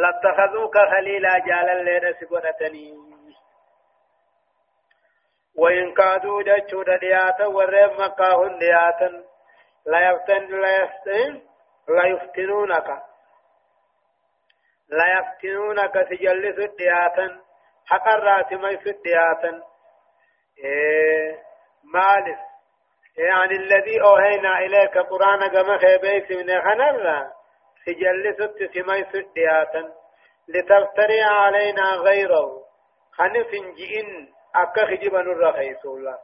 لاتخذوك 0.00 0.78
خليلا 0.78 1.38
جالا 1.38 1.82
لين 1.82 2.14
سبرتني 2.20 3.08
وإن 5.56 5.94
كادوا 5.94 6.42
جتشود 6.42 6.90
دياتا 7.00 7.46
ورم 7.46 8.00
مكاهن 8.00 8.58
دياتا 8.58 9.24
لا 9.86 10.10
يفتن 10.10 10.60
لا 10.60 10.82
يفتن 10.82 11.42
لا 11.88 12.06
يفتنونك. 12.06 12.88
لا 14.88 15.06
يفتنونك 15.18 15.94
سجلس 16.10 16.70
دياتا 16.78 17.40
حق 17.86 18.08
الرات 18.08 18.52
ما 18.52 18.70
يفت 18.70 19.02
دياتا. 19.04 19.62
إيه 20.64 21.48
يعني 23.18 23.56
الذي 23.56 24.00
أوهينا 24.02 24.58
إليك 24.58 24.98
قرآن 24.98 25.46
كما 25.48 25.78
خيبيت 25.78 26.32
من 26.32 26.60
خنرا 26.60 27.30
سجلست 27.84 28.74
سمي 28.74 29.04
سدياتا. 29.04 29.92
لتفتري 30.48 31.22
علينا 31.22 31.90
غيره. 31.90 32.62
خنف 33.12 33.50
جئن. 33.50 34.28
أكا 34.54 34.86
خجبا 34.86 35.20
الرخيص 35.20 35.86
الله. 35.86 36.18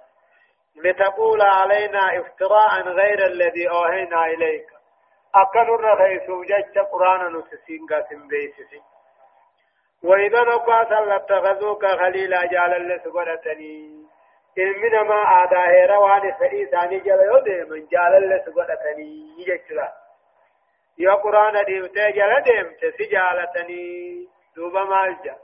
لتقول 0.85 1.43
علينا 1.43 2.21
افتراء 2.21 2.83
غير 2.83 3.27
الذي 3.27 3.69
أوهينا 3.69 4.27
إليك. 4.27 4.67
أكا 5.35 5.63
الرخيص 5.63 6.31
جج 6.31 6.79
قرآن 6.79 7.37
نسسين 7.37 7.87
قاسم 7.91 8.29
بيسسين 8.29 8.83
وإذا 10.05 10.41
نقاس 10.41 10.91
لاتخذوك 10.91 11.87
خليلا 11.87 12.47
جعل 12.47 12.75
الله 12.77 12.99
سبحانه 12.99 14.04
ilmi 14.57 14.91
namaa 14.91 15.23
aadaa 15.37 15.67
heera 15.67 16.01
waan 16.01 16.27
fedhii 16.41 16.63
isaanii 16.67 17.01
jala 17.07 17.25
yoo 17.31 17.41
deeman 17.47 17.87
jaalalles 17.95 18.45
godhatanii 18.59 19.47
jechuudha 19.49 19.89
yoo 21.07 21.17
quraana 21.25 21.65
dhiibtee 21.71 22.13
jala 22.19 22.45
deemte 22.51 22.93
si 22.99 23.11
jaalatanii 23.17 24.29
duuba 24.57 24.85
maal 24.93 25.17
jedha 25.25 25.43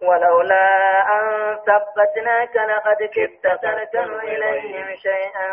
ولولا 0.00 0.66
أن 1.14 1.24
ثبتناك 1.66 2.56
لقد 2.56 3.02
كدت 3.14 3.62
تركن 3.62 4.20
إليهم 4.20 4.96
شيئا 4.96 5.48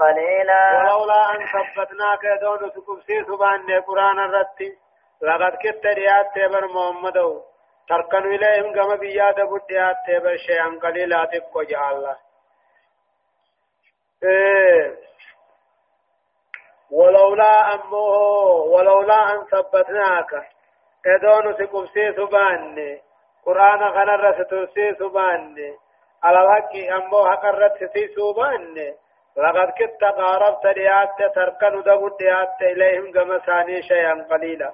قليلا 0.00 0.62
ولولا 0.78 1.30
أن 1.30 1.46
ثبتناك 1.46 2.26
دون 2.40 2.70
سكبسي 2.70 3.24
سبحان 3.24 3.80
قرآن 3.86 4.18
الرتي 4.18 4.78
لقد 5.22 5.56
كدت 5.62 5.86
ريات 5.86 6.26
تبر 6.34 6.66
محمد 6.66 7.18
تركن 7.88 8.34
إليهم 8.34 8.74
كما 8.74 8.94
بياد 8.94 9.34
بديات 9.40 9.96
تبر 10.06 10.36
شيئا 10.36 10.78
قليلا 10.82 11.24
تبقى 11.24 11.64
جعل 11.70 12.16
إيه 14.24 14.96
ولولا 16.90 17.74
أمه 17.74 17.94
ولولا 18.74 19.32
أن 19.32 19.44
ثبتناك 19.44 20.32
ادون 21.06 21.54
سقبسي 21.54 22.12
سبان 22.12 22.98
قرآن 23.46 23.92
خنر 23.94 24.44
سترسي 24.44 24.94
سبان 24.94 25.56
على 26.22 26.38
الحق 26.40 26.74
أمو 26.96 27.30
حقرت 27.30 27.84
ستي 27.84 28.08
سبان 28.08 28.94
لقد 29.36 29.70
كنت 29.78 30.04
قاربت 30.04 30.66
ليات 30.66 31.34
تركن 31.34 31.82
دبو 31.82 32.08
ليات 32.20 32.62
إليهم 32.62 33.12
كما 33.12 33.38
ثاني 33.38 33.82
شيئا 33.82 34.26
قليلا 34.30 34.72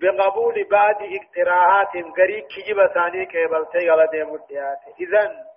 بقبول 0.00 0.68
بعض 0.70 0.96
اقتراحاتهم 1.02 2.12
قريب 2.12 2.44
كجب 2.44 2.86
ثاني 2.94 3.26
كيبلتي 3.26 3.90
على 3.90 4.08
ليات 4.12 4.78
إذن 5.00 5.54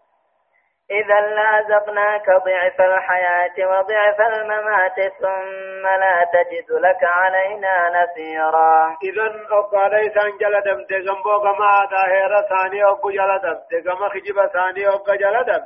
إذا 0.92 1.20
لازقناك 1.20 2.30
ضعف 2.30 2.82
الحياة 2.82 3.56
وضعف 3.60 4.22
الممات 4.22 4.96
ثم 5.20 5.84
لا 6.00 6.26
تجد 6.34 6.72
لك 6.72 7.04
علينا 7.04 7.90
نصيرا. 7.90 8.98
إذا 9.04 9.46
أقال 9.52 9.94
إسان 9.96 10.38
جلدم 10.38 10.86
تغنبو 10.90 11.40
كما 11.40 11.72
داهرة 11.92 12.42
ثاني 12.42 12.84
أقو 12.84 13.10
جلدم 13.10 13.60
تغم 13.72 14.10
خجب 14.10 14.48
ثاني 14.54 14.88
أقو 14.88 15.14
جلدم 15.14 15.66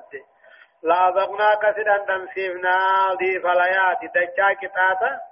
لازقناك 0.84 1.76
سدن 1.76 2.06
تنسيفنا 2.06 2.78
ضعف 3.20 3.46
الحياة 3.46 4.00
دجا 4.16 4.54
كتاتا 4.62 5.31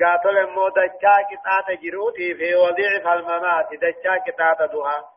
قاتل 0.00 0.46
مو 0.46 0.68
دجا 0.68 1.16
كتاتا 1.30 1.74
جروتي 1.82 2.34
في 2.34 2.54
وضعف 2.54 3.06
الممات 3.06 3.68
دجا 3.74 4.16
كتاتا 4.26 4.66
دوها 4.66 5.10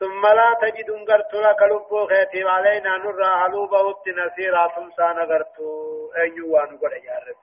ثم 0.00 0.26
لا 0.26 0.56
تجد 0.60 0.90
انقرت 0.90 1.34
لك 1.34 1.62
لبو 1.62 2.06
خيتي 2.06 2.42
علينا 2.48 2.96
نرى 2.96 3.26
علوبة 3.26 3.80
وقت 3.82 4.08
نسيرا 4.08 4.68
ثمسا 4.68 5.12
نقرتو 5.12 5.66
ايوان 6.16 6.78
قد 6.78 6.92
يا 6.92 7.18
رب 7.26 7.40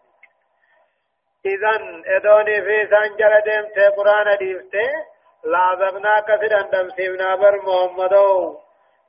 إذن 1.45 2.03
ادوني 2.15 2.61
في 2.61 2.87
سانجل 2.91 3.41
ديمتي 3.45 3.87
قرآن 3.97 4.37
ديمتي 4.37 4.87
لعذبناك 5.43 6.25
سدن 6.41 6.69
دمسيبنا 6.69 7.35
بر 7.35 7.55
محمدو 7.67 8.57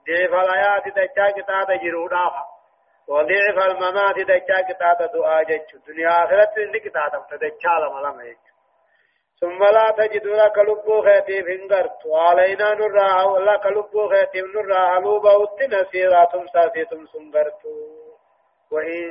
ضعف 0.07 0.35
الآيات 0.35 0.89
دجا 0.89 1.31
كتاب 1.31 1.81
جروداف 1.83 2.33
وضعف 3.11 3.59
الممات 3.71 4.17
دجا 4.19 4.61
كتاب 4.69 5.11
دعا 5.15 5.43
جج 5.43 5.71
دنيا 5.87 6.11
آخرت 6.25 6.59
انك 6.59 6.83
كتاب 6.83 7.27
تدجا 7.31 7.75
لما 7.83 8.01
لما 8.01 8.25
يجو 8.25 8.51
ثم 9.41 9.65
لا 9.65 9.91
تجد 9.99 10.27
لك 10.27 10.59
لبو 10.59 11.03
خيتي 11.03 11.43
فنغرت 11.43 12.07
وعلينا 12.07 12.75
نرى 12.75 13.45
لك 13.45 13.67
لبو 13.67 14.09
خيتي 14.09 14.41
نرى 14.41 14.79
علوبة 14.79 15.33
وتنسيرا 15.37 16.25
تمساسي 16.25 16.85
تمسنغرت 16.85 17.63
وإن 18.73 19.11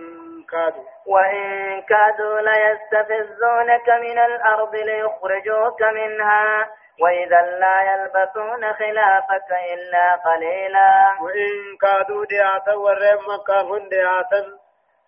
كادوا. 0.52 0.84
وإن 1.06 1.82
كادوا 1.82 2.42
ليستفزونك 2.42 3.90
من 3.90 4.20
الأرض 4.20 4.76
ليخرجوك 4.76 5.82
منها. 5.82 6.70
وإذا 7.02 7.42
لا 7.42 7.78
يلبثون 7.92 8.74
خلافك 8.74 9.50
إلا 9.74 10.16
قليلا. 10.26 10.92
وإن 11.22 11.78
كادوا 11.82 12.26
دياتا 12.26 12.74
ورم 12.74 13.20
مكة 13.28 13.62
هن 13.62 13.90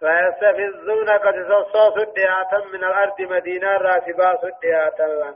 فيستفزونك 0.02 1.24
تصصص 1.24 1.98
الدياتا 1.98 2.58
من 2.74 2.84
الأرض 2.84 3.22
مدينة 3.22 3.78
راتباس 3.78 4.44
الدياتا 4.44 5.36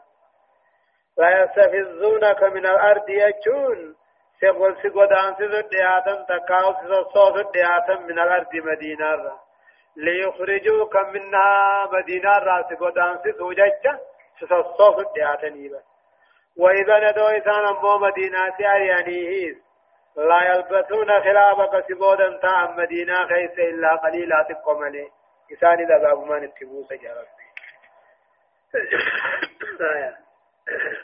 فيستفزونك 1.15 2.43
من 2.43 2.65
الأرض 2.65 3.09
يجون 3.09 3.95
سيقول 4.39 4.77
سيقود 4.81 5.13
أنسز 5.13 5.53
الدياتا 5.53 6.25
تكاو 6.29 6.71
تصصص 6.71 7.35
الدياتا 7.45 7.95
من 7.95 8.19
الأرض 8.19 8.55
مدينة. 8.55 9.31
ليخرجوك 9.97 10.95
منها 10.95 11.89
مدينة 11.93 12.29
راتباس 12.29 13.41
وججة 13.41 13.99
تصصص 14.41 14.97
الدياتا 14.97 15.49
نيبا 15.49 15.79
وإذا 16.59 17.11
ندو 17.11 17.27
إسان 17.27 17.65
أمو 17.65 17.97
مدينة 17.97 18.57
سياريانيهيس 18.57 19.57
لا 20.17 20.53
يلبسون 20.53 21.21
خلافك 21.23 21.85
سبودا 21.89 22.39
تام 22.41 22.77
مدينة 22.77 23.27
خيس 23.27 23.59
إلا 23.59 23.95
قليلا 23.95 24.45
تقوم 24.49 24.83
عليه 24.83 25.09
إساني 25.53 25.85
ذا 25.85 25.97
باب 25.97 26.17
من 26.17 26.43
اتبوس 26.43 26.93
جرب 26.93 27.27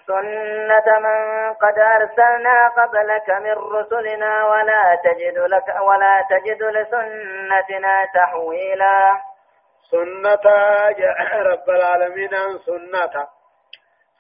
سنة 0.08 1.00
من 1.00 1.54
قد 1.54 1.80
أرسلنا 1.80 2.68
قبلك 2.68 3.30
من 3.30 3.52
رسلنا 3.52 4.46
ولا 4.46 4.96
تجد 5.04 5.38
لك 5.38 5.82
ولا 5.82 6.28
تجد 6.30 6.64
لسنتنا 6.64 8.06
تحويلا. 8.14 9.22
سنة 9.92 10.46
رب 11.34 11.70
العالمين 11.70 12.30
سنة. 12.66 13.28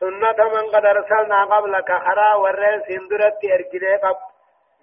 سنة 0.01 0.39
من 0.53 0.65
قد 0.73 0.85
أرسلنا 0.85 1.45
قبلك 1.45 1.89
خرا 2.05 2.35
ورين 2.35 2.81
سندرت 2.87 3.41
أرجلي 3.55 3.95
قبل 3.95 4.25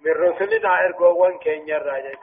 من 0.03 0.11
رسلنا 0.11 0.71
ارغوان 0.85 1.37
كينيا 1.37 1.77
راجع 1.77 2.19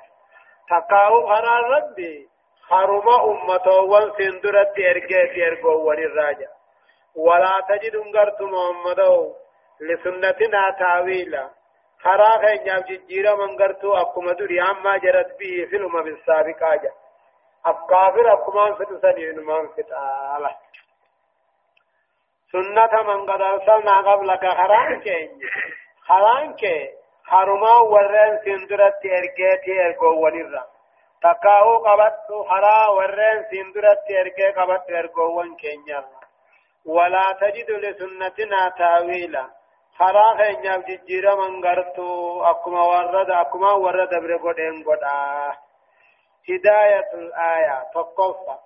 تقاو 0.69 1.27
خنا 1.29 1.57
ربي. 1.73 2.29
خرما 2.69 3.17
امتوان 3.31 4.13
سندرت 4.19 4.79
ارغي 4.79 5.49
ارغوان 5.49 5.99
الراجع 5.99 6.51
ولا 7.17 7.55
تجد 7.69 7.95
انغرت 7.97 8.41
محمدو. 8.43 9.35
لسنتنا 9.81 10.63
تاويلا 10.79 11.51
خرا 12.05 12.31
خينيا 12.43 12.79
جيرا 13.09 13.35
منغرتو 13.35 13.95
اكما 13.95 14.33
دري 14.33 14.63
اما 14.63 14.97
جرت 14.97 15.31
به 15.39 15.67
في 15.71 15.77
الامم 15.77 16.07
السابقه 16.07 16.77
جا 16.77 16.93
افكافر 17.67 18.33
اكما 18.35 18.75
فتسني 18.75 19.33
من 19.33 19.69
فتاله 19.69 20.57
سنة 22.57 23.03
من 23.03 23.31
قد 23.31 23.41
أرسلنا 23.41 24.01
قبلك 24.11 24.45
خران 24.59 25.01
كينيا 25.01 25.51
خران 26.09 26.53
كينيا 26.55 26.93
حرما 27.25 27.75
ورين 27.93 28.39
سندرت 28.45 29.03
ارجيتي 29.19 29.75
ارجو 29.87 30.11
ونرا 30.25 30.63
تكاو 31.23 31.77
قبط 31.87 32.29
حرا 32.51 32.89
ورين 32.97 33.39
سندرت 33.51 34.11
ارجي 34.21 34.49
قبط 34.59 34.91
ارجو 34.91 35.27
ون 35.39 35.57
كينيا 35.57 36.05
ولا 36.87 37.27
تجد 37.41 37.71
لسنتنا 37.71 38.69
تاويلا 38.79 39.45
حرا 39.99 40.27
خينيا 40.39 40.77
ججيرا 40.77 41.35
من 41.35 41.65
غرتو 41.65 42.45
اكما 42.45 42.83
ورد 42.83 43.31
اكما 43.31 43.73
ورد 43.73 44.13
برغدين 44.23 44.85
غدا 44.89 45.17
هداية 46.49 47.11
الآية 47.15 47.77
تقفى 47.95 48.57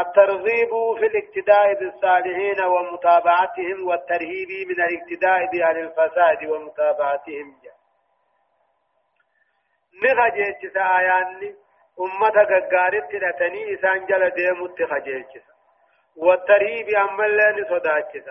الترغيب 0.00 0.70
في 0.98 1.06
الاقتداء 1.06 1.74
بالصالحين 1.80 2.64
ومتابعتهم 2.64 3.88
والترهيب 3.88 4.48
من 4.68 4.84
الاقتداء 4.84 5.46
بأهل 5.52 5.78
الفساد 5.78 6.46
ومتابعتهم. 6.50 7.56
جاء 7.64 7.76
نخجيتشس 10.04 10.76
آياني 10.76 11.54
أمة 12.00 12.42
غغارت 12.42 13.14
لتني 13.14 13.74
إسان 13.74 14.06
جل 14.06 14.30
ديمت 14.30 14.82
خجيتشس 14.90 15.46
والترهيب 16.16 16.88
أما 16.88 17.26
اللي 17.26 17.64
صداتشس 17.70 18.28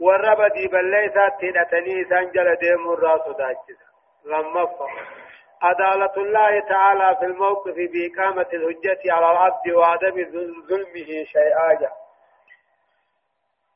والرب 0.00 0.52
دي 0.52 0.68
بليسات 0.68 1.44
لتني 1.44 2.02
إسان 2.02 2.30
جل 2.30 2.56
ديم 2.56 2.92
الرا 2.92 3.16
صداتشس 3.18 3.80
لما 4.24 4.64
عدالة 5.62 6.12
الله 6.16 6.60
تعالى 6.60 7.16
في 7.16 7.24
الموقف 7.26 7.74
بإقامة 7.74 8.46
الحجة 8.52 9.12
على 9.12 9.30
العبد 9.30 9.68
وعدم 9.70 10.24
ظلمه 10.68 11.24
شيئا. 11.24 11.90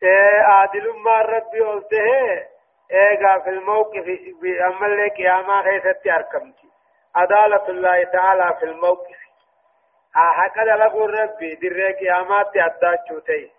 إيه 0.03 0.43
عادل 0.43 0.99
ما 1.05 1.23
ربي 1.23 1.61
قلته 1.61 2.01
إيه 2.91 3.41
في 3.45 3.51
الموقف 3.51 4.05
أما 4.67 4.87
اللي 4.87 5.09
قياما 5.09 5.63
خيستي 5.63 6.13
أركمتي. 6.13 6.69
عدالة 7.15 7.69
الله 7.69 8.05
تعالى 8.05 8.57
في 8.59 8.65
الموقف. 8.65 9.21
هكذا 10.15 10.77
لقول 10.77 11.21
ربي 11.21 11.55
دري 11.55 11.93
قيامات 11.93 12.57
أدات 12.57 12.99
شوتي 13.09 13.51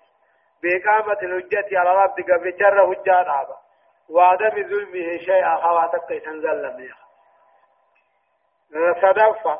بإقامة 0.63 1.17
الحجة 1.23 1.79
على 1.79 1.91
العبد 1.91 2.31
قبل 2.31 2.59
شر 2.59 2.95
حجة 2.95 3.31
عابا 3.31 3.57
وعدم 4.09 4.69
ظلمه 4.69 5.17
شيئا. 5.17 5.55
خواتك 5.55 6.11
يتنزل 6.11 6.77
منها 6.77 7.00
صدفة 9.01 9.59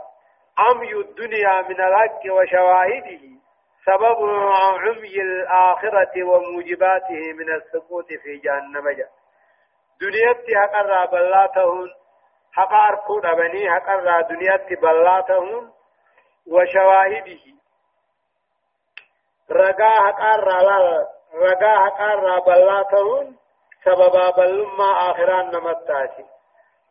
عمي 0.58 0.94
الدنيا 0.94 1.62
من 1.62 1.82
الحق 1.82 2.22
وشواهده 2.26 3.24
سبب 3.86 4.20
عمي 4.84 5.22
الآخرة 5.22 6.24
وموجباته 6.24 7.34
من 7.34 7.54
السقوط 7.56 8.08
في 8.08 8.38
جهنم. 8.38 8.90
جاء 8.90 9.10
دنيتي 10.02 10.56
حقا 10.58 11.06
بلاتهن 11.06 11.90
حقا 12.54 12.88
أركون 12.90 13.26
أبني 13.26 13.72
حقا 13.72 14.22
دنيتي 14.22 14.76
بلاتهن 14.76 15.72
وشواهده. 16.48 17.44
رقا 19.52 19.90
حقا 19.90 20.36
رقا 21.36 21.74
حقا 21.86 22.40
بلاتهن 22.40 23.36
سببا 23.84 24.30
بلما 24.30 25.12
آخران 25.12 25.46
نمتاتي 25.52 26.26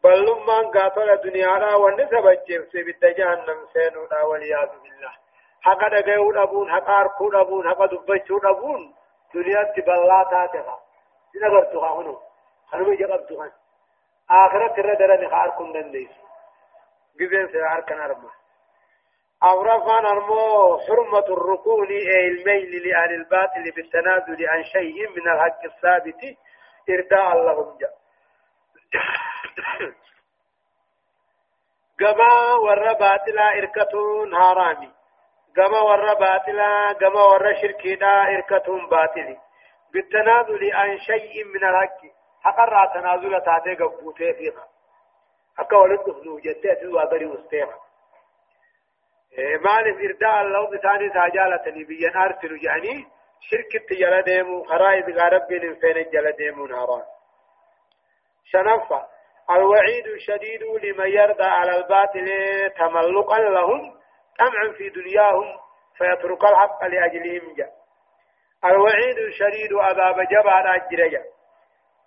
بلما 0.05 0.59
قاتل 0.74 1.11
الدنيا 1.11 1.59
لا 1.59 1.74
ونسبجم 1.74 2.62
في 2.70 2.82
بد 2.82 3.05
جهنم 3.16 3.66
سينونا 3.72 4.22
والعياذ 4.22 4.70
بالله 4.82 5.12
حق 5.61 5.88
دغيو 5.88 6.32
دبون 6.32 6.72
حق 6.72 6.90
اركو 6.90 7.30
دبون 7.30 7.68
حق 7.68 7.84
دبچو 7.84 8.38
دبون 8.38 8.94
دنيا 9.34 9.62
تبلا 9.76 10.24
تاتها 10.30 10.80
نغرتها 11.42 11.90
هنا 11.96 12.16
خنو 12.70 12.94
جقبتها 12.94 13.53
آخرة 14.30 14.74
الردرة 14.80 15.26
نخاركم 15.26 15.72
دنديس 15.72 16.11
جبين 17.20 17.48
سيعار 17.53 17.80
كان 17.80 18.01
أرمى 18.01 18.30
أو 19.42 19.62
رفعنا 19.62 20.11
أرمو 20.11 20.78
حرمة 20.78 21.26
الركون 21.36 21.88
أي 21.88 22.28
الميل 22.28 22.88
لأهل 22.88 23.14
الباطل 23.14 23.70
بالتنازل 23.76 24.46
عن 24.48 24.64
شيء 24.64 25.09
من 25.09 25.32
الحق 25.32 25.64
الثابت 25.64 26.36
إرداء 26.90 27.32
اللهم 27.32 27.78
جاء 27.78 27.94
جما 32.01 32.55
ور 32.55 32.92
باطلا 32.92 33.59
إركتون 33.59 34.34
هارامي 34.34 34.90
جما 35.57 35.80
ور 35.80 36.14
باطلا 36.14 36.92
جما 36.92 37.22
ور 37.22 37.55
شركنا 37.62 38.22
إركتون 38.22 38.88
باطلي 38.88 39.38
بالتنازل 39.92 40.72
عن 40.72 40.98
شيء 40.98 41.44
من 41.44 41.64
الحق 41.64 42.01
حقر 42.44 42.86
تنازل 42.94 43.40
تاتي 43.40 43.74
قبوتي 43.74 44.34
فيها 44.34 44.68
akka 45.61 45.78
walitti 45.78 46.11
dhufnu 46.11 46.40
jettee 46.44 46.70
ati 46.72 46.86
waa 46.96 47.07
gari 47.07 47.26
usteema 47.26 47.76
maaliif 49.64 49.98
irdaa 50.09 50.36
allahu 50.44 50.74
isaanii 50.78 51.09
isaa 51.11 51.28
jaalatanii 51.36 51.84
biyyan 51.90 52.16
aartinu 52.22 52.57
jedhanii 52.62 53.07
shirkitti 53.48 53.98
jala 54.03 54.20
deemu 54.28 54.64
karaa 54.70 54.94
ibigaa 55.01 55.28
rabbiin 55.36 55.66
hin 55.68 55.76
feene 55.82 56.05
jala 56.14 56.32
deemuun 56.42 56.72
haraan 56.80 57.09
شنفة 58.53 59.01
الوعيد 59.51 60.07
الشديد 60.07 60.62
لمن 60.62 61.09
يرضى 61.09 61.45
على 61.45 61.76
الباطل 61.76 62.26
تملقا 62.78 63.38
لهم 63.38 63.95
طمعا 64.38 64.72
في 64.76 64.88
دنياهم 64.88 65.59
فيترك 65.99 66.45
الحق 66.45 66.84
لأجلهم. 66.84 67.55
جاء 67.55 67.72
الوعيد 68.64 69.18
الشديد 69.18 69.72
أباب 69.72 70.16
جبع 70.20 70.76
أجرجا 70.76 71.24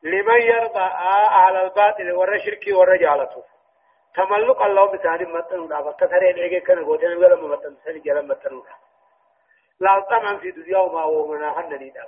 لمن 0.03 0.41
يرضى 0.41 0.79
أهل 0.79 1.55
الباطل 1.55 2.11
ورى 2.11 2.39
شركي 2.39 2.73
ورى 2.73 2.97
جالته 2.97 3.43
تملق 4.15 4.61
الله 4.61 4.85
بثاني 4.91 5.25
متنو 5.25 5.67
دا 5.67 5.81
فكثر 5.81 6.17
إليه 6.17 6.63
كان 6.63 6.85
قوتين 6.85 7.17
ولا 7.17 7.35
متن 7.35 7.75
سني 7.85 7.99
جل 7.99 8.27
متنو 8.27 8.63
لا 9.79 9.99
طمعا 9.99 10.37
في 10.37 10.51
دنيا 10.51 10.77
وما 10.77 11.01
هو 11.01 11.27
منا 11.27 11.51
حنني 11.51 11.89
دا 11.89 12.03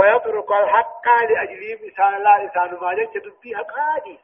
فيترك 0.00 0.52
الحق 0.52 1.08
لأجلهم 1.08 1.78
إسان 1.92 2.14
الله 2.14 2.46
إسان 2.46 2.78
ما 2.80 2.94
جيت 2.94 3.24
تبي 3.24 3.56
حقادي 3.56 4.18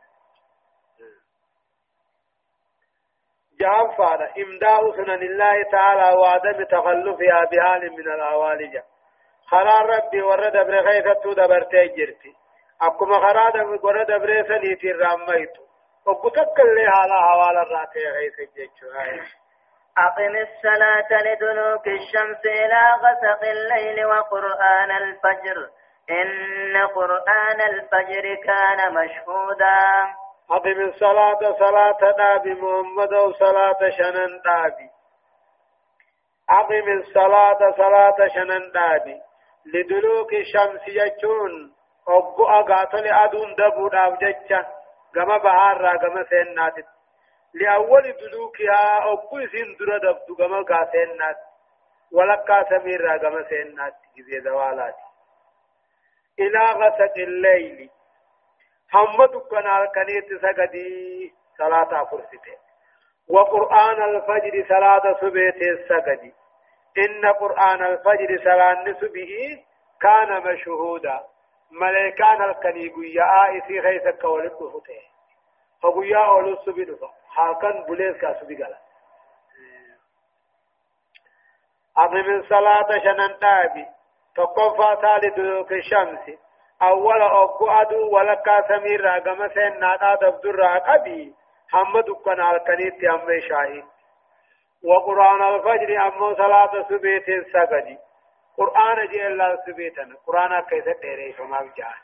جاب 3.61 3.91
فانا 3.99 4.33
إمداء 4.39 4.93
سنن 4.97 5.23
الله 5.23 5.63
تعالى 5.73 6.19
وعدم 6.19 6.65
تخلفها 6.65 7.45
بحال 7.45 7.93
من 7.93 8.13
الأوالج 8.13 8.79
خرار 9.47 9.87
ربي 9.87 10.23
ورد 10.23 10.53
دبر 10.53 10.75
غيثة 10.81 11.35
دبرتي 11.35 11.89
جرتي 11.89 12.35
أكما 12.83 13.19
خرار 13.19 13.51
دبر 13.51 14.03
دبر 14.03 14.43
سنيتي 14.49 14.93
راميتو. 14.93 15.63
وقتك 16.07 16.61
اللي 16.61 16.87
على 16.87 17.15
حوال 17.27 17.57
الراتي 17.57 17.99
غيثة 17.99 18.53
جيتشو. 18.57 18.87
أقم 19.99 20.37
الصلاة 20.37 21.23
لدلوك 21.23 21.87
الشمس 21.89 22.47
إلى 22.47 22.81
غسق 23.03 23.43
الليل 23.45 24.07
وقرآن 24.07 24.91
الفجر. 24.91 25.69
إن 26.11 26.77
قرآن 26.77 27.61
الفجر 27.61 28.35
كان 28.35 28.95
مشهودا. 28.95 30.15
أقم 30.51 30.81
الصلاة 30.81 31.53
صلاة 31.59 31.99
نبي 32.19 32.55
محمد 32.55 33.13
وصلاة 33.15 33.91
شنن 33.99 34.41
نبي. 34.47 34.91
أقم 36.51 36.99
الصلاة 36.99 37.75
صلاة 37.77 38.29
شنن 38.35 38.73
نبي. 38.75 39.21
لدلوك 39.75 40.33
الشمس 40.33 40.89
يجون. 40.89 41.73
أبو 42.09 42.49
أغاتل 42.49 43.07
أدون 43.07 43.55
دبو 43.55 43.89
دابجتشا 43.89 44.67
كما 45.15 45.37
بهار 45.37 45.97
كما 45.97 46.25
سينات 46.25 46.75
لأول 47.61 48.03
دلوكها 48.13 49.13
أبو 49.13 49.47
سين 49.47 49.77
درا 49.81 49.99
دبدو 49.99 50.37
كما 50.37 50.63
قاسينات 50.63 51.37
ولقا 52.13 52.63
سمير 52.71 53.19
كما 53.19 53.49
سينات 53.49 53.95
جزي 54.17 54.41
دوالات 54.41 54.95
إلى 56.39 56.59
غسق 56.59 57.15
الليل 57.17 57.91
هم 58.95 59.25
دكنا 59.25 59.83
الكنيت 59.83 60.29
سجدي 60.43 61.35
صلاة 61.59 62.05
فرسته. 62.05 62.57
وقرآن 63.29 64.03
الفجر 64.03 64.65
صلاة 64.69 65.21
سبيت 65.21 65.63
السجدي 65.63 66.35
إن 66.99 67.27
قرآن 67.27 67.85
الفجر 67.85 68.41
صلاة 68.45 68.83
نسبه 68.89 69.63
كان 70.01 70.43
مشهودا. 70.43 71.25
ملائكان 71.71 72.43
الكنيقيا 72.43 73.25
آئسي 73.45 73.83
خيسك 73.83 74.25
ولد 74.25 74.53
فته 74.53 75.03
فقيا 75.83 76.19
أولو 76.19 76.57
سبيل 77.37 77.61
حاكن 77.63 77.83
بليس 77.83 78.17
كاسبي 78.17 78.63
قال 78.63 78.77
أقم 81.97 82.31
الصلاة 82.31 82.99
شنن 82.99 83.39
تابي 83.39 83.87
تقفى 84.37 85.01
ثالث 85.03 85.39
الشمس 85.73 86.39
أول 86.83 87.23
أبو 87.23 87.71
أدو 87.71 88.17
ولكا 88.17 88.69
سمير 88.69 89.01
راقم 89.01 89.49
سين 89.49 89.81
نادا 89.81 90.15
دبدر 90.15 90.55
راقبي 90.55 91.35
حمد 91.69 92.11
كنا 92.11 92.57
الكنيت 92.57 93.05
أمي 93.05 93.41
شاهد 93.41 93.85
وقرآن 94.85 95.55
الفجر 95.55 96.07
أمو 96.07 96.35
صلاة 96.35 96.89
سبيت 96.89 97.27
سجدي 97.27 97.99
قرآن 98.57 99.07
جي 99.07 99.27
الله 99.27 99.57
سبيتنا 99.67 100.17
قرآن 100.27 100.61
كيف 100.61 100.85
تيري 100.85 101.33
فما 101.33 101.61
بجاه 101.61 101.95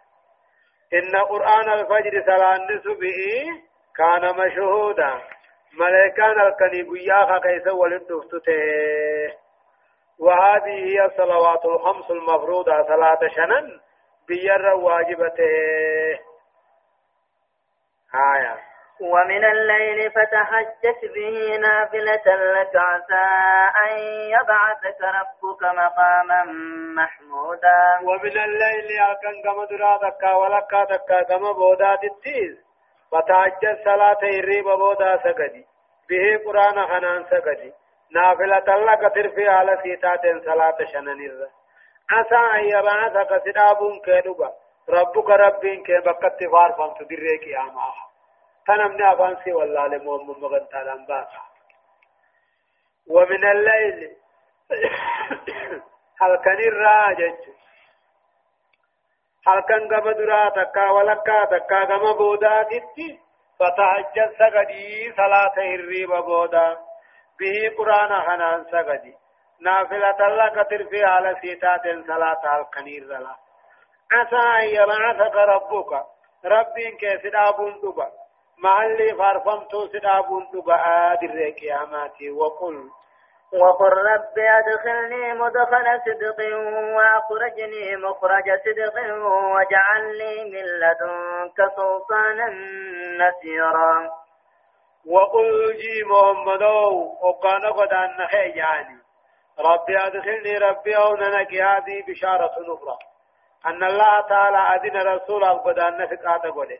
إن 0.94 1.16
قرآن 1.16 1.72
الفجر 1.72 2.22
صلاة 2.26 2.66
سبئي 2.84 3.71
كان 3.96 4.36
مشهودا. 4.36 5.20
ملائكان 5.80 6.40
الكنيبيا 6.40 7.38
كيف 7.38 7.66
ولد 7.66 8.08
وهذه 10.18 10.74
هي 10.84 11.04
الصلوات 11.04 11.64
الخمس 11.64 12.10
المفروضة. 12.10 12.82
صلاة 12.82 13.28
شنن 13.36 13.80
بير 14.28 14.66
واجبته. 14.66 15.52
آية. 18.34 18.56
ومن 19.00 19.44
الليل 19.44 20.10
فتحجت 20.10 21.00
به 21.14 21.56
نافلة 21.56 22.34
لك 22.34 22.76
عسى 22.76 23.26
أن 23.86 23.98
يبعثك 24.30 25.00
ربك 25.00 25.62
مقاما 25.62 26.44
محمودا. 26.96 27.98
ومن 28.02 28.38
الليل 28.38 29.00
أكن 29.00 29.42
كما 29.44 29.64
درادك 29.64 30.22
ولك 30.34 30.74
دك 30.90 31.28
كما 31.28 31.52
بودات 31.52 32.04
التيز 32.04 32.71
فتحجت 33.12 33.84
صلاة 33.84 34.22
الريب 34.22 34.64
بودا 34.64 35.16
سكدي 35.16 35.66
به 36.08 36.44
قرآن 36.46 36.86
خنان 36.86 37.24
سكدي 37.24 37.72
نافلة 38.14 38.76
لك 38.76 39.14
ترفي 39.14 39.48
على 39.48 39.78
سيتات 39.82 40.44
صلاة 40.44 40.76
شنن 40.92 41.20
عسى 42.10 42.58
أن 42.58 42.64
يبعثك 42.64 43.42
كدوبا 44.00 44.52
ربك 44.88 45.30
ربين 45.30 45.82
كي 45.82 45.98
بكت 45.98 46.38
فار 46.52 46.72
فانت 46.72 47.08
دريك 47.10 47.46
يا 47.46 47.60
والله 49.52 49.86
ومن 53.10 53.44
الليل 53.44 54.16
هل 56.20 56.36
كان 56.44 56.58
الراجج؟ 56.58 57.34
هل 59.46 59.60
كان 59.60 59.88
قم 59.94 60.10
دراتك 60.10 60.76
ولكا 60.90 61.44
تكا 61.44 61.84
قم 61.84 62.12
بوداتك 62.12 62.96
فتحجد 63.58 64.30
سقدي 64.38 65.12
صلاة 65.16 65.56
الريب 65.58 66.10
بودا 66.10 66.76
به 67.40 67.74
قرآن 67.78 68.20
حنان 68.22 68.64
سقدي 68.64 69.14
نافلة 69.60 70.28
لك 70.28 70.66
ترفي 70.70 71.04
على 71.04 71.36
سيتات 71.40 71.82
صلاة 72.06 72.56
القنير 72.56 73.04
لا 73.04 73.36
عسى 74.12 74.36
أن 74.36 74.68
يبعثك 74.68 75.34
ربك 75.34 75.92
ربك 76.44 77.20
سدابون 77.22 77.80
دبا 77.82 78.10
محلي 78.58 79.14
فارفمتو 79.14 79.86
سدابون 79.86 80.48
دبا 80.52 80.74
آدر 81.12 81.50
قياماتي 81.50 82.30
وقل 82.30 82.90
وقل 83.60 83.92
رب 83.92 84.38
أدخلني 84.38 85.34
مدخل 85.34 86.00
صدق 86.06 86.56
وأخرجني 86.96 87.96
مخرج 87.96 88.44
صدق 88.64 88.96
واجعل 89.24 90.18
لي 90.18 90.44
من 90.44 90.64
لدنك 90.80 91.70
سلطانا 91.76 92.48
نصيرا. 93.18 94.10
وقل 95.06 95.76
جي 95.76 96.04
محمد 96.04 96.62
وقال 97.22 97.72
قد 97.72 97.92
أن 97.92 98.28
يعني. 98.54 98.98
ربي 99.58 99.98
أدخلني 99.98 100.58
ربي 100.58 100.96
أوننك 100.96 101.54
هذه 101.54 102.02
بشارة 102.08 102.54
أخرى. 102.74 102.98
أن 103.66 103.84
الله 103.84 104.20
تعالى 104.28 104.58
أذن 104.58 104.96
رسول 105.08 105.44
قد 105.44 105.78
أن 105.78 106.06
قوله. 106.50 106.78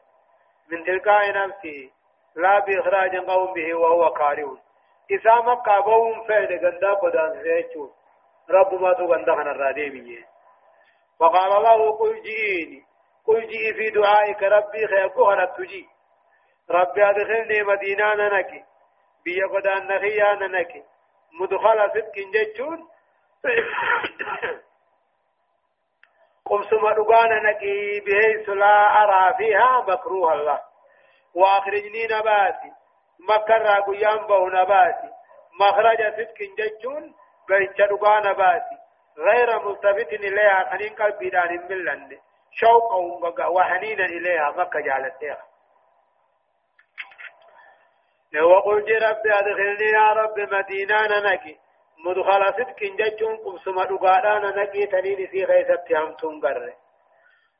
من 0.70 0.84
تلقاء 0.84 1.32
نفسه 1.32 1.90
لا 2.36 2.58
بإخراج 2.58 3.16
قوم 3.16 3.52
به 3.52 3.74
وهو 3.74 4.10
كاره 4.10 4.58
إذا 5.10 5.34
ما 5.34 5.54
قابوهم 5.54 6.24
فعل 6.28 6.46
قندا 6.46 6.94
قد 6.94 7.16
أن 7.16 7.42
رب 8.50 8.74
ما 8.74 8.92
تو 8.92 9.12
قندا 9.12 9.34
خنا 9.34 9.50
الرادي 9.50 10.24
فقال 11.20 11.62
له 11.62 11.98
قل 11.98 12.22
جئيني 12.22 12.84
قل 13.26 13.46
جئي 13.46 13.74
في 13.74 13.90
دعائك 13.90 14.42
ربي 14.42 14.86
خير 14.86 15.08
كهرة 15.08 15.44
تجي 15.44 15.88
ربي 16.70 17.04
أدخلني 17.10 17.62
مدينة 17.62 18.14
ننكي 18.14 18.64
بيا 19.24 19.46
قدان 19.46 19.86
نخيا 19.86 20.34
ننكي 20.34 20.82
مدخل 21.40 21.90
صدق 21.90 22.12
جتشون 22.34 22.88
قم 26.46 26.62
ثم 26.62 26.90
دغانا 26.90 27.50
نكي 27.50 28.00
بحيث 28.00 28.48
لا 28.48 29.02
أرى 29.02 29.34
فيها 29.36 29.84
مكروه 29.88 30.32
الله 30.32 30.60
وأخرجني 31.34 32.06
نباتي 32.06 32.72
مكر 33.28 33.80
قيام 33.80 34.26
به 34.26 34.48
نباتي 34.48 35.10
مخرج 35.60 35.98
صدق 36.16 36.38
جتشون 36.58 37.14
بيتش 37.48 37.78
دغانا 37.90 38.32
باتي 38.32 38.76
غير 39.18 39.58
ملتفت 39.68 40.12
إليها 40.12 40.70
خنين 40.70 40.94
قلبي 40.94 41.30
دان 41.30 41.66
ملن 41.70 42.18
شوقا 42.50 43.46
وحنينا 43.46 44.04
إليها 44.04 44.50
مكة 44.50 44.80
جالتها 44.80 45.44
وقلت 48.40 48.88
ربي 48.88 49.32
أدخلني 49.38 49.90
يا 49.90 50.06
رب 50.12 50.40
مدينة 50.40 51.32
نكي 51.32 51.58
مدخل 52.04 52.54
صدق 52.58 52.80
ججون 52.82 53.36
قبسما 53.36 53.84
دقارانا 53.84 54.62
نكي 54.62 54.86
تنين 54.86 55.26
في 55.26 55.44
غيثة 55.44 55.84
همتون 55.90 56.40
قرر 56.40 56.72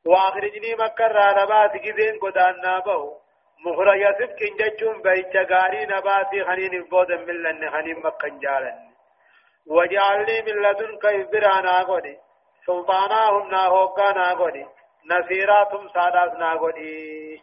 وآخرجني 0.07 0.75
مكة 0.75 1.07
رانبات 1.07 1.77
جذين 1.77 2.19
قدان 2.19 2.61
نابه 2.61 3.22
مخرج 3.65 4.03
صدق 4.19 4.41
ججون 4.59 5.03
بيت 5.03 5.37
غاري 5.51 5.87
نباتي 5.87 6.45
خنين 6.45 6.75
البود 6.75 7.13
من 7.13 7.43
لن 7.43 7.71
خنين 7.71 7.99
مكة 7.99 8.29
جالن 8.29 8.93
وجعلني 9.67 10.43
من 10.43 10.63
لدنك 10.63 11.05
إبرانا 11.05 11.83
قدي 11.83 12.19
سلطاناهم 12.67 13.51
ناهوكا 13.51 14.33
قدي 14.33 14.67
نصيراتهم 15.11 15.89
سادات 15.89 16.33
ناقودي 16.35 17.43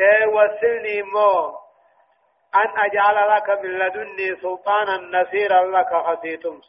اي 0.00 0.26
وسلني 0.26 1.02
مو. 1.02 1.58
أن 2.54 2.70
أجعل 2.84 3.36
لك 3.36 3.50
من 3.50 3.78
لدني 3.78 4.36
سلطانا 4.42 4.96
نصيرا 5.20 5.64
لك 5.64 5.94
خسيتم. 6.06 6.60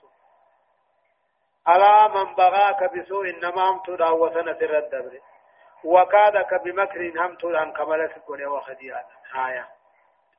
ألا 1.68 2.08
من 2.08 2.36
بغاك 2.36 2.94
بسوء 2.94 3.30
إنما 3.30 3.70
هم 3.70 3.82
تدع 3.86 4.12
وسنة 4.12 4.58
الدبر. 4.62 5.20
وكادك 5.84 6.54
بمكر 6.64 7.12
هم 7.20 7.36
تدع 7.36 7.64
كمال 7.72 8.12
سكون 8.16 8.46
وخديانا 8.46 9.06
آية. 9.48 9.68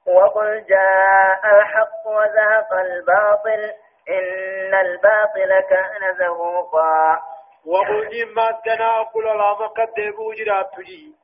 وقل 0.06 0.64
جاء 0.68 1.56
الحق 1.56 2.06
وزهق 2.06 2.72
الباطل 2.72 3.72
إن 4.08 4.74
الباطل 4.74 5.60
كان 5.70 6.14
زهوقا. 6.18 7.22
وقل 7.66 8.08
جمع 8.08 8.50
كنا 8.50 9.00
أقول 9.00 9.24
لا 9.24 9.52
مقد 9.60 9.94
ديبو 9.96 10.32
جرات 10.32 10.70
تجي. 10.76 11.14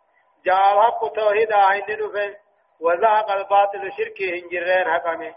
جاء 0.44 0.74
الحق 0.74 1.08
توحيد 1.12 1.52
عين 1.52 1.84
نفه 1.88 2.36
وذهب 2.80 3.30
الباطل 3.30 3.92
شركي 3.92 4.42
هنجرين 4.42 4.90
حقمه 4.92 5.34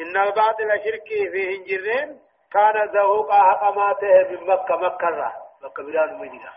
إن 0.00 0.16
الباطل 0.16 0.68
شركي 0.84 1.30
في 1.30 1.56
هنجرين 1.56 2.20
كان 2.52 2.92
زهوقا 2.92 3.34
حقماته 3.34 4.28
من 4.30 4.46
مكة 4.46 4.76
مكة 4.76 5.32
مكة 5.62 5.82
بلاد 5.82 6.10
مدينة. 6.12 6.50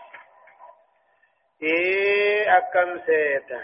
إيه 1.64 2.58
أكم 2.58 3.00
سيتا 3.06 3.60